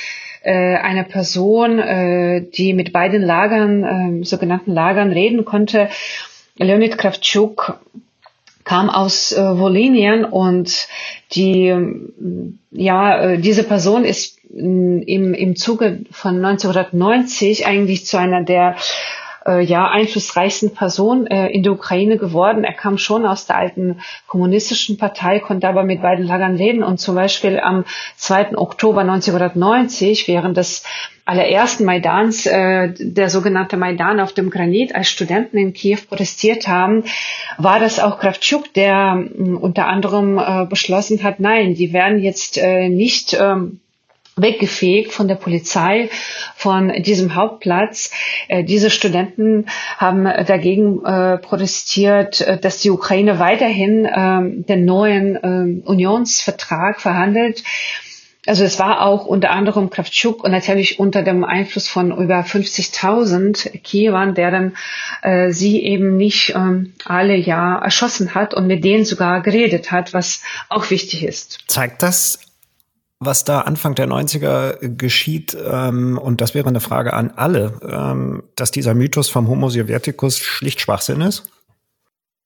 äh, 0.42 0.76
eine 0.76 1.04
Person, 1.04 1.78
äh, 1.78 2.42
die 2.42 2.74
mit 2.74 2.92
beiden 2.92 3.22
Lagern, 3.22 4.20
äh, 4.20 4.24
sogenannten 4.24 4.72
Lagern 4.72 5.12
reden 5.12 5.44
konnte 5.44 5.88
Leonid 6.58 6.98
Kravchuk 6.98 7.80
kam 8.64 8.90
aus 8.90 9.32
äh, 9.32 9.58
Wolinien 9.58 10.24
und 10.26 10.88
die, 11.32 11.74
ja, 12.70 13.20
äh, 13.22 13.38
diese 13.38 13.64
Person 13.64 14.04
ist 14.04 14.38
mm, 14.50 15.00
im, 15.00 15.34
im 15.34 15.56
Zuge 15.56 16.00
von 16.10 16.44
1990 16.44 17.66
eigentlich 17.66 18.04
zu 18.04 18.18
einer 18.18 18.44
der 18.44 18.76
äh, 19.48 19.60
ja 19.60 19.88
einflussreichsten 19.90 20.74
Person 20.74 21.26
äh, 21.26 21.48
in 21.48 21.62
der 21.62 21.72
Ukraine 21.72 22.18
geworden. 22.18 22.64
Er 22.64 22.74
kam 22.74 22.98
schon 22.98 23.26
aus 23.26 23.46
der 23.46 23.56
alten 23.56 24.00
kommunistischen 24.26 24.98
Partei, 24.98 25.40
konnte 25.40 25.68
aber 25.68 25.84
mit 25.84 26.02
beiden 26.02 26.26
Lagern 26.26 26.56
reden 26.56 26.82
und 26.82 26.98
zum 26.98 27.14
Beispiel 27.14 27.58
am 27.58 27.84
2. 28.16 28.56
Oktober 28.56 29.00
1990 29.00 30.28
während 30.28 30.56
des 30.56 30.84
allerersten 31.28 31.84
Maidans, 31.84 32.46
äh, 32.46 32.94
der 32.98 33.28
sogenannte 33.28 33.76
Maidan 33.76 34.18
auf 34.18 34.32
dem 34.32 34.48
Granit, 34.48 34.94
als 34.94 35.10
Studenten 35.10 35.58
in 35.58 35.74
Kiew 35.74 35.98
protestiert 36.08 36.66
haben, 36.66 37.04
war 37.58 37.80
das 37.80 38.00
auch 38.00 38.18
Kravtschuk, 38.18 38.72
der 38.72 39.22
äh, 39.22 39.42
unter 39.42 39.88
anderem 39.88 40.38
äh, 40.38 40.66
beschlossen 40.66 41.22
hat, 41.22 41.38
nein, 41.38 41.74
die 41.74 41.92
werden 41.92 42.18
jetzt 42.18 42.56
äh, 42.56 42.88
nicht 42.88 43.34
äh, 43.34 43.56
weggefegt 44.40 45.12
von 45.12 45.28
der 45.28 45.36
Polizei 45.36 46.10
von 46.56 46.92
diesem 47.02 47.34
Hauptplatz. 47.34 48.10
Äh, 48.48 48.64
diese 48.64 48.90
Studenten 48.90 49.66
haben 49.96 50.24
dagegen 50.24 51.04
äh, 51.04 51.38
protestiert, 51.38 52.40
äh, 52.40 52.58
dass 52.58 52.80
die 52.80 52.90
Ukraine 52.90 53.38
weiterhin 53.38 54.04
äh, 54.04 54.64
den 54.64 54.84
neuen 54.84 55.36
äh, 55.36 55.86
Unionsvertrag 55.86 57.00
verhandelt 57.00 57.62
also 58.48 58.64
es 58.64 58.78
war 58.78 59.02
auch 59.02 59.26
unter 59.26 59.50
anderem 59.50 59.90
Kravtschuk 59.90 60.42
und 60.42 60.50
natürlich 60.50 60.98
unter 60.98 61.22
dem 61.22 61.44
Einfluss 61.44 61.86
von 61.86 62.10
über 62.16 62.40
50.000 62.40 63.78
Kiewern, 63.82 64.34
der 64.34 64.50
dann 64.50 64.76
äh, 65.22 65.50
sie 65.50 65.82
eben 65.82 66.16
nicht 66.16 66.54
ähm, 66.54 66.94
alle 67.04 67.36
ja 67.36 67.78
erschossen 67.78 68.34
hat 68.34 68.54
und 68.54 68.66
mit 68.66 68.84
denen 68.84 69.04
sogar 69.04 69.42
geredet 69.42 69.92
hat, 69.92 70.14
was 70.14 70.42
auch 70.68 70.90
wichtig 70.90 71.24
ist. 71.24 71.58
Zeigt 71.66 72.02
das, 72.02 72.38
was 73.20 73.44
da 73.44 73.62
Anfang 73.62 73.94
der 73.94 74.06
90er 74.06 74.96
geschieht, 74.96 75.56
ähm, 75.60 76.18
und 76.18 76.40
das 76.40 76.54
wäre 76.54 76.68
eine 76.68 76.80
Frage 76.80 77.12
an 77.12 77.32
alle, 77.34 77.78
ähm, 77.82 78.44
dass 78.54 78.70
dieser 78.70 78.94
Mythos 78.94 79.28
vom 79.28 79.48
Homo 79.48 79.68
Sovieticus 79.70 80.38
schlicht 80.38 80.80
Schwachsinn 80.80 81.20
ist? 81.20 81.50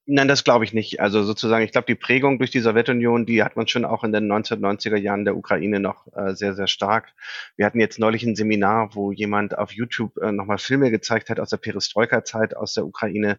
Nein, 0.04 0.26
das 0.26 0.42
glaube 0.42 0.64
ich 0.64 0.72
nicht. 0.72 0.98
Also 1.00 1.22
sozusagen, 1.22 1.64
ich 1.64 1.70
glaube, 1.70 1.86
die 1.86 1.94
Prägung 1.94 2.38
durch 2.38 2.50
die 2.50 2.58
Sowjetunion, 2.58 3.24
die 3.24 3.44
hat 3.44 3.54
man 3.54 3.68
schon 3.68 3.84
auch 3.84 4.02
in 4.02 4.12
den 4.12 4.30
1990er 4.30 4.96
Jahren 4.96 5.24
der 5.24 5.36
Ukraine 5.36 5.78
noch 5.78 6.08
äh, 6.16 6.34
sehr, 6.34 6.54
sehr 6.54 6.66
stark. 6.66 7.12
Wir 7.56 7.66
hatten 7.66 7.78
jetzt 7.78 8.00
neulich 8.00 8.24
ein 8.24 8.34
Seminar, 8.34 8.96
wo 8.96 9.12
jemand 9.12 9.56
auf 9.56 9.72
YouTube 9.72 10.16
äh, 10.16 10.32
nochmal 10.32 10.58
Filme 10.58 10.90
gezeigt 10.90 11.30
hat 11.30 11.38
aus 11.38 11.50
der 11.50 11.58
Perestroika-Zeit 11.58 12.56
aus 12.56 12.74
der 12.74 12.84
Ukraine 12.84 13.38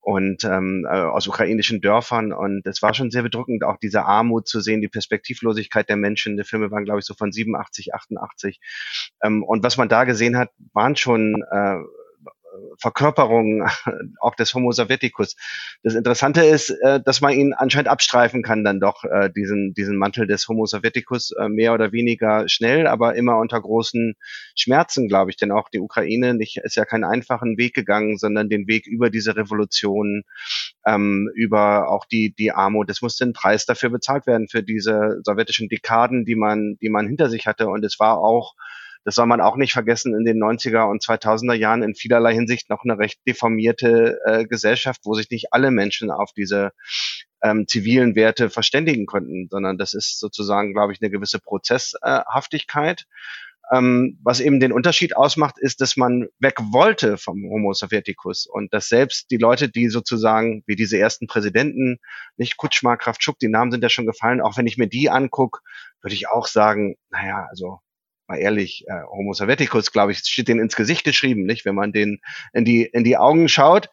und 0.00 0.44
ähm, 0.44 0.86
äh, 0.88 0.96
aus 0.96 1.26
ukrainischen 1.26 1.80
Dörfern. 1.80 2.32
Und 2.32 2.66
es 2.66 2.82
war 2.82 2.94
schon 2.94 3.10
sehr 3.10 3.22
bedrückend, 3.22 3.64
auch 3.64 3.76
diese 3.76 4.04
Armut 4.04 4.48
zu 4.48 4.60
sehen, 4.60 4.80
die 4.80 4.88
Perspektivlosigkeit 4.88 5.88
der 5.88 5.96
Menschen. 5.96 6.36
Die 6.36 6.44
Filme 6.44 6.70
waren, 6.70 6.84
glaube 6.84 7.00
ich, 7.00 7.06
so 7.06 7.14
von 7.14 7.32
87, 7.32 7.94
88. 7.94 8.60
Ähm, 9.22 9.42
und 9.42 9.62
was 9.62 9.76
man 9.76 9.88
da 9.88 10.04
gesehen 10.04 10.36
hat, 10.36 10.50
waren 10.72 10.96
schon 10.96 11.42
äh, 11.50 11.76
Verkörperung 12.78 13.66
auch 14.20 14.34
des 14.34 14.54
Homo 14.54 14.72
Sovieticus. 14.72 15.36
Das 15.82 15.94
Interessante 15.94 16.44
ist, 16.44 16.70
äh, 16.70 17.00
dass 17.00 17.20
man 17.20 17.32
ihn 17.32 17.52
anscheinend 17.52 17.88
abstreifen 17.88 18.42
kann 18.42 18.64
dann 18.64 18.80
doch, 18.80 19.04
äh, 19.04 19.30
diesen, 19.30 19.74
diesen 19.74 19.96
Mantel 19.96 20.26
des 20.26 20.46
Homo 20.48 20.66
Sovieticus 20.66 21.32
äh, 21.32 21.48
mehr 21.48 21.74
oder 21.74 21.92
weniger 21.92 22.48
schnell, 22.48 22.86
aber 22.86 23.14
immer 23.14 23.38
unter 23.38 23.60
großen 23.60 24.14
Schmerzen, 24.56 25.08
glaube 25.08 25.30
ich. 25.30 25.36
Denn 25.36 25.52
auch 25.52 25.68
die 25.68 25.80
Ukraine 25.80 26.34
nicht, 26.34 26.58
ist 26.58 26.76
ja 26.76 26.84
keinen 26.84 27.04
einfachen 27.04 27.58
Weg 27.58 27.74
gegangen, 27.74 28.18
sondern 28.18 28.48
den 28.48 28.66
Weg 28.68 28.86
über 28.86 29.10
diese 29.10 29.36
Revolution, 29.36 30.22
ähm, 30.86 31.30
über 31.34 31.90
auch 31.90 32.06
die, 32.06 32.34
die 32.34 32.52
Armut. 32.52 32.90
Es 32.90 33.02
musste 33.02 33.24
ein 33.24 33.32
Preis 33.32 33.66
dafür 33.66 33.90
bezahlt 33.90 34.26
werden, 34.26 34.48
für 34.48 34.62
diese 34.62 35.20
sowjetischen 35.24 35.68
Dekaden, 35.68 36.24
die 36.24 36.36
man, 36.36 36.76
die 36.80 36.88
man 36.88 37.06
hinter 37.06 37.28
sich 37.28 37.46
hatte. 37.46 37.68
Und 37.68 37.84
es 37.84 37.98
war 37.98 38.18
auch 38.18 38.54
das 39.04 39.14
soll 39.14 39.26
man 39.26 39.40
auch 39.40 39.56
nicht 39.56 39.72
vergessen, 39.72 40.14
in 40.14 40.24
den 40.24 40.42
90er 40.42 40.88
und 40.90 41.02
2000er 41.02 41.54
Jahren 41.54 41.82
in 41.82 41.94
vielerlei 41.94 42.34
Hinsicht 42.34 42.70
noch 42.70 42.84
eine 42.84 42.98
recht 42.98 43.20
deformierte 43.26 44.18
äh, 44.24 44.44
Gesellschaft, 44.46 45.02
wo 45.04 45.14
sich 45.14 45.30
nicht 45.30 45.52
alle 45.52 45.70
Menschen 45.70 46.10
auf 46.10 46.32
diese 46.32 46.72
ähm, 47.42 47.66
zivilen 47.66 48.16
Werte 48.16 48.50
verständigen 48.50 49.06
konnten, 49.06 49.48
sondern 49.50 49.78
das 49.78 49.94
ist 49.94 50.18
sozusagen, 50.18 50.74
glaube 50.74 50.92
ich, 50.92 51.00
eine 51.00 51.10
gewisse 51.10 51.38
Prozesshaftigkeit. 51.38 53.06
Ähm, 53.70 54.18
was 54.22 54.40
eben 54.40 54.60
den 54.60 54.72
Unterschied 54.72 55.14
ausmacht, 55.14 55.58
ist, 55.58 55.82
dass 55.82 55.96
man 55.98 56.28
weg 56.38 56.56
wollte 56.72 57.18
vom 57.18 57.42
Homo 57.50 57.74
Sovieticus 57.74 58.46
und 58.46 58.72
dass 58.72 58.88
selbst 58.88 59.30
die 59.30 59.36
Leute, 59.36 59.68
die 59.68 59.88
sozusagen 59.88 60.62
wie 60.66 60.74
diese 60.74 60.98
ersten 60.98 61.26
Präsidenten, 61.26 61.98
nicht 62.38 62.56
Kutschma, 62.56 62.96
Kraftschuk, 62.96 63.38
die 63.38 63.48
Namen 63.48 63.70
sind 63.70 63.82
ja 63.82 63.90
schon 63.90 64.06
gefallen, 64.06 64.40
auch 64.40 64.56
wenn 64.56 64.66
ich 64.66 64.78
mir 64.78 64.88
die 64.88 65.10
angucke, 65.10 65.60
würde 66.00 66.14
ich 66.14 66.28
auch 66.28 66.46
sagen, 66.46 66.96
naja, 67.10 67.46
also 67.50 67.80
mal 68.28 68.36
ehrlich, 68.36 68.84
äh, 68.86 69.02
Homo 69.10 69.32
Sovieticus, 69.32 69.90
glaube 69.90 70.12
ich, 70.12 70.18
steht 70.18 70.48
denen 70.48 70.60
ins 70.60 70.76
Gesicht 70.76 71.04
geschrieben, 71.04 71.44
nicht, 71.44 71.64
wenn 71.64 71.74
man 71.74 71.92
den 71.92 72.20
in 72.52 72.64
die 72.64 72.84
in 72.84 73.04
die 73.04 73.16
Augen 73.16 73.48
schaut, 73.48 73.88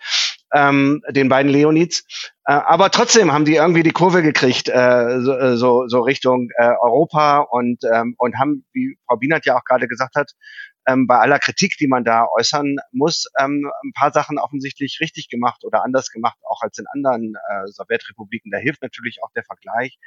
ähm, 0.54 1.02
den 1.10 1.30
beiden 1.30 1.52
Leonids. 1.52 2.06
Äh, 2.46 2.54
aber 2.54 2.92
trotzdem 2.92 3.32
haben 3.32 3.46
die 3.46 3.56
irgendwie 3.56 3.84
die 3.84 3.92
Kurve 3.92 4.22
gekriegt, 4.22 4.70
äh, 4.70 5.22
so, 5.22 5.34
äh, 5.34 5.58
so, 5.58 5.88
so 5.88 6.02
Richtung 6.02 6.50
äh, 6.58 6.74
Europa 6.82 7.40
und 7.40 7.84
ähm, 7.92 8.16
und 8.18 8.38
haben, 8.38 8.66
wie 8.74 8.98
Frau 9.08 9.18
Bienert 9.18 9.46
ja 9.46 9.58
auch 9.58 9.64
gerade 9.64 9.88
gesagt 9.88 10.16
hat, 10.16 10.32
ähm, 10.88 11.08
bei 11.08 11.18
aller 11.18 11.40
Kritik, 11.40 11.76
die 11.78 11.88
man 11.88 12.04
da 12.04 12.28
äußern 12.38 12.78
muss, 12.92 13.26
ähm, 13.40 13.72
ein 13.84 13.94
paar 13.94 14.12
Sachen 14.12 14.38
offensichtlich 14.38 15.00
richtig 15.02 15.30
gemacht 15.30 15.64
oder 15.64 15.84
anders 15.84 16.12
gemacht, 16.12 16.38
auch 16.44 16.62
als 16.62 16.78
in 16.78 16.86
anderen 16.94 17.36
äh, 17.36 17.68
Sowjetrepubliken. 17.68 18.52
Da 18.52 18.58
hilft 18.58 18.82
natürlich 18.82 19.24
auch 19.24 19.32
der 19.32 19.44
Vergleich 19.44 19.98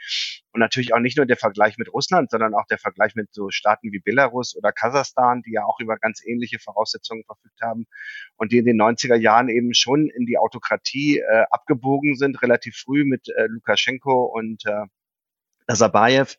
und 0.52 0.60
natürlich 0.60 0.94
auch 0.94 1.00
nicht 1.00 1.16
nur 1.16 1.26
der 1.26 1.36
Vergleich 1.36 1.78
mit 1.78 1.92
Russland, 1.92 2.30
sondern 2.30 2.54
auch 2.54 2.66
der 2.66 2.78
Vergleich 2.78 3.14
mit 3.14 3.32
so 3.32 3.50
Staaten 3.50 3.92
wie 3.92 3.98
Belarus 3.98 4.56
oder 4.56 4.72
Kasachstan, 4.72 5.42
die 5.42 5.52
ja 5.52 5.64
auch 5.64 5.80
über 5.80 5.96
ganz 5.96 6.24
ähnliche 6.24 6.58
Voraussetzungen 6.58 7.24
verfügt 7.24 7.60
haben 7.60 7.86
und 8.36 8.52
die 8.52 8.58
in 8.58 8.64
den 8.64 8.80
90er 8.80 9.16
Jahren 9.16 9.48
eben 9.48 9.74
schon 9.74 10.08
in 10.08 10.26
die 10.26 10.38
Autokratie 10.38 11.18
äh, 11.18 11.44
abgebogen 11.50 12.16
sind, 12.16 12.40
relativ 12.42 12.76
früh 12.76 13.04
mit 13.04 13.28
äh, 13.28 13.46
Lukaschenko 13.46 14.24
und 14.24 14.64
äh, 14.66 14.86
Nazarbayev. 15.66 16.36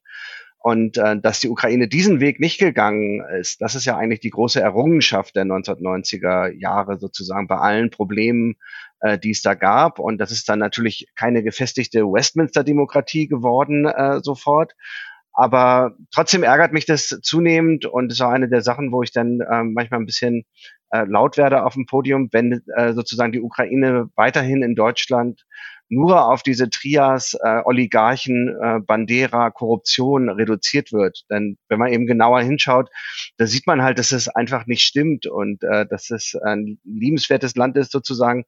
Und 0.61 0.97
äh, 0.97 1.19
dass 1.19 1.39
die 1.39 1.47
Ukraine 1.47 1.87
diesen 1.87 2.19
Weg 2.19 2.39
nicht 2.39 2.59
gegangen 2.59 3.23
ist, 3.39 3.61
das 3.61 3.75
ist 3.75 3.85
ja 3.85 3.97
eigentlich 3.97 4.19
die 4.19 4.29
große 4.29 4.59
Errungenschaft 4.59 5.35
der 5.35 5.45
1990er 5.45 6.51
Jahre 6.51 6.99
sozusagen 6.99 7.47
bei 7.47 7.57
allen 7.57 7.89
Problemen, 7.89 8.55
äh, 8.99 9.17
die 9.17 9.31
es 9.31 9.41
da 9.41 9.53
gab. 9.53 9.99
Und 9.99 10.17
das 10.17 10.31
ist 10.31 10.49
dann 10.49 10.59
natürlich 10.59 11.07
keine 11.15 11.43
gefestigte 11.43 12.03
Westminster-Demokratie 12.03 13.27
geworden 13.27 13.85
äh, 13.85 14.19
sofort. 14.21 14.73
Aber 15.31 15.95
trotzdem 16.11 16.43
ärgert 16.43 16.73
mich 16.73 16.85
das 16.85 17.07
zunehmend 17.21 17.85
und 17.85 18.11
ist 18.11 18.19
auch 18.19 18.31
eine 18.31 18.49
der 18.49 18.61
Sachen, 18.61 18.91
wo 18.91 19.01
ich 19.03 19.13
dann 19.13 19.39
äh, 19.39 19.63
manchmal 19.63 20.01
ein 20.01 20.05
bisschen 20.05 20.43
äh, 20.91 21.05
laut 21.05 21.37
werde 21.37 21.63
auf 21.63 21.75
dem 21.75 21.85
Podium, 21.85 22.27
wenn 22.33 22.61
äh, 22.75 22.91
sozusagen 22.91 23.31
die 23.31 23.39
Ukraine 23.39 24.09
weiterhin 24.15 24.61
in 24.61 24.75
Deutschland 24.75 25.45
nur 25.89 26.29
auf 26.29 26.43
diese 26.43 26.69
Trias 26.69 27.33
äh, 27.33 27.61
Oligarchen, 27.65 28.55
äh, 28.61 28.79
Bandera, 28.79 29.49
Korruption 29.49 30.29
reduziert 30.29 30.93
wird. 30.93 31.25
Denn 31.29 31.57
wenn 31.67 31.79
man 31.79 31.91
eben 31.91 32.05
genauer 32.05 32.41
hinschaut, 32.41 32.89
da 33.37 33.47
sieht 33.47 33.67
man 33.67 33.81
halt, 33.81 33.99
dass 33.99 34.11
es 34.11 34.27
einfach 34.27 34.67
nicht 34.67 34.83
stimmt 34.83 35.25
und 35.25 35.63
äh, 35.63 35.85
dass 35.87 36.11
es 36.11 36.35
ein 36.35 36.79
liebenswertes 36.83 37.55
Land 37.55 37.75
ist 37.75 37.91
sozusagen, 37.91 38.45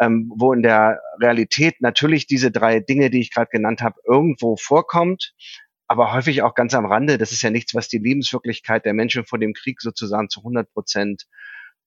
ähm, 0.00 0.32
wo 0.36 0.52
in 0.52 0.62
der 0.62 1.00
Realität 1.20 1.80
natürlich 1.80 2.26
diese 2.26 2.50
drei 2.50 2.80
Dinge, 2.80 3.10
die 3.10 3.20
ich 3.20 3.32
gerade 3.32 3.50
genannt 3.50 3.82
habe, 3.82 4.00
irgendwo 4.04 4.56
vorkommt 4.56 5.32
aber 5.90 6.12
häufig 6.12 6.42
auch 6.42 6.54
ganz 6.54 6.72
am 6.74 6.86
Rande. 6.86 7.18
Das 7.18 7.32
ist 7.32 7.42
ja 7.42 7.50
nichts, 7.50 7.74
was 7.74 7.88
die 7.88 7.98
Lebenswirklichkeit 7.98 8.84
der 8.84 8.94
Menschen 8.94 9.24
vor 9.24 9.40
dem 9.40 9.54
Krieg 9.54 9.80
sozusagen 9.80 10.28
zu 10.28 10.38
100 10.38 10.72
Prozent 10.72 11.26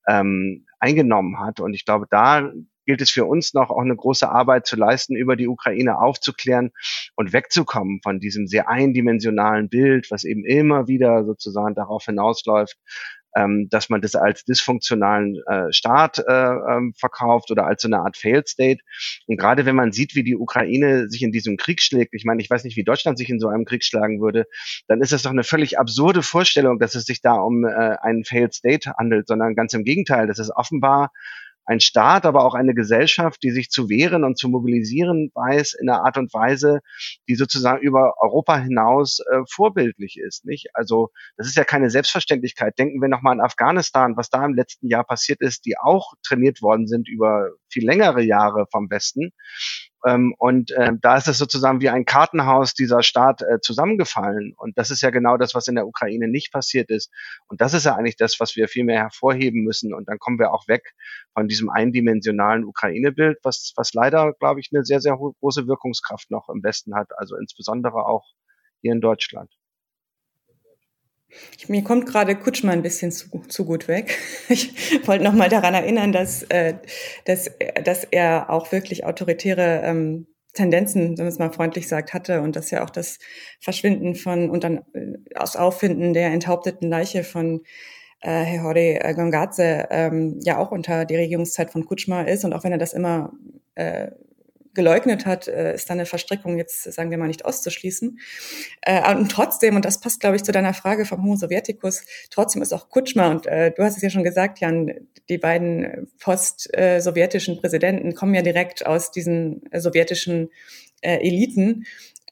ähm, 0.10 0.66
eingenommen 0.78 1.40
hat. 1.40 1.62
Und 1.62 1.74
ich 1.74 1.86
glaube, 1.86 2.08
da 2.10 2.52
gilt 2.86 3.02
es 3.02 3.12
für 3.12 3.26
uns 3.26 3.54
noch 3.54 3.70
auch 3.70 3.82
eine 3.82 3.96
große 3.96 4.30
Arbeit 4.30 4.66
zu 4.66 4.76
leisten, 4.76 5.16
über 5.16 5.36
die 5.36 5.48
Ukraine 5.48 6.00
aufzuklären 6.00 6.72
und 7.16 7.34
wegzukommen 7.34 8.00
von 8.04 8.20
diesem 8.20 8.48
sehr 8.48 8.70
eindimensionalen 8.70 9.70
Bild, 9.70 10.12
was 10.12 10.24
eben 10.24 10.46
immer 10.46 10.88
wieder 10.88 11.26
sozusagen 11.26 11.76
darauf 11.76 12.06
hinausläuft, 12.06 12.78
ähm, 13.36 13.68
dass 13.70 13.90
man 13.90 14.02
das 14.02 14.16
als 14.16 14.46
dysfunktionalen 14.46 15.42
äh, 15.48 15.72
Staat 15.72 16.20
äh, 16.20 16.32
ähm, 16.32 16.94
verkauft 16.98 17.52
oder 17.52 17.66
als 17.66 17.82
so 17.82 17.88
eine 17.88 18.00
Art 18.00 18.18
Failed 18.18 18.48
State. 18.48 18.82
Und 19.28 19.38
gerade 19.38 19.66
wenn 19.66 19.76
man 19.76 19.92
sieht, 19.92 20.16
wie 20.16 20.24
die 20.24 20.36
Ukraine 20.36 21.10
sich 21.10 21.24
in 21.24 21.32
diesem 21.32 21.58
Krieg 21.58 21.82
schlägt, 21.82 22.14
ich 22.14 22.26
meine, 22.26 22.42
ich 22.42 22.50
weiß 22.50 22.64
nicht, 22.64 22.78
wie 22.78 22.84
Deutschland 22.84 23.18
sich 23.18 23.30
in 23.30 23.40
so 23.40 23.48
einem 23.48 23.66
Krieg 23.66 23.84
schlagen 23.84 24.22
würde, 24.22 24.46
dann 24.88 25.02
ist 25.02 25.12
das 25.12 25.24
doch 25.24 25.32
eine 25.32 25.44
völlig 25.44 25.80
absurde 25.80 26.22
Vorstellung, 26.22 26.80
dass 26.80 26.96
es 26.96 27.06
sich 27.06 27.22
da 27.22 27.34
um 27.34 27.66
äh, 27.66 27.98
einen 28.02 28.24
Failed 28.24 28.54
State 28.54 28.94
handelt, 28.98 29.28
sondern 29.28 29.56
ganz 29.56 29.74
im 29.74 29.84
Gegenteil, 29.84 30.28
das 30.28 30.40
ist 30.40 30.52
offenbar 30.52 31.12
ein 31.66 31.80
Staat, 31.80 32.26
aber 32.26 32.46
auch 32.46 32.56
eine 32.56 32.74
Gesellschaft, 32.74 33.42
die 33.44 33.52
sich 33.52 33.70
zu 33.70 33.90
wehren 33.90 34.24
und 34.24 34.38
zu 34.38 34.50
mobilisieren 34.50 35.32
weiß 35.34 35.74
in 35.74 35.90
einer 35.90 36.04
Art 36.04 36.18
und 36.18 36.34
Weise, 36.34 36.82
die 37.28 37.36
sozusagen 37.36 37.82
über 37.82 38.16
Europa 38.22 38.58
hinaus 38.58 39.20
äh, 39.20 39.40
vorbildlich 39.50 40.18
ist. 40.18 40.46
Nicht? 40.46 40.68
Also 40.74 41.10
das 41.38 41.48
ist 41.48 41.56
ja 41.56 41.64
keine 41.64 41.90
Selbstverständlichkeit. 41.90 42.78
Denken 42.78 43.02
wir 43.02 43.10
nochmal 43.10 43.34
an 43.34 43.46
Afghanistan, 43.46 44.18
was 44.18 44.30
da 44.30 44.46
im 44.46 44.54
letzten 44.54 44.88
Jahr 44.88 45.04
passiert 45.04 45.42
ist, 45.42 45.66
die 45.66 45.78
auch 45.78 46.14
trainiert 46.24 46.62
worden 46.62 46.88
sind 46.88 47.08
über 47.08 47.52
viel 47.70 47.86
längere 47.86 48.22
Jahre 48.22 48.66
vom 48.72 48.90
Westen 48.90 49.32
Ähm, 50.06 50.36
und 50.38 50.72
äh, 50.72 50.92
da 51.02 51.18
ist 51.18 51.28
es 51.28 51.38
sozusagen 51.38 51.82
wie 51.82 51.90
ein 51.90 52.06
Kartenhaus 52.06 52.74
dieser 52.74 53.04
Staat 53.04 53.42
äh, 53.42 53.60
zusammengefallen. 53.62 54.54
Und 54.58 54.78
das 54.78 54.92
ist 54.92 55.02
ja 55.02 55.10
genau 55.10 55.38
das, 55.38 55.56
was 55.56 55.68
in 55.68 55.76
der 55.76 55.88
Ukraine 55.88 56.28
nicht 56.28 56.52
passiert 56.52 56.90
ist. 56.90 57.12
Und 57.48 57.62
das 57.62 57.74
ist 57.74 57.86
ja 57.86 57.96
eigentlich 57.96 58.18
das, 58.18 58.40
was 58.40 58.56
wir 58.56 58.68
viel 58.68 58.84
mehr 58.84 59.00
hervorheben 59.02 59.64
müssen. 59.64 59.94
Und 59.94 60.10
dann 60.10 60.20
kommen 60.20 60.40
wir 60.40 60.54
auch 60.54 60.68
weg 60.68 60.94
von 61.34 61.48
diesem 61.48 61.70
eindimensionalen 61.70 62.66
Ukraine-Bild, 62.66 63.40
was, 63.44 63.74
was 63.76 63.94
leider, 63.94 64.34
glaube 64.34 64.60
ich, 64.60 64.70
eine 64.74 64.84
sehr, 64.84 65.00
sehr 65.00 65.16
große 65.16 65.68
Wirkungskraft 65.68 66.32
noch 66.32 66.50
im 66.50 66.64
Westen 66.64 66.96
hat. 66.96 67.12
Also 67.18 67.38
insbesondere 67.38 68.06
auch 68.06 68.26
hier 68.82 68.92
in 68.92 69.02
Deutschland. 69.02 69.50
Ich, 71.58 71.70
mir 71.70 71.84
kommt 71.84 72.06
gerade 72.06 72.36
Kutschmann 72.36 72.80
ein 72.80 72.82
bisschen 72.82 73.12
zu, 73.12 73.30
zu 73.48 73.66
gut 73.66 73.88
weg. 73.88 74.18
Ich 74.50 75.08
wollte 75.08 75.24
noch 75.24 75.34
mal 75.34 75.50
daran 75.50 75.74
erinnern, 75.74 76.12
dass, 76.12 76.44
äh, 76.44 76.76
dass, 77.26 77.50
dass 77.84 78.04
er 78.04 78.50
auch 78.50 78.72
wirklich 78.72 79.06
autoritäre 79.06 79.82
ähm, 79.84 80.28
Tendenzen, 80.54 81.18
wenn 81.18 81.26
man 81.26 81.28
es 81.28 81.40
mal 81.40 81.52
freundlich 81.52 81.88
sagt, 81.88 82.14
hatte 82.14 82.42
und 82.42 82.56
dass 82.56 82.72
ja 82.72 82.84
auch 82.84 82.90
das 82.90 83.20
Verschwinden 83.60 84.16
von 84.16 84.50
und 84.50 84.64
dann 84.64 84.82
äh, 84.94 85.36
aus 85.36 85.56
Auffinden 85.56 86.14
der 86.14 86.28
enthaupteten 86.28 86.90
Leiche 86.90 87.24
von 87.24 87.62
äh, 88.22 88.30
Herr 88.30 88.64
Hore 88.64 89.00
Gongadze 89.16 89.88
ähm, 89.90 90.40
ja 90.44 90.58
auch 90.60 90.72
unter 90.72 91.06
die 91.06 91.16
Regierungszeit 91.16 91.72
von 91.72 91.86
Kutschma 91.86 92.22
ist 92.22 92.46
und 92.46 92.54
auch 92.54 92.64
wenn 92.64 92.72
er 92.72 92.78
das 92.78 92.94
immer 92.94 93.34
äh, 93.76 94.12
geleugnet 94.74 95.26
hat, 95.26 95.48
äh, 95.48 95.76
ist 95.76 95.90
da 95.90 95.94
eine 95.94 96.06
Verstrickung 96.06 96.58
jetzt, 96.58 96.84
sagen 96.84 97.12
wir 97.12 97.18
mal, 97.18 97.28
nicht 97.28 97.46
auszuschließen. 97.46 98.20
Äh, 98.82 99.16
und 99.16 99.30
trotzdem, 99.32 99.76
und 99.76 99.86
das 99.86 100.00
passt, 100.00 100.20
glaube 100.20 100.36
ich, 100.36 100.44
zu 100.44 100.52
deiner 100.52 100.74
Frage 100.74 101.06
vom 101.06 101.22
Homo 101.22 101.36
Sovieticus, 101.36 102.04
trotzdem 102.30 102.62
ist 102.62 102.74
auch 102.74 102.90
Kutschma, 102.90 103.32
und 103.32 103.46
äh, 103.46 103.72
du 103.72 103.84
hast 103.84 103.98
es 103.98 104.04
ja 104.04 104.10
schon 104.10 104.24
gesagt, 104.24 104.60
Jan, 104.60 104.92
die 105.30 105.38
beiden 105.38 106.12
post-sowjetischen 106.20 107.60
Präsidenten 107.60 108.14
kommen 108.14 108.34
ja 108.34 108.42
direkt 108.42 108.86
aus 108.86 109.12
diesen 109.12 109.62
sowjetischen 109.74 110.50
Eliten. 111.02 111.86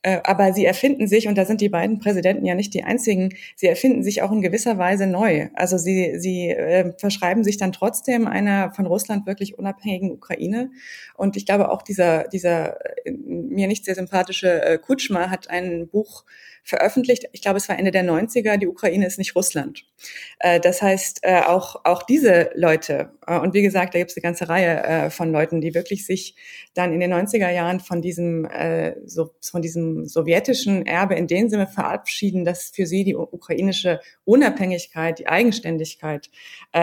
Äh, 0.03 0.19
aber 0.23 0.51
sie 0.53 0.65
erfinden 0.65 1.07
sich, 1.07 1.27
und 1.27 1.37
da 1.37 1.45
sind 1.45 1.61
die 1.61 1.69
beiden 1.69 1.99
Präsidenten 1.99 2.45
ja 2.45 2.55
nicht 2.55 2.73
die 2.73 2.83
einzigen, 2.83 3.33
sie 3.55 3.67
erfinden 3.67 4.03
sich 4.03 4.21
auch 4.21 4.31
in 4.31 4.41
gewisser 4.41 4.77
Weise 4.77 5.05
neu. 5.05 5.49
Also 5.53 5.77
sie, 5.77 6.19
sie 6.19 6.49
äh, 6.49 6.93
verschreiben 6.97 7.43
sich 7.43 7.57
dann 7.57 7.71
trotzdem 7.71 8.27
einer 8.27 8.71
von 8.71 8.87
Russland 8.87 9.27
wirklich 9.27 9.59
unabhängigen 9.59 10.11
Ukraine. 10.11 10.71
Und 11.15 11.37
ich 11.37 11.45
glaube 11.45 11.69
auch 11.69 11.83
dieser, 11.83 12.27
dieser 12.29 12.77
äh, 13.05 13.11
mir 13.11 13.67
nicht 13.67 13.85
sehr 13.85 13.95
sympathische 13.95 14.63
äh, 14.63 14.77
Kutschma 14.79 15.29
hat 15.29 15.49
ein 15.49 15.87
Buch 15.87 16.25
veröffentlicht. 16.63 17.25
Ich 17.31 17.41
glaube, 17.41 17.57
es 17.57 17.69
war 17.69 17.77
Ende 17.77 17.91
der 17.91 18.03
90er. 18.03 18.57
Die 18.57 18.67
Ukraine 18.67 19.05
ist 19.05 19.17
nicht 19.17 19.35
Russland. 19.35 19.85
Äh, 20.39 20.59
das 20.59 20.81
heißt, 20.81 21.19
äh, 21.23 21.41
auch, 21.41 21.81
auch 21.83 22.03
diese 22.03 22.51
Leute, 22.55 23.11
äh, 23.27 23.37
und 23.37 23.53
wie 23.53 23.61
gesagt, 23.61 23.93
da 23.93 23.99
gibt 23.99 24.11
es 24.11 24.17
eine 24.17 24.23
ganze 24.23 24.49
Reihe 24.49 25.09
von 25.11 25.31
Leuten, 25.31 25.61
die 25.61 25.73
wirklich 25.73 26.05
sich 26.05 26.35
dann 26.73 26.93
in 26.93 26.99
den 26.99 27.13
90er 27.13 27.49
Jahren 27.51 27.79
von 27.79 28.01
diesem, 28.01 28.47
von 29.41 29.61
diesem 29.61 30.05
sowjetischen 30.05 30.85
Erbe 30.85 31.15
in 31.15 31.27
dem 31.27 31.49
Sinne 31.49 31.67
verabschieden, 31.67 32.45
dass 32.45 32.69
für 32.69 32.85
sie 32.85 33.03
die 33.03 33.15
ukrainische 33.15 33.99
Unabhängigkeit, 34.25 35.19
die 35.19 35.27
Eigenständigkeit 35.27 36.29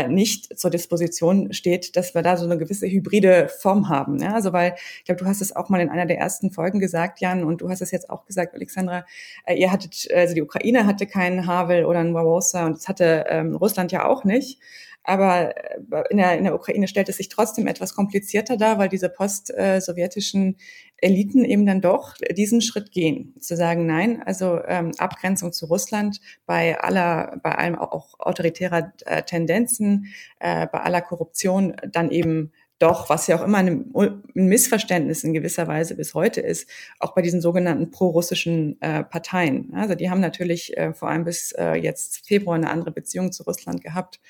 nicht 0.09 0.59
zur 0.59 0.71
Disposition 0.71 1.53
steht, 1.53 1.97
dass 1.97 2.15
wir 2.15 2.23
da 2.23 2.37
so 2.37 2.45
eine 2.45 2.59
gewisse 2.59 2.87
hybride 2.87 3.49
Form 3.49 3.89
haben. 3.89 4.23
Also 4.23 4.53
weil, 4.53 4.75
ich 4.99 5.05
glaube, 5.05 5.21
du 5.21 5.27
hast 5.27 5.41
es 5.41 5.55
auch 5.55 5.69
mal 5.69 5.81
in 5.81 5.89
einer 5.89 6.07
der 6.07 6.19
ersten 6.19 6.51
Folgen 6.51 6.81
gesagt, 6.81 7.21
Jan, 7.21 7.45
und 7.45 7.61
du 7.61 7.71
hast 7.71 7.81
es 7.81 7.91
jetzt 7.91 8.11
auch 8.11 8.27
gesagt, 8.27 8.55
Alexandra, 8.55 9.07
ihr 9.55 9.68
ihr 9.69 9.73
hattet, 9.73 10.09
also 10.15 10.35
die 10.35 10.43
Ukraine 10.43 10.87
hatte 10.87 11.07
keinen 11.07 11.47
Havel 11.47 11.85
oder 11.85 12.01
einen 12.01 12.15
Wawosa 12.15 12.67
und 12.67 12.79
das 12.79 12.89
hatte 12.89 13.25
ähm, 13.29 13.55
Russland 13.55 13.93
ja 13.93 14.07
auch 14.07 14.25
nicht. 14.25 14.59
Aber 15.05 15.57
äh, 15.57 16.05
in 16.11 16.19
der, 16.19 16.37
in 16.37 16.45
der 16.45 16.55
Ukraine 16.55 16.89
stellt 16.89 17.09
es 17.09 17.17
sich 17.17 17.29
trotzdem 17.29 17.67
etwas 17.67 17.95
komplizierter 17.95 18.57
dar, 18.57 18.79
weil 18.79 18.89
diese 18.89 19.09
post-sowjetischen 19.09 20.57
Eliten 20.99 21.45
eben 21.45 21.65
dann 21.65 21.81
doch 21.81 22.15
diesen 22.33 22.61
Schritt 22.61 22.91
gehen, 22.91 23.35
zu 23.41 23.57
sagen, 23.57 23.87
nein, 23.87 24.23
also 24.25 24.61
ähm, 24.67 24.93
Abgrenzung 24.99 25.53
zu 25.53 25.67
Russland 25.67 26.21
bei 26.45 26.79
aller, 26.79 27.39
bei 27.43 27.53
allem 27.53 27.77
auch 27.77 28.19
autoritärer 28.19 28.93
äh, 29.07 29.23
Tendenzen, 29.23 30.13
äh, 30.41 30.67
bei 30.67 30.81
aller 30.81 31.01
Korruption 31.01 31.77
dann 31.91 32.11
eben 32.11 32.53
doch, 32.79 33.09
was 33.09 33.27
ja 33.27 33.39
auch 33.39 33.45
immer 33.45 33.59
ein, 33.59 33.93
Missverständnis 34.35 35.25
in 35.25 35.33
gewisser 35.33 35.67
Weise 35.67 35.97
bis 35.97 36.15
heute 36.15 36.41
ist, 36.41 36.69
auch 37.01 37.15
bei 37.15 37.23
diesen 37.23 37.41
sogenannten 37.41 37.91
pro-russischen 37.91 38.81
äh, 38.81 39.03
Parteien. 39.03 39.73
Also 39.75 39.95
die 39.97 40.11
haben 40.11 40.21
natürlich 40.21 40.77
äh, 40.77 40.93
vor 40.93 41.09
allem 41.09 41.25
bis 41.25 41.53
äh, 41.53 41.75
jetzt 41.75 42.27
Februar 42.27 42.55
eine 42.55 42.71
andere 42.71 42.93
Beziehung 42.93 43.33
zu 43.33 43.43
Russland 43.43 43.83
gehabt 43.83 44.21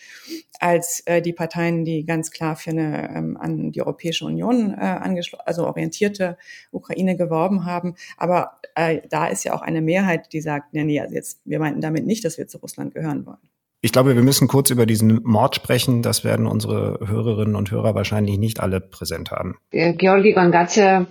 als 0.60 1.00
äh, 1.06 1.20
die 1.20 1.34
Parteien, 1.34 1.84
die 1.84 2.06
ganz 2.06 2.30
klar 2.30 2.56
für 2.56 2.70
eine 2.70 3.14
ähm, 3.14 3.36
an 3.36 3.70
die 3.72 3.82
Europäische 3.82 4.24
Union 4.24 4.72
äh, 4.72 4.98
also 5.44 5.66
orientierte 5.66 6.38
Ukraine 6.72 7.16
geworben 7.16 7.66
haben. 7.66 7.94
Aber 8.16 8.60
äh, 8.74 9.02
da 9.10 9.26
ist 9.26 9.44
ja 9.44 9.54
auch 9.54 9.62
eine 9.62 9.82
Mehrheit, 9.82 10.32
die 10.32 10.40
sagt, 10.40 10.72
nee, 10.72 10.84
nee, 10.84 11.00
also 11.00 11.14
jetzt, 11.14 11.40
wir 11.44 11.58
meinten 11.58 11.80
damit 11.80 12.06
nicht, 12.06 12.24
dass 12.24 12.38
wir 12.38 12.48
zu 12.48 12.58
Russland 12.58 12.94
gehören 12.94 13.26
wollen. 13.26 13.38
Ich 13.80 13.92
glaube, 13.92 14.16
wir 14.16 14.22
müssen 14.22 14.48
kurz 14.48 14.70
über 14.70 14.86
diesen 14.86 15.20
Mord 15.22 15.54
sprechen. 15.54 16.02
Das 16.02 16.24
werden 16.24 16.46
unsere 16.46 16.98
Hörerinnen 17.06 17.54
und 17.54 17.70
Hörer 17.70 17.94
wahrscheinlich 17.94 18.38
nicht 18.38 18.58
alle 18.60 18.80
präsent 18.80 19.30
haben. 19.30 19.56
Georgi 19.70 20.32
Gongadze 20.32 21.06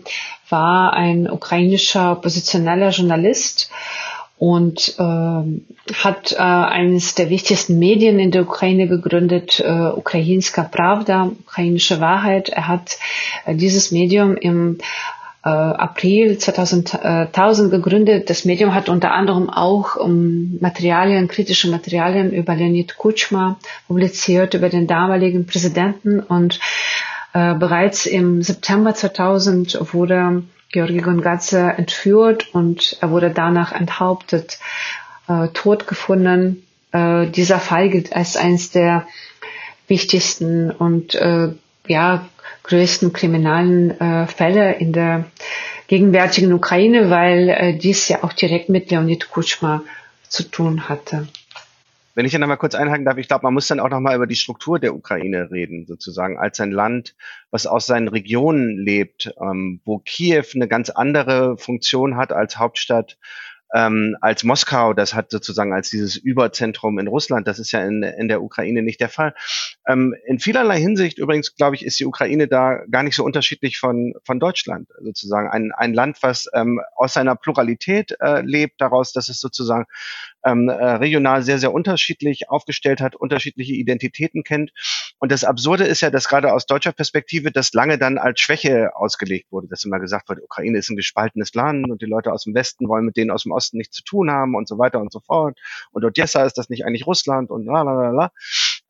war 0.50 0.94
ein 0.94 1.30
ukrainischer 1.30 2.12
oppositioneller 2.12 2.90
Journalist 2.90 3.70
und 4.38 4.96
äh, 5.00 5.94
hat 5.94 6.32
äh, 6.34 6.36
eines 6.38 7.16
der 7.16 7.30
wichtigsten 7.30 7.80
Medien 7.80 8.20
in 8.20 8.32
der 8.32 8.44
Ukraine 8.44 8.88
gegründet, 8.88 9.60
äh, 9.60 9.88
Ukrainska 9.90 10.64
Pravda, 10.64 11.32
ukrainische 11.40 12.00
Wahrheit. 12.02 12.50
Er 12.50 12.68
hat 12.68 13.00
äh, 13.46 13.56
dieses 13.56 13.92
Medium 13.92 14.36
im 14.36 14.78
April 15.50 16.38
2000 16.38 17.72
gegründet. 17.72 18.30
Das 18.30 18.46
Medium 18.46 18.74
hat 18.74 18.90
unter 18.90 19.12
anderem 19.12 19.50
auch 19.50 19.96
um, 19.96 20.58
Materialien, 20.60 21.28
kritische 21.28 21.70
Materialien 21.70 22.32
über 22.32 22.56
Leonid 22.56 22.98
Kutschma 22.98 23.58
publiziert, 23.88 24.54
über 24.54 24.70
den 24.70 24.88
damaligen 24.88 25.46
Präsidenten 25.46 26.20
und 26.20 26.60
äh, 27.34 27.54
bereits 27.54 28.06
im 28.06 28.42
September 28.42 28.94
2000 28.94 29.94
wurde 29.94 30.44
Georgi 30.72 31.00
Gongadze 31.00 31.60
entführt 31.78 32.54
und 32.54 32.98
er 33.00 33.12
wurde 33.12 33.32
danach 33.32 33.72
enthauptet, 33.72 34.60
äh, 35.28 35.48
tot 35.50 35.88
gefunden. 35.88 36.64
Äh, 36.92 37.28
dieser 37.28 37.60
Fall 37.60 37.90
gilt 37.90 38.16
als 38.16 38.38
eines 38.38 38.72
der 38.72 39.08
wichtigsten 39.88 40.72
und 40.72 41.16
äh, 41.16 41.50
ja, 41.88 42.28
größten 42.64 43.14
kriminalen 43.14 44.00
äh, 44.00 44.28
Fälle 44.28 44.74
in 44.76 44.94
der 44.94 45.26
gegenwärtigen 45.88 46.54
Ukraine, 46.54 47.10
weil 47.10 47.50
äh, 47.50 47.78
dies 47.78 48.08
ja 48.10 48.24
auch 48.24 48.34
direkt 48.34 48.70
mit 48.70 48.92
Leonid 48.92 49.30
Kutschma 49.30 49.84
zu 50.28 50.44
tun 50.44 50.90
hatte. 50.90 51.28
Wenn 52.18 52.26
ich 52.26 52.32
dann 52.32 52.42
noch 52.42 52.48
mal 52.48 52.58
kurz 52.58 52.74
einhaken 52.74 53.06
darf, 53.06 53.18
ich 53.18 53.28
glaube, 53.28 53.44
man 53.44 53.54
muss 53.54 53.68
dann 53.68 53.80
auch 53.80 53.90
noch 53.90 54.00
mal 54.00 54.16
über 54.16 54.26
die 54.26 54.36
Struktur 54.36 54.80
der 54.80 54.96
Ukraine 54.96 55.52
reden, 55.52 55.86
sozusagen 55.86 56.40
als 56.40 56.60
ein 56.60 56.72
Land, 56.72 57.16
was 57.52 57.68
aus 57.68 57.86
seinen 57.86 58.08
Regionen 58.08 58.76
lebt, 58.76 59.32
ähm, 59.40 59.82
wo 59.86 60.00
Kiew 60.00 60.46
eine 60.56 60.68
ganz 60.68 60.90
andere 60.90 61.58
Funktion 61.58 62.18
hat 62.18 62.32
als 62.34 62.58
Hauptstadt 62.58 63.20
ähm, 63.74 64.16
als 64.22 64.44
Moskau, 64.44 64.94
das 64.94 65.14
hat 65.14 65.32
sozusagen 65.32 65.74
als 65.74 65.90
dieses 65.90 66.16
Überzentrum 66.16 67.00
in 67.00 67.08
Russland, 67.08 67.48
das 67.48 67.60
ist 67.60 67.72
ja 67.72 67.84
in, 67.86 68.04
in 68.04 68.28
der 68.28 68.42
Ukraine 68.42 68.82
nicht 68.82 69.02
der 69.02 69.10
Fall. 69.10 69.34
Ähm, 69.88 70.16
in 70.26 70.40
vielerlei 70.40 70.80
Hinsicht 70.80 71.18
übrigens, 71.18 71.56
glaube 71.56 71.76
ich, 71.76 71.86
ist 71.86 72.00
die 72.00 72.06
Ukraine 72.06 72.48
da 72.48 72.84
gar 72.90 73.04
nicht 73.04 73.16
so 73.16 73.24
unterschiedlich 73.24 73.78
von, 73.78 74.14
von 74.24 74.40
Deutschland, 74.40 74.90
sozusagen. 75.02 75.50
Ein, 75.50 75.72
ein 75.76 75.94
Land, 75.94 76.18
was 76.22 76.50
ähm, 76.54 76.80
aus 76.96 77.14
seiner 77.14 77.36
Pluralität 77.36 78.16
äh, 78.20 78.42
lebt, 78.42 78.80
daraus, 78.80 79.12
dass 79.12 79.30
es 79.30 79.40
sozusagen 79.40 79.86
ähm, 80.48 80.70
äh, 80.70 80.74
regional 80.74 81.44
sehr, 81.44 81.60
sehr 81.60 81.74
unterschiedlich 81.74 82.50
aufgestellt 82.50 83.02
hat, 83.02 83.16
unterschiedliche 83.16 83.74
Identitäten 83.74 84.44
kennt. 84.44 84.72
Und 85.20 85.32
das 85.32 85.44
Absurde 85.44 85.84
ist 85.84 86.02
ja, 86.02 86.10
dass 86.10 86.28
gerade 86.28 86.54
aus 86.54 86.66
deutscher 86.66 86.92
Perspektive 86.92 87.52
das 87.52 87.74
lange 87.74 87.98
dann 87.98 88.18
als 88.18 88.40
Schwäche 88.40 88.96
ausgelegt 88.96 89.52
wurde, 89.52 89.68
dass 89.68 89.84
immer 89.84 90.00
gesagt 90.00 90.30
wurde, 90.30 90.44
Ukraine 90.44 90.78
ist 90.78 90.90
ein 90.90 90.96
gespaltenes 90.96 91.54
Land 91.54 91.90
und 91.90 92.02
die 92.02 92.06
Leute 92.06 92.32
aus 92.32 92.44
dem 92.44 92.54
Westen 92.54 92.88
wollen 92.88 93.06
mit 93.06 93.18
denen 93.18 93.32
aus 93.32 93.44
dem 93.44 93.52
Osten 93.52 93.78
nichts 93.78 93.98
zu 93.98 94.04
tun 94.04 94.32
haben 94.32 94.56
und 94.56 94.68
so 94.68 94.78
weiter 94.78 95.00
und 95.00 95.12
so 95.12 95.20
fort. 95.20 95.58
Und 95.92 96.06
Odessa 96.06 96.46
ist 96.46 96.58
das 96.58 96.70
nicht 96.70 96.86
eigentlich 96.86 97.08
Russland 97.08 97.50
und 97.50 97.66
la 97.66 97.82
la 97.82 97.94
la 97.94 98.10
la. 98.12 98.32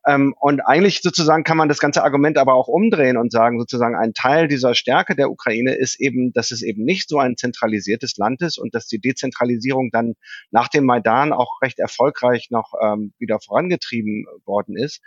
Ähm, 0.08 0.34
und 0.40 0.60
eigentlich 0.62 1.02
sozusagen 1.02 1.44
kann 1.44 1.58
man 1.58 1.68
das 1.68 1.80
ganze 1.80 2.02
Argument 2.02 2.38
aber 2.38 2.54
auch 2.54 2.66
umdrehen 2.66 3.18
und 3.18 3.30
sagen, 3.30 3.58
sozusagen 3.58 3.94
ein 3.94 4.14
Teil 4.14 4.48
dieser 4.48 4.74
Stärke 4.74 5.14
der 5.14 5.30
Ukraine 5.30 5.74
ist 5.74 6.00
eben, 6.00 6.32
dass 6.32 6.50
es 6.50 6.62
eben 6.62 6.82
nicht 6.82 7.10
so 7.10 7.18
ein 7.18 7.36
zentralisiertes 7.36 8.16
Land 8.16 8.40
ist 8.40 8.56
und 8.56 8.74
dass 8.74 8.86
die 8.86 9.00
Dezentralisierung 9.00 9.90
dann 9.92 10.14
nach 10.50 10.68
dem 10.68 10.86
Maidan 10.86 11.34
auch 11.34 11.60
recht 11.60 11.78
erfolgreich 11.78 12.48
noch 12.50 12.72
ähm, 12.82 13.12
wieder 13.18 13.38
vorangetrieben 13.38 14.24
worden 14.46 14.78
ist. 14.78 15.02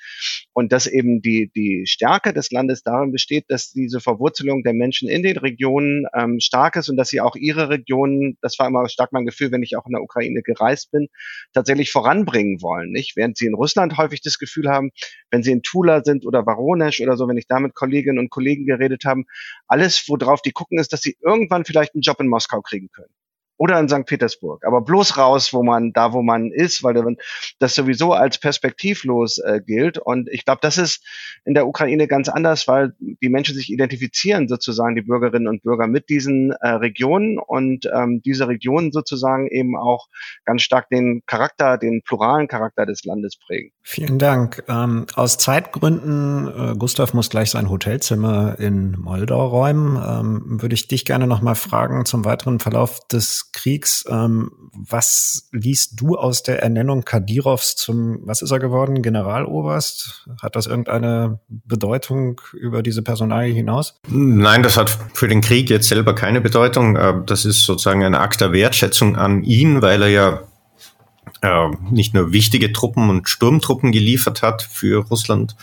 Und 0.54 0.72
dass 0.72 0.86
eben 0.86 1.24
die, 1.24 1.52
die 1.56 1.88
Stärke 1.88 2.32
des 2.32 2.52
Landes 2.52 2.84
darin 2.84 3.12
besteht, 3.12 3.46
dass 3.48 3.72
diese 3.72 4.02
Verwurzelung 4.02 4.62
der 4.62 4.74
Menschen 4.74 5.10
in 5.10 5.24
den 5.24 5.38
Regionen 5.38 6.06
ähm, 6.14 6.40
stark 6.40 6.76
ist 6.76 6.90
und 6.90 6.98
dass 6.98 7.10
sie 7.10 7.22
auch 7.22 7.36
ihre 7.36 7.70
Regionen, 7.70 8.38
das 8.42 8.60
war 8.60 8.68
immer 8.68 8.88
stark 8.88 9.14
mein 9.14 9.26
Gefühl, 9.26 9.52
wenn 9.52 9.64
ich 9.64 9.78
auch 9.78 9.88
in 9.88 9.94
der 9.94 10.04
Ukraine 10.04 10.44
gereist 10.44 10.92
bin, 10.92 11.08
tatsächlich 11.54 11.92
voranbringen 11.92 12.62
wollen. 12.62 12.92
Nicht? 12.92 13.16
Während 13.16 13.38
sie 13.38 13.48
in 13.48 13.56
Russland 13.56 13.98
häufig 13.98 14.22
das 14.22 14.38
Gefühl 14.38 14.70
haben, 14.70 14.91
wenn 15.30 15.44
sie 15.44 15.52
in 15.52 15.64
Tula 15.64 16.04
sind 16.04 16.26
oder 16.26 16.46
Varonesch 16.46 17.02
oder 17.02 17.18
so, 17.18 17.28
wenn 17.28 17.38
ich 17.38 17.48
da 17.48 17.60
mit 17.60 17.76
Kolleginnen 17.76 18.20
und 18.20 18.30
Kollegen 18.30 18.66
geredet 18.66 19.06
habe, 19.06 19.24
alles, 19.68 20.04
worauf 20.08 20.42
die 20.42 20.52
gucken, 20.52 20.80
ist, 20.80 20.94
dass 20.94 21.02
sie 21.02 21.18
irgendwann 21.22 21.66
vielleicht 21.66 21.96
einen 21.96 22.02
Job 22.02 22.20
in 22.20 22.28
Moskau 22.28 22.62
kriegen 22.62 22.90
können 22.92 23.14
oder 23.62 23.80
in 23.80 23.88
St. 23.88 24.08
Petersburg. 24.08 24.66
Aber 24.66 24.82
bloß 24.82 25.18
raus, 25.18 25.54
wo 25.54 25.62
man, 25.62 25.94
da 25.94 26.14
wo 26.14 26.24
man 26.24 26.52
ist, 26.52 26.84
weil 26.84 27.16
das 27.60 27.76
sowieso 27.76 28.12
als 28.12 28.40
perspektivlos 28.40 29.38
äh, 29.38 29.62
gilt. 29.64 30.00
Und 30.00 30.30
ich 30.32 30.46
glaube, 30.46 30.62
das 30.64 30.80
ist 30.80 31.06
in 31.46 31.54
der 31.54 31.68
Ukraine 31.68 32.08
ganz 32.08 32.28
anders, 32.28 32.68
weil 32.68 32.96
die 32.98 33.30
Menschen 33.30 33.54
sich 33.54 33.72
identifizieren 33.72 34.48
sozusagen, 34.48 34.96
die 34.96 35.04
Bürgerinnen 35.04 35.48
und 35.48 35.62
Bürger 35.62 35.86
mit 35.86 36.10
diesen 36.10 36.54
äh, 36.54 36.70
Regionen 36.70 37.38
und 37.38 37.88
ähm, 37.94 38.24
diese 38.26 38.48
Regionen 38.48 38.92
sozusagen 38.92 39.48
eben 39.48 39.78
auch 39.78 40.08
ganz 40.44 40.64
stark 40.64 40.90
den 40.90 41.22
Charakter, 41.28 41.78
den 41.78 42.02
pluralen 42.02 42.48
Charakter 42.48 42.88
des 42.88 43.06
Landes 43.06 43.38
prägen. 43.38 43.72
Vielen 43.84 44.20
Dank. 44.20 44.64
Ähm, 44.70 45.08
aus 45.16 45.38
Zeitgründen, 45.38 46.48
äh, 46.48 46.76
Gustav 46.78 47.14
muss 47.14 47.32
gleich 47.32 47.50
sein 47.50 47.70
Hotelzimmer 47.70 48.60
in 48.60 48.92
Moldau 49.00 49.48
räumen, 49.48 49.96
ähm, 49.98 50.62
würde 50.62 50.76
ich 50.76 50.88
dich 50.88 51.04
gerne 51.04 51.26
noch 51.26 51.42
mal 51.42 51.56
fragen 51.56 52.06
zum 52.06 52.24
weiteren 52.24 52.60
Verlauf 52.60 53.00
des 53.08 53.52
Kriegs. 53.52 54.06
Ähm, 54.08 54.52
was 54.74 55.50
liest 55.52 56.00
du 56.00 56.16
aus 56.16 56.44
der 56.44 56.62
Ernennung 56.62 57.04
Kadirovs 57.04 57.76
zum, 57.76 58.20
was 58.24 58.44
ist 58.44 58.52
er 58.52 58.60
geworden, 58.60 59.02
Generaloberst? 59.02 60.30
Hat 60.42 60.56
das 60.56 60.68
irgendeine 60.68 61.40
Bedeutung 61.50 62.40
über 62.54 62.84
diese 62.84 63.02
Personalie 63.02 63.54
hinaus? 63.54 64.00
Nein, 64.08 64.62
das 64.62 64.78
hat 64.78 64.96
für 65.14 65.28
den 65.28 65.42
Krieg 65.42 65.72
jetzt 65.72 65.90
selber 65.90 66.14
keine 66.14 66.40
Bedeutung. 66.40 66.96
Äh, 66.96 67.16
das 67.26 67.46
ist 67.46 67.66
sozusagen 67.66 68.04
ein 68.04 68.16
Akt 68.16 68.42
der 68.42 68.54
Wertschätzung 68.54 69.16
an 69.16 69.44
ihn, 69.44 69.82
weil 69.82 70.04
er 70.04 70.10
ja 70.10 70.42
äh, 71.42 71.70
nicht 71.90 72.14
nur 72.14 72.34
wichtige 72.34 72.72
Truppen 72.72 73.10
und 73.10 73.30
Sturmtruppen 73.30 73.92
geliefert 73.92 74.42
hat 74.42 74.64
für 74.64 75.06
Russland, 75.08 75.56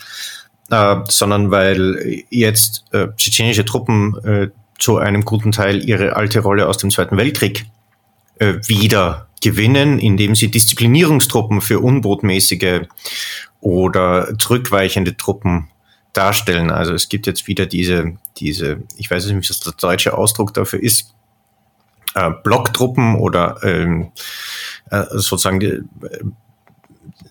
äh, 0.71 0.97
sondern 1.09 1.51
weil 1.51 2.25
jetzt 2.31 2.85
äh, 2.93 3.09
tschetschenische 3.17 3.65
Truppen 3.65 4.17
äh, 4.25 4.49
zu 4.79 4.99
einem 4.99 5.25
guten 5.25 5.53
Teil 5.53 5.85
ihre 5.85 6.17
alte 6.17 6.41
Rolle 6.41 6.69
aus 6.69 6.79
dem 6.79 6.91
Zweiten 6.91 7.17
Weltkrieg 7.17 7.67
äh, 8.39 8.55
wieder 8.67 9.29
gewinnen, 9.41 9.99
indem 9.99 10.35
sie 10.35 10.51
Disziplinierungstruppen 10.51 11.61
für 11.61 11.81
unbotmäßige 11.81 12.83
oder 13.61 14.37
zurückweichende 14.39 15.17
Truppen 15.17 15.69
darstellen. 16.13 16.71
Also 16.71 16.95
es 16.95 17.09
gibt 17.09 17.27
jetzt 17.27 17.47
wieder 17.47 17.67
diese, 17.67 18.17
diese, 18.39 18.83
ich 18.97 19.11
weiß 19.11 19.27
nicht, 19.27 19.51
was 19.51 19.61
der 19.61 19.75
deutsche 19.75 20.17
Ausdruck 20.17 20.55
dafür 20.55 20.83
ist, 20.83 21.15
äh, 22.15 22.31
Blocktruppen 22.43 23.17
oder 23.17 23.59
ähm, 23.63 24.13
äh, 24.91 25.05
sozusagen 25.11 25.61
die, 25.61 25.83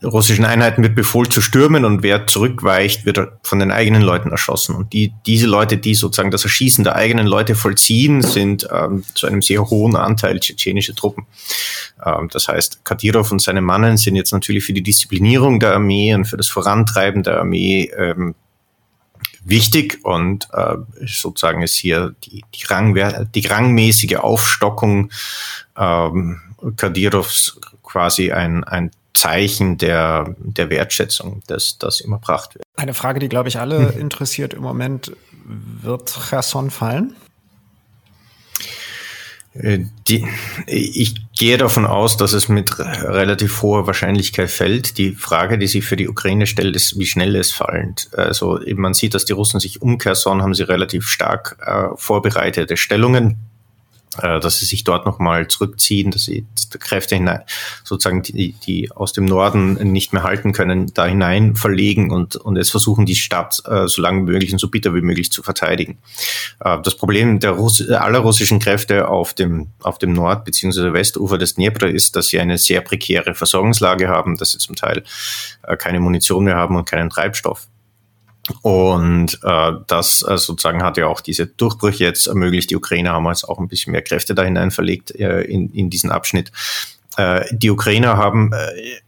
russischen 0.03 0.45
Einheiten 0.45 0.83
wird 0.83 0.95
befohlen 0.95 1.31
zu 1.31 1.41
stürmen 1.41 1.85
und 1.85 2.03
wer 2.03 2.27
zurückweicht, 2.27 3.05
wird 3.05 3.19
von 3.41 3.59
den 3.59 3.71
eigenen 3.71 4.01
Leuten 4.01 4.31
erschossen. 4.31 4.75
Und 4.75 4.93
die, 4.93 5.13
diese 5.25 5.47
Leute, 5.47 5.77
die 5.77 5.95
sozusagen 5.95 6.31
das 6.31 6.43
Erschießen 6.43 6.83
der 6.83 6.95
eigenen 6.95 7.27
Leute 7.27 7.55
vollziehen, 7.55 8.21
sind 8.21 8.67
ähm, 8.71 9.03
zu 9.15 9.27
einem 9.27 9.41
sehr 9.41 9.69
hohen 9.69 9.95
Anteil 9.95 10.39
tschetschenische 10.39 10.93
Truppen. 10.93 11.25
Ähm, 12.05 12.29
das 12.31 12.47
heißt, 12.47 12.85
Kadyrov 12.85 13.31
und 13.31 13.41
seine 13.41 13.61
Mannen 13.61 13.97
sind 13.97 14.15
jetzt 14.15 14.33
natürlich 14.33 14.65
für 14.65 14.73
die 14.73 14.83
Disziplinierung 14.83 15.59
der 15.59 15.73
Armee 15.73 16.13
und 16.13 16.25
für 16.25 16.37
das 16.37 16.47
Vorantreiben 16.47 17.23
der 17.23 17.39
Armee 17.39 17.89
ähm, 17.97 18.35
wichtig 19.43 19.99
und 20.03 20.47
äh, 20.53 20.75
sozusagen 21.05 21.61
ist 21.63 21.75
hier 21.75 22.13
die, 22.23 22.43
die, 22.53 22.65
Rang, 22.65 22.93
die 23.33 23.47
rangmäßige 23.47 24.17
Aufstockung 24.17 25.09
ähm, 25.77 26.41
Kadyrovs 26.75 27.59
quasi 27.83 28.31
ein, 28.31 28.63
ein 28.63 28.91
Zeichen 29.13 29.77
der, 29.77 30.35
der 30.39 30.69
Wertschätzung, 30.69 31.41
dass 31.47 31.77
das 31.79 31.99
immer 32.01 32.17
gebracht 32.17 32.55
wird. 32.55 32.63
Eine 32.75 32.93
Frage, 32.93 33.19
die, 33.19 33.29
glaube 33.29 33.49
ich, 33.49 33.59
alle 33.59 33.93
hm. 33.93 33.99
interessiert 33.99 34.53
im 34.53 34.61
Moment. 34.61 35.11
Wird 35.81 36.13
Cherson 36.29 36.69
fallen? 36.69 37.15
Äh, 39.53 39.79
die, 40.07 40.27
ich 40.67 41.15
gehe 41.33 41.57
davon 41.57 41.85
aus, 41.85 42.17
dass 42.17 42.33
es 42.33 42.47
mit 42.47 42.77
relativ 42.79 43.61
hoher 43.61 43.87
Wahrscheinlichkeit 43.87 44.49
fällt. 44.49 44.97
Die 44.97 45.13
Frage, 45.13 45.57
die 45.57 45.67
sich 45.67 45.85
für 45.85 45.95
die 45.95 46.07
Ukraine 46.07 46.45
stellt, 46.45 46.75
ist, 46.75 46.99
wie 46.99 47.05
schnell 47.05 47.35
es 47.35 47.51
fällt. 47.51 48.09
Also 48.15 48.59
man 48.75 48.93
sieht, 48.93 49.13
dass 49.13 49.25
die 49.25 49.33
Russen 49.33 49.59
sich 49.59 49.81
um 49.81 49.97
Kherson 49.97 50.41
haben 50.41 50.53
sie 50.53 50.63
relativ 50.63 51.07
stark 51.07 51.57
äh, 51.65 51.95
vorbereitete 51.95 52.77
Stellungen 52.77 53.37
dass 54.21 54.59
sie 54.59 54.65
sich 54.65 54.83
dort 54.83 55.05
nochmal 55.05 55.47
zurückziehen, 55.47 56.11
dass 56.11 56.23
sie 56.23 56.45
Kräfte 56.79 57.15
hinein, 57.15 57.41
sozusagen 57.83 58.23
die, 58.23 58.53
die 58.53 58.91
aus 58.91 59.13
dem 59.13 59.25
Norden 59.25 59.73
nicht 59.91 60.13
mehr 60.13 60.23
halten 60.23 60.53
können, 60.53 60.91
da 60.93 61.05
hinein 61.05 61.55
verlegen 61.55 62.11
und, 62.11 62.35
und 62.35 62.57
es 62.57 62.71
versuchen, 62.71 63.05
die 63.05 63.15
Stadt 63.15 63.61
äh, 63.65 63.87
so 63.87 64.01
lange 64.01 64.21
wie 64.21 64.31
möglich 64.31 64.51
und 64.53 64.59
so 64.59 64.69
bitter 64.69 64.93
wie 64.95 65.01
möglich 65.01 65.31
zu 65.31 65.43
verteidigen. 65.43 65.97
Äh, 66.59 66.77
das 66.83 66.95
Problem 66.95 67.39
der 67.39 67.51
Russ 67.51 67.87
aller 67.89 68.19
russischen 68.19 68.59
Kräfte 68.59 69.07
auf 69.07 69.33
dem, 69.33 69.67
auf 69.81 69.97
dem 69.97 70.13
Nord- 70.13 70.45
bzw. 70.45 70.93
Westufer 70.93 71.37
des 71.37 71.55
Dnepr 71.55 71.87
ist, 71.87 72.15
dass 72.15 72.27
sie 72.27 72.39
eine 72.39 72.57
sehr 72.57 72.81
prekäre 72.81 73.35
Versorgungslage 73.35 74.07
haben, 74.07 74.37
dass 74.37 74.51
sie 74.51 74.57
zum 74.57 74.75
Teil 74.75 75.03
äh, 75.63 75.77
keine 75.77 75.99
Munition 75.99 76.45
mehr 76.45 76.55
haben 76.55 76.75
und 76.75 76.89
keinen 76.89 77.09
Treibstoff. 77.09 77.67
Und 78.61 79.39
äh, 79.43 79.71
das 79.87 80.23
äh, 80.27 80.37
sozusagen 80.37 80.83
hat 80.83 80.97
ja 80.97 81.07
auch 81.07 81.21
diese 81.21 81.47
Durchbrüche 81.47 82.03
jetzt 82.03 82.27
ermöglicht. 82.27 82.69
Die 82.69 82.75
Ukrainer 82.75 83.13
haben 83.13 83.25
jetzt 83.27 83.47
auch 83.47 83.59
ein 83.59 83.67
bisschen 83.67 83.91
mehr 83.91 84.01
Kräfte 84.01 84.35
da 84.35 84.43
hinein 84.43 84.71
verlegt 84.71 85.11
äh, 85.11 85.41
in, 85.41 85.69
in 85.71 85.89
diesen 85.89 86.11
Abschnitt. 86.11 86.51
Äh, 87.17 87.45
die 87.51 87.69
Ukrainer 87.69 88.17
haben 88.17 88.53
äh, 88.53 88.99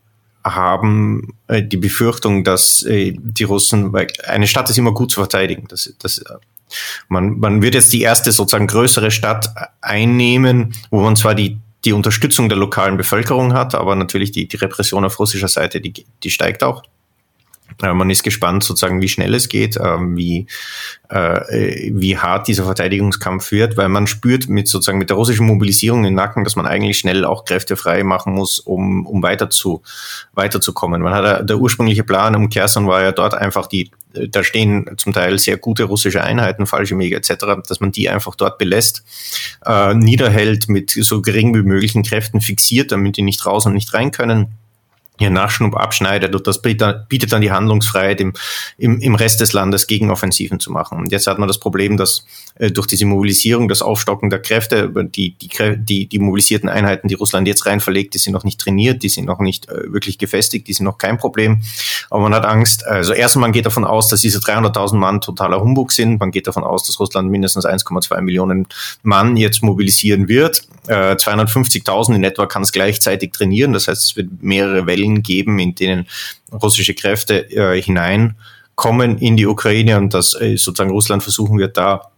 haben 0.43 1.33
äh, 1.47 1.61
die 1.61 1.77
Befürchtung, 1.77 2.43
dass 2.43 2.83
äh, 2.83 3.13
die 3.17 3.43
Russen, 3.43 3.93
weil 3.93 4.07
eine 4.25 4.47
Stadt 4.47 4.69
ist 4.69 4.77
immer 4.77 4.93
gut 4.93 5.11
zu 5.11 5.19
verteidigen. 5.19 5.67
Das, 5.67 5.93
das, 5.99 6.19
äh, 6.19 6.33
man, 7.07 7.39
man 7.39 7.61
wird 7.61 7.75
jetzt 7.75 7.91
die 7.93 8.01
erste 8.01 8.31
sozusagen 8.31 8.67
größere 8.67 9.11
Stadt 9.11 9.53
einnehmen, 9.81 10.73
wo 10.91 11.01
man 11.01 11.15
zwar 11.15 11.35
die 11.35 11.59
die 11.85 11.93
Unterstützung 11.93 12.49
der 12.49 12.57
lokalen 12.57 12.97
Bevölkerung 12.97 13.53
hat, 13.53 13.73
aber 13.73 13.95
natürlich 13.95 14.31
die, 14.31 14.47
die 14.49 14.57
Repression 14.57 15.05
auf 15.05 15.17
russischer 15.17 15.47
Seite, 15.47 15.79
die, 15.79 16.05
die 16.23 16.29
steigt 16.29 16.61
auch. 16.61 16.83
Äh, 17.81 17.93
man 17.93 18.09
ist 18.09 18.23
gespannt, 18.23 18.63
sozusagen, 18.63 19.01
wie 19.01 19.07
schnell 19.07 19.33
es 19.33 19.47
geht, 19.47 19.77
ähm, 19.77 20.17
wie, 20.17 20.47
äh, 21.09 21.91
wie 21.93 22.17
hart 22.17 22.47
dieser 22.47 22.65
Verteidigungskampf 22.65 23.51
wird, 23.51 23.77
weil 23.77 23.89
man 23.89 24.07
spürt 24.07 24.49
mit 24.49 24.67
sozusagen 24.67 24.97
mit 24.97 25.09
der 25.09 25.17
russischen 25.17 25.45
Mobilisierung 25.47 26.05
im 26.05 26.13
Nacken, 26.13 26.43
dass 26.43 26.55
man 26.55 26.65
eigentlich 26.65 26.99
schnell 26.99 27.25
auch 27.25 27.45
Kräfte 27.45 27.75
frei 27.77 28.03
machen 28.03 28.33
muss, 28.33 28.59
um, 28.59 29.05
um 29.05 29.23
weiter 29.23 29.49
zu, 29.49 29.81
weiterzukommen. 30.33 31.01
Man 31.01 31.13
hat 31.13 31.49
der 31.49 31.57
ursprüngliche 31.57 32.03
Plan 32.03 32.35
um 32.35 32.49
Kherson 32.49 32.87
war 32.87 33.01
ja 33.01 33.11
dort 33.11 33.33
einfach 33.33 33.67
die, 33.67 33.91
da 34.13 34.43
stehen 34.43 34.89
zum 34.97 35.13
Teil 35.13 35.37
sehr 35.37 35.57
gute 35.57 35.83
russische 35.83 36.23
Einheiten, 36.23 36.65
falsche 36.65 36.95
Mega 36.95 37.17
etc., 37.17 37.45
dass 37.67 37.79
man 37.79 37.91
die 37.91 38.09
einfach 38.09 38.35
dort 38.35 38.57
belässt, 38.57 39.03
äh, 39.65 39.93
niederhält 39.93 40.67
mit 40.67 40.91
so 40.91 41.21
gering 41.21 41.55
wie 41.55 41.61
möglichen 41.61 42.03
Kräften 42.03 42.41
fixiert, 42.41 42.91
damit 42.91 43.17
die 43.17 43.21
nicht 43.21 43.45
raus 43.45 43.65
und 43.65 43.73
nicht 43.73 43.93
rein 43.93 44.11
können 44.11 44.47
ihren 45.19 45.33
Nachschub 45.33 45.75
abschneidet 45.75 46.33
und 46.35 46.47
das 46.47 46.61
bietet 46.61 47.31
dann 47.31 47.41
die 47.41 47.51
Handlungsfreiheit 47.51 48.21
im, 48.21 48.33
im, 48.77 48.99
im 48.99 49.15
Rest 49.15 49.41
des 49.41 49.53
Landes 49.53 49.87
Gegenoffensiven 49.87 50.59
zu 50.59 50.71
machen. 50.71 50.99
Und 50.99 51.11
jetzt 51.11 51.27
hat 51.27 51.39
man 51.39 51.47
das 51.47 51.59
Problem, 51.59 51.97
dass 51.97 52.25
äh, 52.55 52.71
durch 52.71 52.87
diese 52.87 53.05
Mobilisierung, 53.05 53.67
das 53.67 53.81
Aufstocken 53.81 54.29
der 54.29 54.41
Kräfte, 54.41 54.89
die, 55.15 55.35
die, 55.35 55.49
die, 55.77 56.07
die 56.07 56.19
mobilisierten 56.19 56.69
Einheiten, 56.69 57.07
die 57.07 57.15
Russland 57.15 57.47
jetzt 57.47 57.65
rein 57.65 57.79
verlegt, 57.79 58.13
die 58.13 58.19
sind 58.19 58.33
noch 58.33 58.43
nicht 58.43 58.59
trainiert, 58.59 59.03
die 59.03 59.09
sind 59.09 59.25
noch 59.25 59.39
nicht 59.39 59.69
äh, 59.69 59.91
wirklich 59.91 60.17
gefestigt, 60.17 60.67
die 60.67 60.73
sind 60.73 60.85
noch 60.85 60.97
kein 60.97 61.17
Problem. 61.17 61.61
Aber 62.09 62.23
man 62.23 62.33
hat 62.33 62.45
Angst, 62.45 62.85
also 62.85 63.13
erstmal 63.13 63.49
man 63.49 63.53
geht 63.53 63.65
davon 63.65 63.85
aus, 63.85 64.07
dass 64.07 64.21
diese 64.21 64.39
300.000 64.39 64.95
Mann 64.95 65.21
totaler 65.21 65.59
Humbug 65.59 65.91
sind. 65.91 66.19
Man 66.19 66.31
geht 66.31 66.47
davon 66.47 66.63
aus, 66.63 66.83
dass 66.83 66.99
Russland 66.99 67.29
mindestens 67.31 67.65
1,2 67.65 68.21
Millionen 68.21 68.67
Mann 69.01 69.37
jetzt 69.37 69.63
mobilisieren 69.63 70.27
wird. 70.27 70.63
Äh, 70.87 71.15
250.000 71.15 72.15
in 72.15 72.23
etwa 72.23 72.45
kann 72.45 72.61
es 72.61 72.71
gleichzeitig 72.71 73.31
trainieren. 73.31 73.73
Das 73.73 73.87
heißt, 73.87 74.03
es 74.03 74.15
wird 74.15 74.27
mehrere 74.41 74.85
Wellen 74.85 75.08
Wellen 75.09 75.23
geben, 75.23 75.59
in 75.59 75.75
denen 75.75 76.07
russische 76.51 76.93
Kräfte 76.93 77.49
äh, 77.51 77.81
hineinkommen 77.81 79.17
in 79.17 79.37
die 79.37 79.47
Ukraine 79.47 79.97
und 79.97 80.13
dass 80.13 80.33
äh, 80.39 80.57
sozusagen 80.57 80.91
Russland 80.91 81.23
versuchen 81.23 81.57
wird, 81.57 81.77
da 81.77 82.11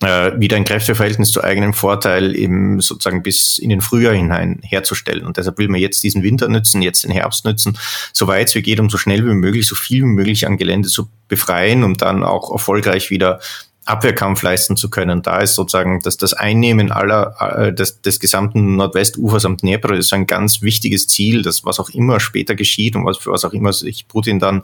äh, 0.00 0.32
wieder 0.38 0.56
ein 0.56 0.64
Kräfteverhältnis 0.64 1.30
zu 1.30 1.42
eigenem 1.42 1.72
Vorteil 1.72 2.34
im 2.34 2.80
sozusagen 2.80 3.22
bis 3.22 3.58
in 3.58 3.70
den 3.70 3.80
Frühjahr 3.80 4.14
hinein 4.14 4.60
herzustellen. 4.62 5.26
Und 5.26 5.36
deshalb 5.36 5.58
will 5.58 5.68
man 5.68 5.80
jetzt 5.80 6.02
diesen 6.04 6.22
Winter 6.22 6.48
nützen, 6.48 6.82
jetzt 6.82 7.02
den 7.02 7.10
Herbst 7.10 7.44
nützen, 7.44 7.76
so 8.12 8.26
weit 8.28 8.48
es 8.48 8.54
wie 8.54 8.62
geht, 8.62 8.80
um 8.80 8.90
so 8.90 8.98
schnell 8.98 9.24
wie 9.26 9.34
möglich, 9.34 9.66
so 9.66 9.74
viel 9.74 10.02
wie 10.02 10.06
möglich 10.06 10.46
an 10.46 10.56
Gelände 10.56 10.88
zu 10.88 11.08
befreien, 11.26 11.82
um 11.82 11.96
dann 11.96 12.22
auch 12.22 12.52
erfolgreich 12.52 13.10
wieder 13.10 13.40
Abwehrkampf 13.88 14.42
leisten 14.42 14.76
zu 14.76 14.90
können. 14.90 15.22
Da 15.22 15.38
ist 15.38 15.54
sozusagen 15.54 16.00
dass 16.00 16.16
das 16.18 16.34
Einnehmen 16.34 16.92
aller 16.92 17.34
äh, 17.40 17.72
des, 17.72 18.02
des 18.02 18.20
gesamten 18.20 18.76
Nordwestufers 18.76 19.44
am 19.44 19.56
Dnepr 19.56 19.94
ist 19.94 20.12
ein 20.12 20.26
ganz 20.26 20.60
wichtiges 20.60 21.06
Ziel, 21.06 21.42
das 21.42 21.64
was 21.64 21.80
auch 21.80 21.88
immer 21.88 22.20
später 22.20 22.54
geschieht 22.54 22.96
und 22.96 23.06
was 23.06 23.16
für 23.16 23.32
was 23.32 23.44
auch 23.44 23.52
immer 23.52 23.72
sich 23.72 24.06
Putin 24.06 24.40
dann 24.40 24.62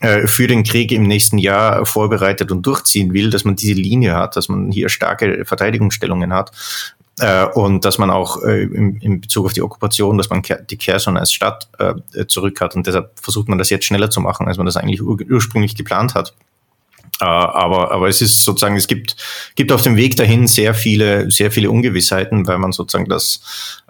äh, 0.00 0.26
für 0.26 0.46
den 0.46 0.64
Krieg 0.64 0.90
im 0.92 1.02
nächsten 1.02 1.36
Jahr 1.36 1.84
vorbereitet 1.84 2.50
und 2.50 2.64
durchziehen 2.64 3.12
will, 3.12 3.30
dass 3.30 3.44
man 3.44 3.56
diese 3.56 3.74
Linie 3.74 4.14
hat, 4.14 4.36
dass 4.36 4.48
man 4.48 4.70
hier 4.70 4.88
starke 4.88 5.44
Verteidigungsstellungen 5.44 6.32
hat. 6.32 6.50
äh, 7.20 7.44
und 7.44 7.84
dass 7.84 7.98
man 7.98 8.10
auch 8.10 8.42
in, 8.42 9.20
Bezug 9.20 9.46
auf 9.46 9.52
die 9.52 9.62
Okkupation, 9.62 10.16
dass 10.16 10.30
man 10.30 10.42
die 10.70 10.76
Kherson 10.76 11.16
als 11.16 11.32
Stadt 11.32 11.68
zurück 12.28 12.60
hat 12.60 12.74
und 12.74 12.86
deshalb 12.86 13.10
versucht 13.20 13.48
man 13.48 13.58
das 13.58 13.70
jetzt 13.70 13.84
schneller 13.84 14.10
zu 14.10 14.20
machen, 14.20 14.48
als 14.48 14.56
man 14.56 14.66
das 14.66 14.76
eigentlich 14.76 15.02
ur 15.02 15.18
ursprünglich 15.30 15.74
geplant 15.74 16.14
hat. 16.14 16.34
Uh, 17.18 17.24
aber, 17.24 17.92
aber 17.92 18.08
es 18.08 18.20
ist 18.20 18.44
sozusagen, 18.44 18.76
es 18.76 18.88
gibt, 18.88 19.16
gibt 19.54 19.72
auf 19.72 19.80
dem 19.80 19.96
Weg 19.96 20.16
dahin 20.16 20.46
sehr 20.46 20.74
viele, 20.74 21.30
sehr 21.30 21.50
viele 21.50 21.70
Ungewissheiten, 21.70 22.46
weil 22.46 22.58
man 22.58 22.72
sozusagen 22.72 23.08
das 23.08 23.40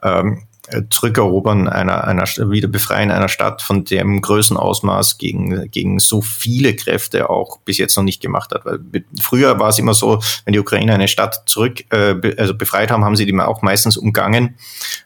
ähm, 0.03 0.47
Zurückerobern 0.91 1.69
einer, 1.69 2.05
einer 2.05 2.25
Wiederbefreien 2.25 3.11
einer 3.11 3.29
Stadt 3.29 3.63
von 3.63 3.85
dem 3.85 4.21
Größenausmaß 4.21 5.19
gegen, 5.19 5.71
gegen 5.71 6.01
so 6.01 6.23
viele 6.23 6.75
Kräfte 6.75 7.31
auch 7.31 7.59
bis 7.61 7.79
jetzt 7.79 7.97
noch 7.97 8.03
nicht 8.03 8.21
gemacht 8.21 8.51
hat. 8.53 8.65
Weil 8.65 8.81
früher 9.21 9.59
war 9.61 9.69
es 9.69 9.79
immer 9.79 9.95
so, 9.95 10.21
wenn 10.45 10.53
die 10.53 10.59
Ukrainer 10.59 10.95
eine 10.95 11.09
Stadt 11.09 11.43
zurück, 11.47 11.85
äh, 11.93 12.17
also 12.37 12.55
befreit 12.55 12.91
haben, 12.91 13.05
haben 13.05 13.17
sie 13.17 13.27
die 13.27 13.39
auch 13.39 13.63
meistens 13.63 13.97
umgangen. 13.97 14.57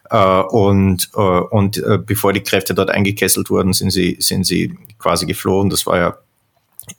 Äh, 0.09 0.17
und 0.17 1.09
äh, 1.15 1.19
und 1.19 1.77
äh, 1.77 1.99
bevor 2.03 2.33
die 2.33 2.41
Kräfte 2.41 2.73
dort 2.73 2.89
eingekesselt 2.89 3.49
wurden, 3.49 3.73
sind 3.73 3.91
sie, 3.91 4.17
sind 4.19 4.45
sie 4.45 4.77
quasi 4.97 5.25
geflohen. 5.25 5.69
Das 5.69 5.85
war 5.85 5.97
ja 5.97 6.17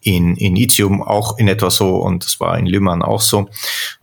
in, 0.01 0.37
in 0.37 0.57
Itium 0.57 1.03
auch 1.03 1.39
in 1.39 1.49
etwa 1.49 1.71
so 1.71 1.97
und 1.97 2.25
das 2.25 2.41
war 2.41 2.59
in 2.59 2.67
Liman 2.67 3.03
auch 3.03 3.21
so. 3.21 3.49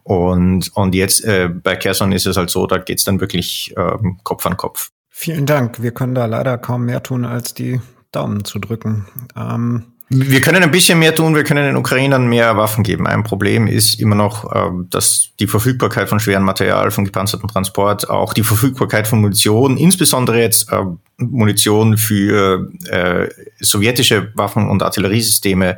Und, 0.03 0.75
und 0.75 0.95
jetzt 0.95 1.23
äh, 1.23 1.49
bei 1.49 1.75
Kherson 1.75 2.11
ist 2.11 2.25
es 2.25 2.38
halt 2.38 2.49
so, 2.49 2.67
da 2.67 2.77
geht's 2.77 3.03
dann 3.03 3.19
wirklich 3.19 3.73
ähm, 3.77 4.19
Kopf 4.23 4.45
an 4.45 4.57
Kopf. 4.57 4.91
Vielen 5.09 5.45
Dank. 5.45 5.82
Wir 5.82 5.91
können 5.91 6.15
da 6.15 6.25
leider 6.25 6.57
kaum 6.57 6.86
mehr 6.86 7.03
tun, 7.03 7.25
als 7.25 7.53
die 7.53 7.82
Daumen 8.11 8.45
zu 8.45 8.59
drücken. 8.59 9.07
Ähm 9.36 9.93
wir 10.12 10.41
können 10.41 10.64
ein 10.64 10.72
bisschen 10.72 10.97
mehr 10.97 11.14
tun, 11.14 11.36
wir 11.36 11.43
können 11.43 11.66
den 11.66 11.76
Ukrainern 11.76 12.28
mehr 12.28 12.57
Waffen 12.57 12.84
geben. 12.84 13.05
Ein 13.05 13.24
Problem 13.24 13.68
ist 13.68 13.99
immer 13.99 14.16
noch, 14.16 14.51
äh, 14.51 14.72
dass 14.89 15.30
die 15.39 15.45
Verfügbarkeit 15.45 16.10
von 16.10 16.20
schwerem 16.20 16.43
Material, 16.43 16.89
von 16.89 17.05
gepanzertem 17.05 17.47
Transport, 17.47 18.10
auch 18.10 18.34
die 18.34 18.41
Verfügbarkeit 18.41 19.07
von 19.07 19.22
Munition, 19.22 19.78
insbesondere 19.78 20.39
jetzt 20.39 20.72
äh, 20.72 20.84
Munition 21.18 21.99
für 21.99 22.72
äh, 22.89 23.28
sowjetische 23.60 24.32
Waffen- 24.34 24.68
und 24.68 24.82
Artilleriesysteme, 24.82 25.78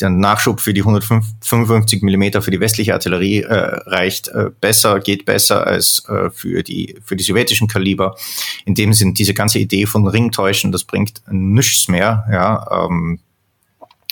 der 0.00 0.10
Nachschub 0.10 0.60
für 0.60 0.72
die 0.72 0.82
155 0.82 2.02
Millimeter 2.02 2.40
für 2.40 2.52
die 2.52 2.60
westliche 2.60 2.94
Artillerie 2.94 3.40
äh, 3.40 3.54
reicht 3.86 4.28
äh, 4.28 4.50
besser, 4.60 5.00
geht 5.00 5.24
besser 5.24 5.66
als 5.66 6.06
für 6.34 6.62
die 6.62 6.96
für 7.04 7.16
die 7.16 7.24
sowjetischen 7.24 7.68
Kaliber. 7.68 8.16
In 8.64 8.74
dem 8.74 8.92
sind 8.92 9.18
diese 9.18 9.34
ganze 9.34 9.58
Idee 9.58 9.86
von 9.86 10.06
Ringtäuschen, 10.06 10.72
das 10.72 10.84
bringt 10.84 11.22
nichts 11.28 11.88
mehr. 11.88 12.24
Ja, 12.30 12.86
ähm, 12.86 13.18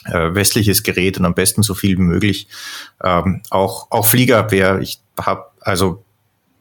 äh, 0.07 0.34
westliches 0.34 0.82
Gerät 0.82 1.18
und 1.18 1.24
am 1.24 1.34
besten 1.34 1.62
so 1.62 1.74
viel 1.74 1.96
wie 1.98 2.03
möglich. 2.03 2.48
Ähm, 3.03 3.42
auch, 3.51 3.90
auch 3.90 4.07
Fliegerabwehr. 4.07 4.80
Ich 4.80 5.01
habe 5.18 5.46
also 5.61 6.05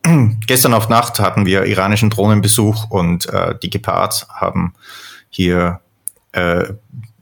gestern 0.47 0.73
auf 0.73 0.89
Nacht 0.89 1.19
hatten 1.19 1.45
wir 1.45 1.65
iranischen 1.65 2.09
Drohnenbesuch 2.09 2.89
und 2.89 3.27
äh, 3.29 3.55
die 3.61 3.69
Gepard 3.69 4.27
haben 4.29 4.73
hier 5.29 5.81
äh, 6.31 6.73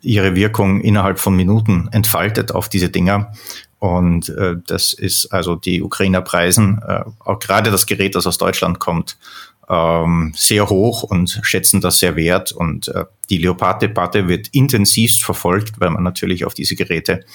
ihre 0.01 0.35
Wirkung 0.35 0.81
innerhalb 0.81 1.19
von 1.19 1.35
Minuten 1.35 1.89
entfaltet 1.91 2.51
auf 2.51 2.69
diese 2.69 2.89
Dinger. 2.89 3.31
Und 3.79 4.29
äh, 4.29 4.55
das 4.65 4.93
ist 4.93 5.27
also 5.27 5.55
die 5.55 5.83
Ukrainer 5.83 6.21
preisen, 6.21 6.81
äh, 6.87 7.03
auch 7.19 7.39
gerade 7.39 7.69
das 7.69 7.85
Gerät, 7.85 8.15
das 8.15 8.25
aus 8.25 8.37
Deutschland 8.37 8.79
kommt, 8.79 9.17
ähm, 9.69 10.33
sehr 10.35 10.69
hoch 10.69 11.03
und 11.03 11.39
schätzen 11.43 11.81
das 11.81 11.99
sehr 11.99 12.15
wert. 12.15 12.51
Und 12.51 12.87
äh, 12.87 13.05
die 13.29 13.37
Leopard-Debatte 13.37 14.27
wird 14.27 14.47
intensivst 14.49 15.23
verfolgt, 15.23 15.79
weil 15.79 15.89
man 15.89 16.03
natürlich 16.03 16.45
auf 16.45 16.53
diese 16.53 16.75
Geräte, 16.75 17.25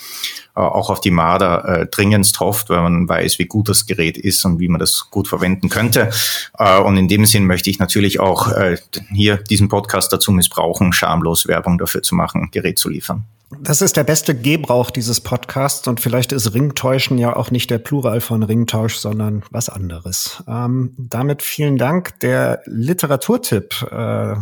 äh, 0.56 0.60
auch 0.60 0.90
auf 0.90 1.00
die 1.00 1.10
Marder, 1.10 1.64
äh, 1.64 1.86
dringendst 1.86 2.40
hofft, 2.40 2.70
weil 2.70 2.82
man 2.82 3.08
weiß, 3.08 3.38
wie 3.38 3.46
gut 3.46 3.68
das 3.68 3.86
Gerät 3.86 4.16
ist 4.16 4.44
und 4.44 4.58
wie 4.58 4.68
man 4.68 4.78
das 4.78 5.08
gut 5.10 5.28
verwenden 5.28 5.68
könnte. 5.68 6.10
Äh, 6.58 6.80
und 6.80 6.96
in 6.96 7.08
dem 7.08 7.26
Sinn 7.26 7.46
möchte 7.46 7.70
ich 7.70 7.78
natürlich 7.78 8.20
auch 8.20 8.48
äh, 8.48 8.76
hier 9.10 9.36
diesen 9.36 9.68
Podcast 9.68 10.12
dazu 10.12 10.32
missbrauchen, 10.32 10.92
schamlos 10.92 11.46
Werbung 11.46 11.78
dafür 11.78 12.02
zu 12.02 12.14
machen, 12.14 12.48
Gerät 12.52 12.78
zu 12.78 12.88
liefern. 12.88 13.24
Das 13.60 13.82
ist 13.82 13.96
der 13.96 14.04
beste 14.04 14.34
Gebrauch 14.34 14.90
dieses 14.90 15.20
Podcasts 15.20 15.86
und 15.86 16.00
vielleicht 16.00 16.32
ist 16.32 16.54
Ringtäuschen 16.54 17.18
ja 17.18 17.36
auch 17.36 17.50
nicht 17.50 17.70
der 17.70 17.78
Plural 17.78 18.20
von 18.20 18.42
Ringtausch, 18.42 18.96
sondern 18.96 19.42
was 19.50 19.68
anderes. 19.68 20.42
Ähm, 20.48 20.94
damit 20.96 21.42
vielen 21.42 21.76
Dank. 21.76 22.18
Der 22.20 22.62
Literaturtipp, 22.64 23.82
äh, 23.90 24.36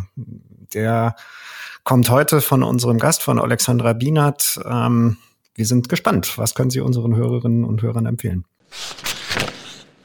der 0.75 1.17
kommt 1.85 2.11
heute 2.11 2.41
von 2.41 2.63
unserem 2.63 2.99
Gast, 2.99 3.23
von 3.23 3.39
Alexandra 3.39 3.93
Bienert. 3.93 4.61
Ähm, 4.65 5.17
wir 5.55 5.67
sind 5.67 5.89
gespannt. 5.89 6.39
Was 6.39 6.55
können 6.55 6.71
Sie 6.71 6.81
unseren 6.81 7.17
Hörerinnen 7.17 7.65
und 7.65 7.83
Hörern 7.83 8.07
empfehlen? 8.07 8.45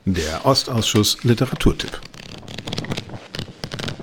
Der 0.05 0.45
Ostausschuss 0.45 1.23
Literaturtipp. 1.23 1.99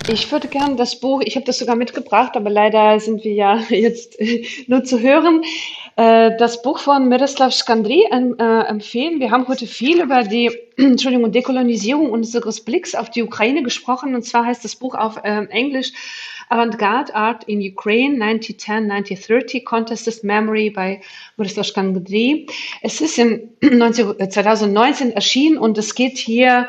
Ich 0.08 0.32
würde 0.32 0.48
gern 0.48 0.76
das 0.76 0.98
Buch, 0.98 1.22
ich 1.24 1.36
habe 1.36 1.46
das 1.46 1.58
sogar 1.58 1.76
mitgebracht, 1.76 2.36
aber 2.36 2.50
leider 2.50 2.98
sind 2.98 3.22
wir 3.22 3.32
ja 3.32 3.56
jetzt 3.68 4.18
nur 4.66 4.82
zu 4.82 5.00
hören, 5.00 5.42
äh, 5.96 6.36
das 6.38 6.62
Buch 6.62 6.78
von 6.78 7.08
Miroslav 7.08 7.52
Skandri 7.52 8.04
äh, 8.10 8.66
empfehlen. 8.66 9.20
Wir 9.20 9.30
haben 9.30 9.46
heute 9.46 9.66
viel 9.66 10.02
über 10.02 10.24
die 10.24 10.50
Entschuldigung, 10.76 11.30
Dekolonisierung 11.30 12.10
unseres 12.10 12.64
Blicks 12.64 12.94
auf 12.94 13.10
die 13.10 13.22
Ukraine 13.22 13.62
gesprochen. 13.62 14.14
Und 14.14 14.22
zwar 14.22 14.44
heißt 14.44 14.64
das 14.64 14.74
Buch 14.74 14.94
auf 14.96 15.18
äh, 15.22 15.44
Englisch 15.50 15.92
Avantgarde 16.52 17.14
Art 17.14 17.44
in 17.44 17.60
Ukraine 17.60 18.22
1910-1930 18.22 19.64
Contested 19.64 20.22
Memory 20.22 20.70
bei 20.70 21.00
Miroslav 21.36 21.66
Skandri. 21.66 22.46
Es 22.82 23.00
ist 23.00 23.18
in 23.18 23.50
2019 23.60 25.12
erschienen 25.12 25.58
und 25.58 25.78
es 25.78 25.94
geht 25.94 26.18
hier 26.18 26.68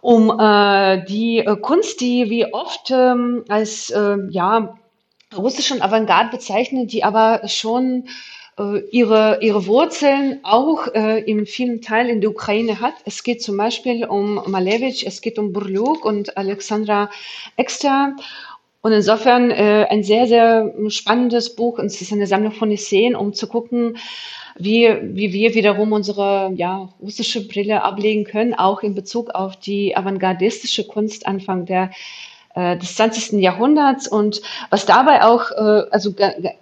um 0.00 0.30
äh, 0.38 1.04
die 1.04 1.38
äh, 1.38 1.56
Kunst, 1.56 2.00
die 2.00 2.28
wir 2.28 2.50
oft 2.52 2.90
ähm, 2.90 3.44
als 3.48 3.90
äh, 3.90 4.16
ja, 4.30 4.78
russischen 5.36 5.80
Avantgarde 5.80 6.30
bezeichnen, 6.30 6.86
die 6.86 7.04
aber 7.04 7.48
schon 7.48 8.08
äh, 8.58 8.80
ihre, 8.90 9.38
ihre 9.40 9.66
Wurzeln 9.66 10.40
auch 10.42 10.88
äh, 10.88 11.20
in 11.20 11.46
vielen 11.46 11.80
Teilen 11.80 12.08
in 12.08 12.20
der 12.20 12.30
Ukraine 12.30 12.80
hat. 12.80 12.94
Es 13.04 13.22
geht 13.22 13.42
zum 13.42 13.56
Beispiel 13.56 14.04
um 14.04 14.42
Malevich, 14.46 15.06
es 15.06 15.20
geht 15.20 15.38
um 15.38 15.52
Burluk 15.52 16.04
und 16.04 16.36
Alexandra 16.36 17.08
Exter. 17.56 18.16
Und 18.82 18.92
insofern 18.92 19.52
äh, 19.52 19.86
ein 19.88 20.02
sehr, 20.02 20.26
sehr 20.26 20.74
spannendes 20.88 21.54
Buch. 21.54 21.78
Und 21.78 21.86
es 21.86 22.00
ist 22.02 22.12
eine 22.12 22.26
Sammlung 22.26 22.52
von 22.52 22.72
Esseen, 22.72 23.14
um 23.14 23.32
zu 23.32 23.46
gucken, 23.46 23.96
wie, 24.58 24.90
wie 25.02 25.32
wir 25.32 25.54
wiederum 25.54 25.92
unsere 25.92 26.52
ja, 26.56 26.88
russische 27.00 27.46
Brille 27.46 27.82
ablegen 27.84 28.24
können, 28.24 28.54
auch 28.54 28.82
in 28.82 28.94
Bezug 28.94 29.30
auf 29.30 29.56
die 29.56 29.96
avantgardistische 29.96 30.86
Kunst 30.86 31.26
Anfang 31.26 31.64
der 31.64 31.90
äh, 32.54 32.76
des 32.76 32.96
20. 32.96 33.40
Jahrhunderts 33.40 34.08
und 34.08 34.42
was 34.68 34.84
dabei 34.84 35.24
auch 35.24 35.52
äh, 35.52 35.88
also 35.90 36.14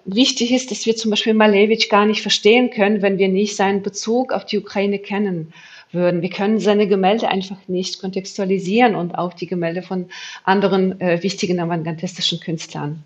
wichtig 0.05 0.53
ist, 0.53 0.71
dass 0.71 0.87
wir 0.87 0.95
zum 0.95 1.11
Beispiel 1.11 1.35
Malevich 1.35 1.89
gar 1.89 2.07
nicht 2.07 2.23
verstehen 2.23 2.71
können, 2.71 3.03
wenn 3.03 3.19
wir 3.19 3.29
nicht 3.29 3.57
seinen 3.57 3.83
Bezug 3.83 4.33
auf 4.33 4.45
die 4.45 4.59
Ukraine 4.59 5.01
kennen 5.01 5.53
würden. 5.93 6.23
Wir 6.23 6.31
können 6.31 6.59
seine 6.59 6.87
Gemälde 6.87 7.29
einfach 7.29 7.57
nicht 7.67 8.01
kontextualisieren 8.01 8.95
und 8.95 9.17
auch 9.17 9.33
die 9.33 9.47
Gemälde 9.47 9.83
von 9.83 10.09
anderen 10.45 11.01
äh, 11.01 11.23
wichtigen 11.23 11.61
avantgardistischen 11.61 12.41
Künstlern. 12.41 13.03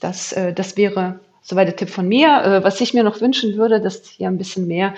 Das, 0.00 0.32
äh, 0.32 0.52
das 0.52 0.76
wäre 0.76 1.20
Soweit 1.44 1.68
der 1.68 1.76
Tipp 1.76 1.90
von 1.90 2.08
mir. 2.08 2.42
Äh, 2.42 2.64
was 2.64 2.80
ich 2.80 2.94
mir 2.94 3.04
noch 3.04 3.20
wünschen 3.20 3.56
würde, 3.56 3.80
dass 3.80 4.02
hier 4.08 4.28
ein 4.28 4.38
bisschen 4.38 4.66
mehr 4.66 4.94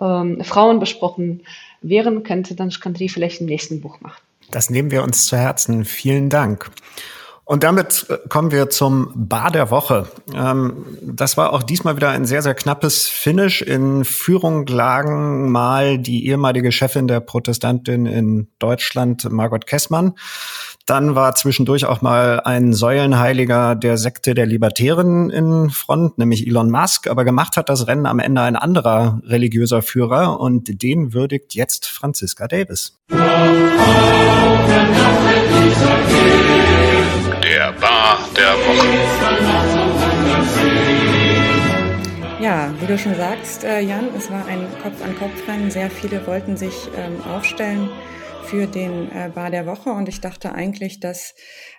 ähm, 0.00 0.42
Frauen 0.42 0.78
besprochen 0.78 1.42
wären, 1.82 2.22
könnte 2.22 2.54
dann 2.54 2.70
Skandri 2.70 3.08
vielleicht 3.08 3.40
im 3.40 3.46
nächsten 3.46 3.80
Buch 3.80 4.00
machen. 4.00 4.22
Das 4.52 4.70
nehmen 4.70 4.90
wir 4.90 5.02
uns 5.02 5.26
zu 5.26 5.36
Herzen. 5.36 5.84
Vielen 5.84 6.30
Dank. 6.30 6.70
Und 7.50 7.64
damit 7.64 8.06
äh, 8.08 8.16
kommen 8.28 8.52
wir 8.52 8.70
zum 8.70 9.10
Bar 9.12 9.50
der 9.50 9.72
Woche. 9.72 10.06
Ähm, 10.32 10.86
das 11.02 11.36
war 11.36 11.52
auch 11.52 11.64
diesmal 11.64 11.96
wieder 11.96 12.10
ein 12.10 12.24
sehr, 12.24 12.42
sehr 12.42 12.54
knappes 12.54 13.08
Finish. 13.08 13.60
In 13.60 14.04
Führung 14.04 14.68
lagen 14.68 15.50
mal 15.50 15.98
die 15.98 16.28
ehemalige 16.28 16.70
Chefin 16.70 17.08
der 17.08 17.18
Protestantin 17.18 18.06
in 18.06 18.46
Deutschland, 18.60 19.28
Margot 19.32 19.66
Kessmann. 19.66 20.12
Dann 20.86 21.16
war 21.16 21.34
zwischendurch 21.34 21.86
auch 21.86 22.02
mal 22.02 22.38
ein 22.38 22.72
Säulenheiliger 22.72 23.74
der 23.74 23.98
Sekte 23.98 24.34
der 24.34 24.46
Libertären 24.46 25.30
in 25.30 25.70
Front, 25.70 26.18
nämlich 26.18 26.46
Elon 26.46 26.70
Musk. 26.70 27.08
Aber 27.08 27.24
gemacht 27.24 27.56
hat 27.56 27.68
das 27.68 27.88
Rennen 27.88 28.06
am 28.06 28.20
Ende 28.20 28.42
ein 28.42 28.54
anderer 28.54 29.20
religiöser 29.24 29.82
Führer 29.82 30.38
und 30.38 30.84
den 30.84 31.14
würdigt 31.14 31.56
jetzt 31.56 31.88
Franziska 31.88 32.46
Davis. 32.46 32.96
Der 37.50 37.72
Bar 37.72 38.28
der 38.36 38.52
Woche. 38.52 38.86
Ja, 42.40 42.72
wie 42.78 42.86
du 42.86 42.96
schon 42.96 43.16
sagst, 43.16 43.64
äh, 43.64 43.80
Jan, 43.80 44.10
es 44.16 44.30
war 44.30 44.46
ein 44.46 44.68
Kopf-an-Kopf-Rennen. 44.80 45.68
Sehr 45.72 45.90
viele 45.90 46.24
wollten 46.28 46.56
sich 46.56 46.88
ähm, 46.96 47.20
aufstellen 47.24 47.90
für 48.44 48.68
den 48.68 49.10
äh, 49.10 49.30
Bar 49.34 49.50
der 49.50 49.66
Woche 49.66 49.90
und 49.90 50.08
ich 50.08 50.20
dachte 50.20 50.52
eigentlich, 50.52 51.00
dass 51.00 51.34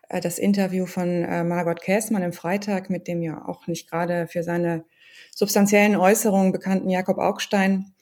äh, 0.10 0.20
das 0.20 0.40
Interview 0.40 0.86
von 0.88 1.22
Margot 1.48 1.80
Käßmann 1.80 2.22
im 2.22 2.34
Freitag 2.34 2.90
mit 2.90 3.08
dem 3.08 3.22
ja 3.22 3.48
auch 3.48 3.68
nicht 3.68 3.90
gerade 3.90 4.28
für 4.28 4.44
seine 4.44 4.84
substanziellen 5.34 5.96
Äußerungen 5.96 6.52
bekannten 6.52 6.90
Jakob 6.90 7.18
Augstein 7.18 7.94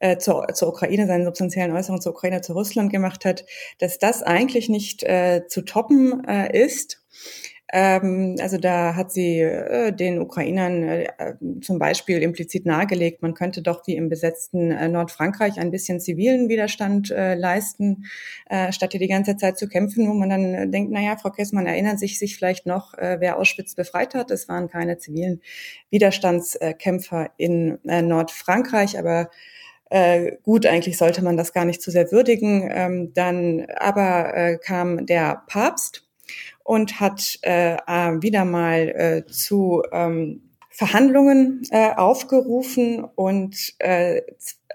äh, 0.00 0.16
zur, 0.16 0.48
zur 0.54 0.68
Ukraine, 0.68 1.06
seine 1.06 1.24
substanziellen 1.26 1.72
Äußerungen 1.72 2.00
zur 2.00 2.12
Ukraine, 2.12 2.40
zu 2.40 2.54
Russland 2.54 2.90
gemacht 2.90 3.26
hat, 3.26 3.44
dass 3.78 3.98
das 3.98 4.22
eigentlich 4.22 4.70
nicht 4.70 5.02
äh, 5.02 5.42
zu 5.46 5.60
toppen 5.62 6.24
äh, 6.26 6.64
ist. 6.64 6.99
Ähm, 7.72 8.36
also 8.40 8.58
da 8.58 8.96
hat 8.96 9.12
sie 9.12 9.40
äh, 9.40 9.92
den 9.92 10.20
Ukrainern 10.20 10.82
äh, 10.82 11.06
zum 11.60 11.78
Beispiel 11.78 12.20
implizit 12.20 12.66
nahegelegt, 12.66 13.22
man 13.22 13.34
könnte 13.34 13.62
doch 13.62 13.86
wie 13.86 13.94
im 13.94 14.08
besetzten 14.08 14.72
äh, 14.72 14.88
Nordfrankreich 14.88 15.58
ein 15.60 15.70
bisschen 15.70 16.00
zivilen 16.00 16.48
Widerstand 16.48 17.10
äh, 17.12 17.34
leisten, 17.34 18.06
äh, 18.48 18.72
statt 18.72 18.90
hier 18.92 19.00
die 19.00 19.08
ganze 19.08 19.36
Zeit 19.36 19.56
zu 19.56 19.68
kämpfen, 19.68 20.08
wo 20.08 20.14
man 20.14 20.30
dann 20.30 20.54
äh, 20.54 20.68
denkt, 20.68 20.90
naja, 20.90 21.16
Frau 21.16 21.30
Kessmann 21.30 21.66
erinnert 21.66 22.00
sich 22.00 22.18
sich 22.18 22.36
vielleicht 22.36 22.66
noch, 22.66 22.92
wer 22.98 23.38
Auschwitz 23.38 23.74
befreit 23.74 24.14
hat. 24.14 24.30
Es 24.30 24.48
waren 24.48 24.68
keine 24.68 24.98
zivilen 24.98 25.40
Widerstandskämpfer 25.90 27.30
in 27.36 27.78
Nordfrankreich, 27.84 28.98
aber 28.98 29.30
äh, 29.90 30.36
gut, 30.42 30.66
eigentlich 30.66 30.98
sollte 30.98 31.22
man 31.22 31.36
das 31.36 31.52
gar 31.52 31.64
nicht 31.64 31.82
zu 31.82 31.90
sehr 31.90 32.10
würdigen. 32.12 32.68
Ähm, 32.72 33.12
dann 33.14 33.66
aber 33.76 34.34
äh, 34.34 34.58
kam 34.58 35.06
der 35.06 35.42
Papst 35.46 36.09
und 36.70 37.00
hat 37.00 37.40
äh, 37.42 37.74
äh, 37.74 38.22
wieder 38.22 38.44
mal 38.44 38.90
äh, 38.90 39.26
zu 39.26 39.82
ähm, 39.90 40.52
Verhandlungen 40.68 41.62
äh, 41.72 41.94
aufgerufen 41.96 43.02
und 43.02 43.74
äh, 43.80 44.18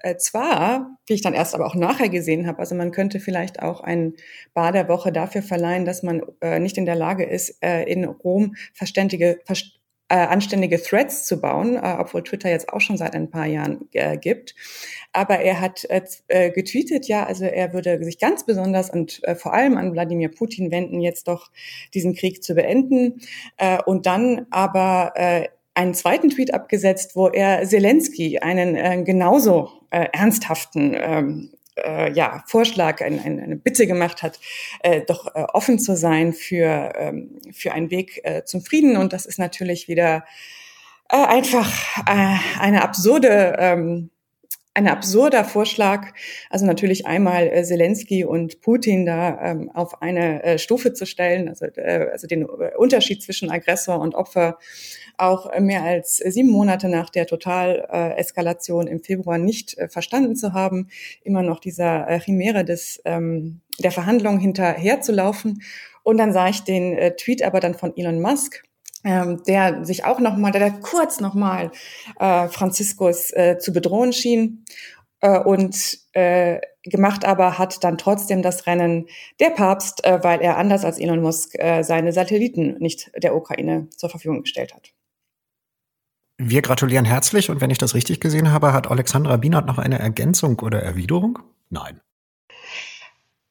äh, 0.02 0.18
zwar, 0.18 0.98
wie 1.08 1.14
ich 1.14 1.22
dann 1.22 1.34
erst 1.34 1.56
aber 1.56 1.66
auch 1.66 1.74
nachher 1.74 2.10
gesehen 2.10 2.48
habe, 2.48 2.60
also 2.60 2.76
man 2.76 2.92
könnte 2.92 3.22
vielleicht 3.22 3.62
auch 3.62 3.80
ein 3.80 4.14
Bar 4.54 4.74
der 4.74 4.90
Woche 4.90 5.14
dafür 5.14 5.42
verleihen, 5.42 5.86
dass 5.86 6.04
man 6.04 6.22
äh, 6.42 6.60
nicht 6.60 6.78
in 6.78 6.86
der 6.86 6.96
Lage 6.96 7.24
ist, 7.24 7.64
äh, 7.64 7.84
in 7.84 8.04
Rom 8.04 8.56
verständige, 8.74 9.40
verst 9.46 9.80
äh, 10.10 10.16
anständige 10.16 10.82
Threads 10.82 11.26
zu 11.26 11.42
bauen, 11.42 11.76
äh, 11.76 11.96
obwohl 11.98 12.24
Twitter 12.24 12.50
jetzt 12.50 12.70
auch 12.70 12.82
schon 12.82 12.98
seit 12.98 13.16
ein 13.16 13.30
paar 13.30 13.48
Jahren 13.48 13.90
äh, 13.94 14.18
gibt. 14.18 14.56
Aber 15.14 15.40
er 15.40 15.60
hat 15.62 15.86
äh, 15.86 16.02
äh, 16.28 16.52
getweetet, 16.52 17.08
ja, 17.08 17.26
also 17.26 17.46
er 17.46 17.74
würde 17.74 18.04
sich 18.04 18.20
ganz 18.20 18.46
besonders 18.46 18.90
und 18.90 19.24
äh, 19.24 19.36
vor 19.36 19.54
allem 19.54 19.78
an 19.78 19.94
Wladimir 19.94 20.30
Putin 20.30 20.72
wenden, 20.72 21.02
jetzt 21.02 21.28
doch 21.28 21.50
diesen 21.94 22.14
Krieg 22.14 22.44
zu 22.44 22.54
beenden. 22.54 23.22
Äh, 23.58 23.82
und 23.84 24.06
dann 24.06 24.46
aber 24.52 25.14
äh, 25.16 25.48
einen 25.74 25.94
zweiten 25.94 26.30
Tweet 26.30 26.54
abgesetzt, 26.54 27.16
wo 27.16 27.28
er 27.28 27.64
Zelensky 27.68 28.40
einen 28.40 28.76
äh, 28.76 29.04
genauso 29.04 29.70
äh, 29.90 30.08
ernsthaften 30.14 30.96
ähm, 30.98 31.52
äh, 31.78 32.12
ja, 32.12 32.44
Vorschlag, 32.48 33.02
ein, 33.02 33.20
ein, 33.20 33.40
eine 33.40 33.56
Bitte 33.56 33.88
gemacht 33.88 34.24
hat, 34.24 34.40
äh, 34.82 35.02
doch 35.02 35.28
äh, 35.36 35.46
offen 35.54 35.80
zu 35.80 35.96
sein 35.96 36.34
für, 36.34 36.94
ähm, 36.96 37.40
für 37.52 37.74
einen 37.74 37.92
Weg 37.92 38.22
äh, 38.24 38.44
zum 38.44 38.62
Frieden. 38.62 38.98
Und 38.98 39.14
das 39.14 39.26
ist 39.26 39.40
natürlich 39.40 39.88
wieder 39.88 40.26
äh, 41.10 41.18
einfach 41.18 41.72
äh, 42.08 42.38
eine 42.60 42.82
absurde 42.84 43.56
ähm, 43.60 44.10
ein 44.76 44.90
absurder 44.90 45.46
Vorschlag, 45.46 46.14
also 46.50 46.66
natürlich 46.66 47.08
einmal 47.08 47.48
äh, 47.48 47.64
Zelensky 47.64 48.26
und 48.26 48.60
Putin 48.60 49.06
da 49.06 49.40
ähm, 49.42 49.72
auf 49.74 50.02
eine 50.02 50.44
äh, 50.44 50.60
Stufe 50.60 50.94
zu 50.94 51.06
stellen, 51.06 51.48
also, 51.48 51.66
äh, 51.66 52.10
also 52.12 52.28
den 52.28 52.42
äh, 52.42 52.76
Unterschied 52.78 53.24
zwischen 53.24 53.50
Aggressor 53.50 54.00
und 54.00 54.16
Opfer. 54.16 54.60
Auch 55.18 55.50
äh, 55.50 55.62
mehr 55.62 55.84
als 55.84 56.18
sieben 56.18 56.50
Monate 56.50 56.90
nach 56.90 57.10
der 57.10 57.26
Totaleskalation 57.26 58.88
im 58.88 59.02
Februar 59.02 59.38
nicht 59.38 59.78
äh, 59.78 59.88
verstanden 59.88 60.36
zu 60.36 60.52
haben, 60.52 60.90
immer 61.24 61.42
noch 61.42 61.62
dieser 61.62 62.20
Chimäre 62.20 62.66
des, 62.66 63.02
ähm, 63.06 63.62
der 63.80 63.92
Verhandlungen 63.92 64.40
hinterherzulaufen. 64.40 65.62
Und 66.04 66.18
dann 66.18 66.34
sah 66.34 66.50
ich 66.50 66.62
den 66.62 67.14
Tweet 67.18 67.42
aber 67.42 67.60
dann 67.60 67.74
von 67.74 67.96
Elon 67.98 68.22
Musk, 68.22 68.62
ähm, 69.06 69.44
der 69.48 69.86
sich 69.86 70.04
auch 70.04 70.20
noch 70.20 70.36
mal, 70.36 70.52
der 70.52 70.72
kurz 70.72 71.22
noch 71.22 71.36
mal 71.36 71.72
äh, 72.20 72.50
Franziskus 72.50 73.32
äh, 73.32 73.58
zu 73.60 73.72
bedrohen 73.72 74.12
schien 74.12 74.66
äh, 75.22 75.40
und 75.40 76.00
äh, 76.14 76.60
gemacht 76.84 77.24
aber 77.24 77.58
hat 77.58 77.84
dann 77.84 77.98
trotzdem 77.98 78.42
das 78.42 78.68
Rennen 78.68 79.08
der 79.40 79.52
Papst, 79.52 80.04
äh, 80.04 80.24
weil 80.24 80.42
er 80.42 80.58
anders 80.58 80.84
als 80.84 81.00
Elon 81.00 81.22
Musk 81.22 81.56
äh, 81.56 81.84
seine 81.84 82.12
Satelliten 82.14 82.78
nicht 82.80 83.12
der 83.16 83.36
Ukraine 83.36 83.88
zur 83.96 84.10
Verfügung 84.10 84.42
gestellt 84.42 84.74
hat. 84.74 84.92
Wir 86.38 86.62
gratulieren 86.62 87.06
herzlich 87.06 87.50
und 87.50 87.62
wenn 87.62 87.70
ich 87.70 87.78
das 87.78 87.96
richtig 87.96 88.20
gesehen 88.20 88.52
habe, 88.52 88.74
hat 88.74 88.92
Alexandra 88.92 89.38
Bienert 89.38 89.68
noch 89.68 89.78
eine 89.78 90.00
Ergänzung 90.00 90.60
oder 90.60 90.82
Erwiderung? 90.82 91.40
Nein. 91.70 92.02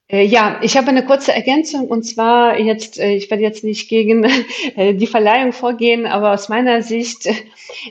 Äh, 0.08 0.24
ja, 0.26 0.60
ich 0.62 0.76
habe 0.76 0.88
eine 0.88 1.04
kurze 1.04 1.32
Ergänzung 1.32 1.88
und 1.88 2.02
zwar 2.02 2.58
jetzt, 2.58 2.98
äh, 2.98 3.14
ich 3.14 3.30
werde 3.30 3.42
jetzt 3.42 3.64
nicht 3.64 3.88
gegen 3.88 4.24
äh, 4.76 4.94
die 4.94 5.06
Verleihung 5.06 5.52
vorgehen, 5.52 6.06
aber 6.06 6.32
aus 6.32 6.50
meiner 6.50 6.82
Sicht, 6.82 7.26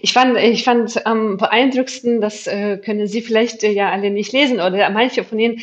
ich 0.01 0.13
fand, 0.13 0.37
ich 0.37 0.63
fand 0.63 1.05
am 1.07 1.37
beeindruckendsten, 1.37 2.21
das 2.21 2.45
können 2.45 3.07
Sie 3.07 3.21
vielleicht 3.21 3.63
ja 3.63 3.91
alle 3.91 4.11
nicht 4.11 4.31
lesen 4.31 4.61
oder 4.61 4.89
manche 4.91 5.23
von 5.23 5.39
Ihnen, 5.39 5.61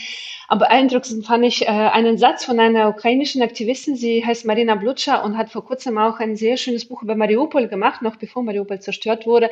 am 0.48 0.58
beeindruckendsten 0.58 1.22
fand 1.22 1.44
ich 1.44 1.68
einen 1.68 2.18
Satz 2.18 2.44
von 2.44 2.58
einer 2.58 2.88
ukrainischen 2.88 3.40
Aktivistin, 3.42 3.94
sie 3.94 4.26
heißt 4.26 4.44
Marina 4.44 4.74
Blutscha 4.74 5.22
und 5.22 5.38
hat 5.38 5.50
vor 5.50 5.64
kurzem 5.64 5.96
auch 5.96 6.18
ein 6.18 6.34
sehr 6.34 6.56
schönes 6.56 6.86
Buch 6.86 7.02
über 7.02 7.14
Mariupol 7.14 7.68
gemacht, 7.68 8.02
noch 8.02 8.16
bevor 8.16 8.42
Mariupol 8.42 8.80
zerstört 8.80 9.26
wurde. 9.26 9.48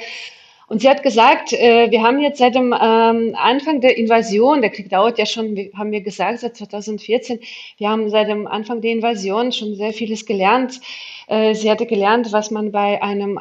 Und 0.68 0.82
sie 0.82 0.90
hat 0.90 1.02
gesagt, 1.02 1.54
äh, 1.54 1.90
wir 1.90 2.02
haben 2.02 2.20
jetzt 2.20 2.38
seit 2.38 2.54
dem 2.54 2.74
ähm, 2.78 3.34
Anfang 3.38 3.80
der 3.80 3.96
Invasion, 3.96 4.60
der 4.60 4.68
Krieg 4.68 4.90
dauert 4.90 5.18
ja 5.18 5.24
schon, 5.24 5.56
wie 5.56 5.72
haben 5.74 5.90
wir 5.92 6.02
gesagt, 6.02 6.40
seit 6.40 6.56
2014, 6.56 7.40
wir 7.78 7.88
haben 7.88 8.10
seit 8.10 8.28
dem 8.28 8.46
Anfang 8.46 8.82
der 8.82 8.92
Invasion 8.92 9.50
schon 9.50 9.76
sehr 9.76 9.94
vieles 9.94 10.26
gelernt. 10.26 10.78
Äh, 11.26 11.54
sie 11.54 11.70
hatte 11.70 11.86
gelernt, 11.86 12.32
was 12.32 12.50
man 12.50 12.70
bei 12.70 13.02
einem 13.02 13.40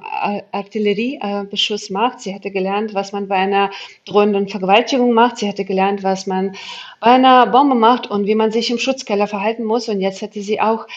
Artilleriebeschuss 0.53 1.89
macht. 1.89 2.21
Sie 2.21 2.33
hatte 2.33 2.49
gelernt, 2.49 2.93
was 2.93 3.11
man 3.11 3.27
bei 3.27 3.35
einer 3.35 3.71
drohenden 4.05 4.47
Vergewaltigung 4.47 5.11
macht. 5.11 5.37
Sie 5.37 5.49
hatte 5.49 5.65
gelernt, 5.65 6.03
was 6.03 6.27
man 6.27 6.55
bei 7.01 7.11
einer 7.11 7.45
Bombe 7.47 7.75
macht 7.75 8.09
und 8.09 8.25
wie 8.25 8.35
man 8.35 8.51
sich 8.51 8.71
im 8.71 8.79
Schutzkeller 8.79 9.27
verhalten 9.27 9.65
muss. 9.65 9.89
Und 9.89 9.99
jetzt 9.99 10.21
hätte 10.21 10.41
sie 10.41 10.61
auch 10.61 10.87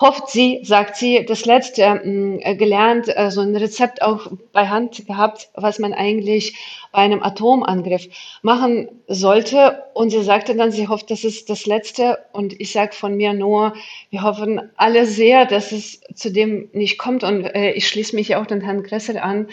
hofft 0.00 0.30
sie, 0.30 0.60
sagt 0.62 0.96
sie, 0.96 1.24
das 1.26 1.44
letzte 1.44 1.82
äh, 1.82 2.54
gelernt, 2.54 3.08
äh, 3.08 3.30
so 3.30 3.40
ein 3.40 3.56
Rezept 3.56 4.00
auch 4.02 4.30
bei 4.52 4.68
Hand 4.68 5.06
gehabt, 5.06 5.50
was 5.54 5.78
man 5.78 5.92
eigentlich 5.92 6.56
bei 6.92 7.00
einem 7.00 7.22
Atomangriff 7.22 8.06
machen 8.42 8.88
sollte. 9.08 9.82
Und 9.94 10.10
sie 10.10 10.22
sagte 10.22 10.54
dann, 10.54 10.70
sie 10.70 10.88
hofft, 10.88 11.10
das 11.10 11.24
ist 11.24 11.50
das 11.50 11.66
letzte. 11.66 12.18
Und 12.32 12.60
ich 12.60 12.72
sage 12.72 12.92
von 12.92 13.16
mir 13.16 13.32
nur, 13.32 13.74
wir 14.10 14.22
hoffen 14.22 14.70
alle 14.76 15.04
sehr, 15.06 15.46
dass 15.46 15.72
es 15.72 16.00
zu 16.14 16.30
dem 16.30 16.68
nicht 16.72 16.98
kommt. 16.98 17.24
Und 17.24 17.44
äh, 17.44 17.72
ich 17.72 17.88
schließe 17.88 18.14
mich 18.14 18.36
auch 18.36 18.46
den 18.46 18.60
Herrn 18.60 18.84
Gressel 18.84 19.18
an. 19.18 19.48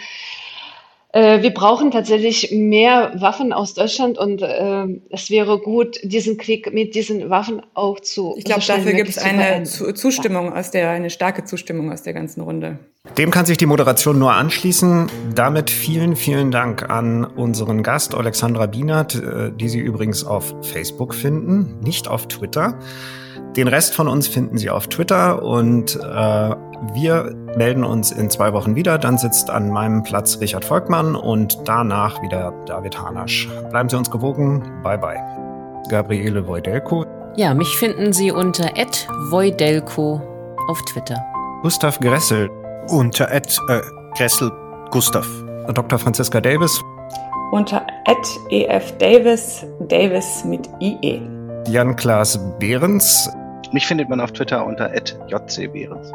Äh, 1.16 1.42
wir 1.42 1.52
brauchen 1.52 1.92
tatsächlich 1.92 2.52
mehr 2.52 3.14
Waffen 3.16 3.54
aus 3.54 3.74
Deutschland 3.74 4.18
und 4.18 4.42
äh, 4.42 4.86
es 5.10 5.30
wäre 5.30 5.60
gut, 5.60 5.98
diesen 6.04 6.38
Krieg 6.38 6.74
mit 6.74 6.94
diesen 6.94 7.30
Waffen 7.30 7.62
auch 7.74 8.02
zu. 8.02 8.36
Ich 8.38 8.44
glaube, 8.44 8.64
dafür 8.68 8.92
gibt 8.92 9.12
es 9.12 9.18
eine 9.18 9.64
Zustimmung 9.64 10.52
aus 10.52 10.72
der, 10.72 10.90
eine 10.90 11.10
starke 11.10 11.46
Zustimmung 11.46 11.90
aus 11.90 12.04
der 12.04 12.12
ganzen 12.12 12.42
Runde. 12.42 12.80
Dem 13.18 13.32
kann 13.32 13.46
sich 13.46 13.58
die 13.58 13.66
Moderation 13.66 14.20
nur 14.20 14.34
anschließen. 14.34 15.08
Damit 15.34 15.70
vielen, 15.70 16.18
vielen 16.18 16.52
Dank 16.52 16.90
an 16.90 17.24
unseren 17.24 17.82
Gast 17.82 18.14
Alexandra 18.14 18.66
Bienert, 18.66 19.16
äh, 19.16 19.54
die 19.58 19.70
Sie 19.70 19.80
übrigens 19.80 20.26
auf 20.26 20.54
Facebook 20.64 21.16
finden, 21.16 21.80
nicht 21.80 22.10
auf 22.10 22.28
Twitter. 22.28 22.78
Den 23.56 23.70
Rest 23.70 23.96
von 23.96 24.10
uns 24.10 24.28
finden 24.28 24.58
Sie 24.58 24.70
auf 24.70 24.88
Twitter 24.88 25.42
und 25.44 25.96
äh, 25.96 26.56
wir 26.94 27.34
melden 27.58 27.84
uns 27.84 28.12
in 28.12 28.30
zwei 28.30 28.54
Wochen 28.54 28.76
wieder. 28.76 28.98
Dann 28.98 29.18
sitzt 29.18 29.50
an 29.50 29.70
meinem 29.70 30.04
Platz 30.04 30.40
Richard 30.40 30.66
Volkmann 30.66 31.16
und 31.16 31.58
danach 31.66 32.22
wieder 32.22 32.54
David 32.66 33.02
Hanasch. 33.02 33.48
Bleiben 33.70 33.90
Sie 33.90 33.98
uns 33.98 34.10
gewogen. 34.12 34.64
Bye 34.84 34.98
bye. 34.98 35.20
Gabriele 35.90 36.48
Wojdelko. 36.48 37.06
Ja, 37.36 37.54
mich 37.54 37.76
finden 37.78 38.14
Sie 38.14 38.32
unter 38.32 38.66
@wojdelko 39.30 40.22
auf 40.70 40.82
Twitter. 40.92 41.24
Gustav 41.62 42.00
Gressel. 42.00 42.50
Unter 42.90 43.32
äh, 43.32 43.42
Gressel 44.18 44.52
Gustav. 44.92 45.28
Dr. 45.74 46.00
Franziska 46.00 46.40
Davis. 46.40 46.82
Unter 47.52 47.86
@efdavis 48.50 49.66
Davis 49.82 50.46
mit 50.46 50.70
IE. 50.80 51.22
Jan-Klaas 51.68 52.40
Behrens. 52.60 53.30
Mich 53.76 53.88
findet 53.88 54.08
man 54.08 54.22
auf 54.22 54.32
Twitter 54.32 54.66
unter 54.66 54.90
@jcbehrens. 54.96 56.14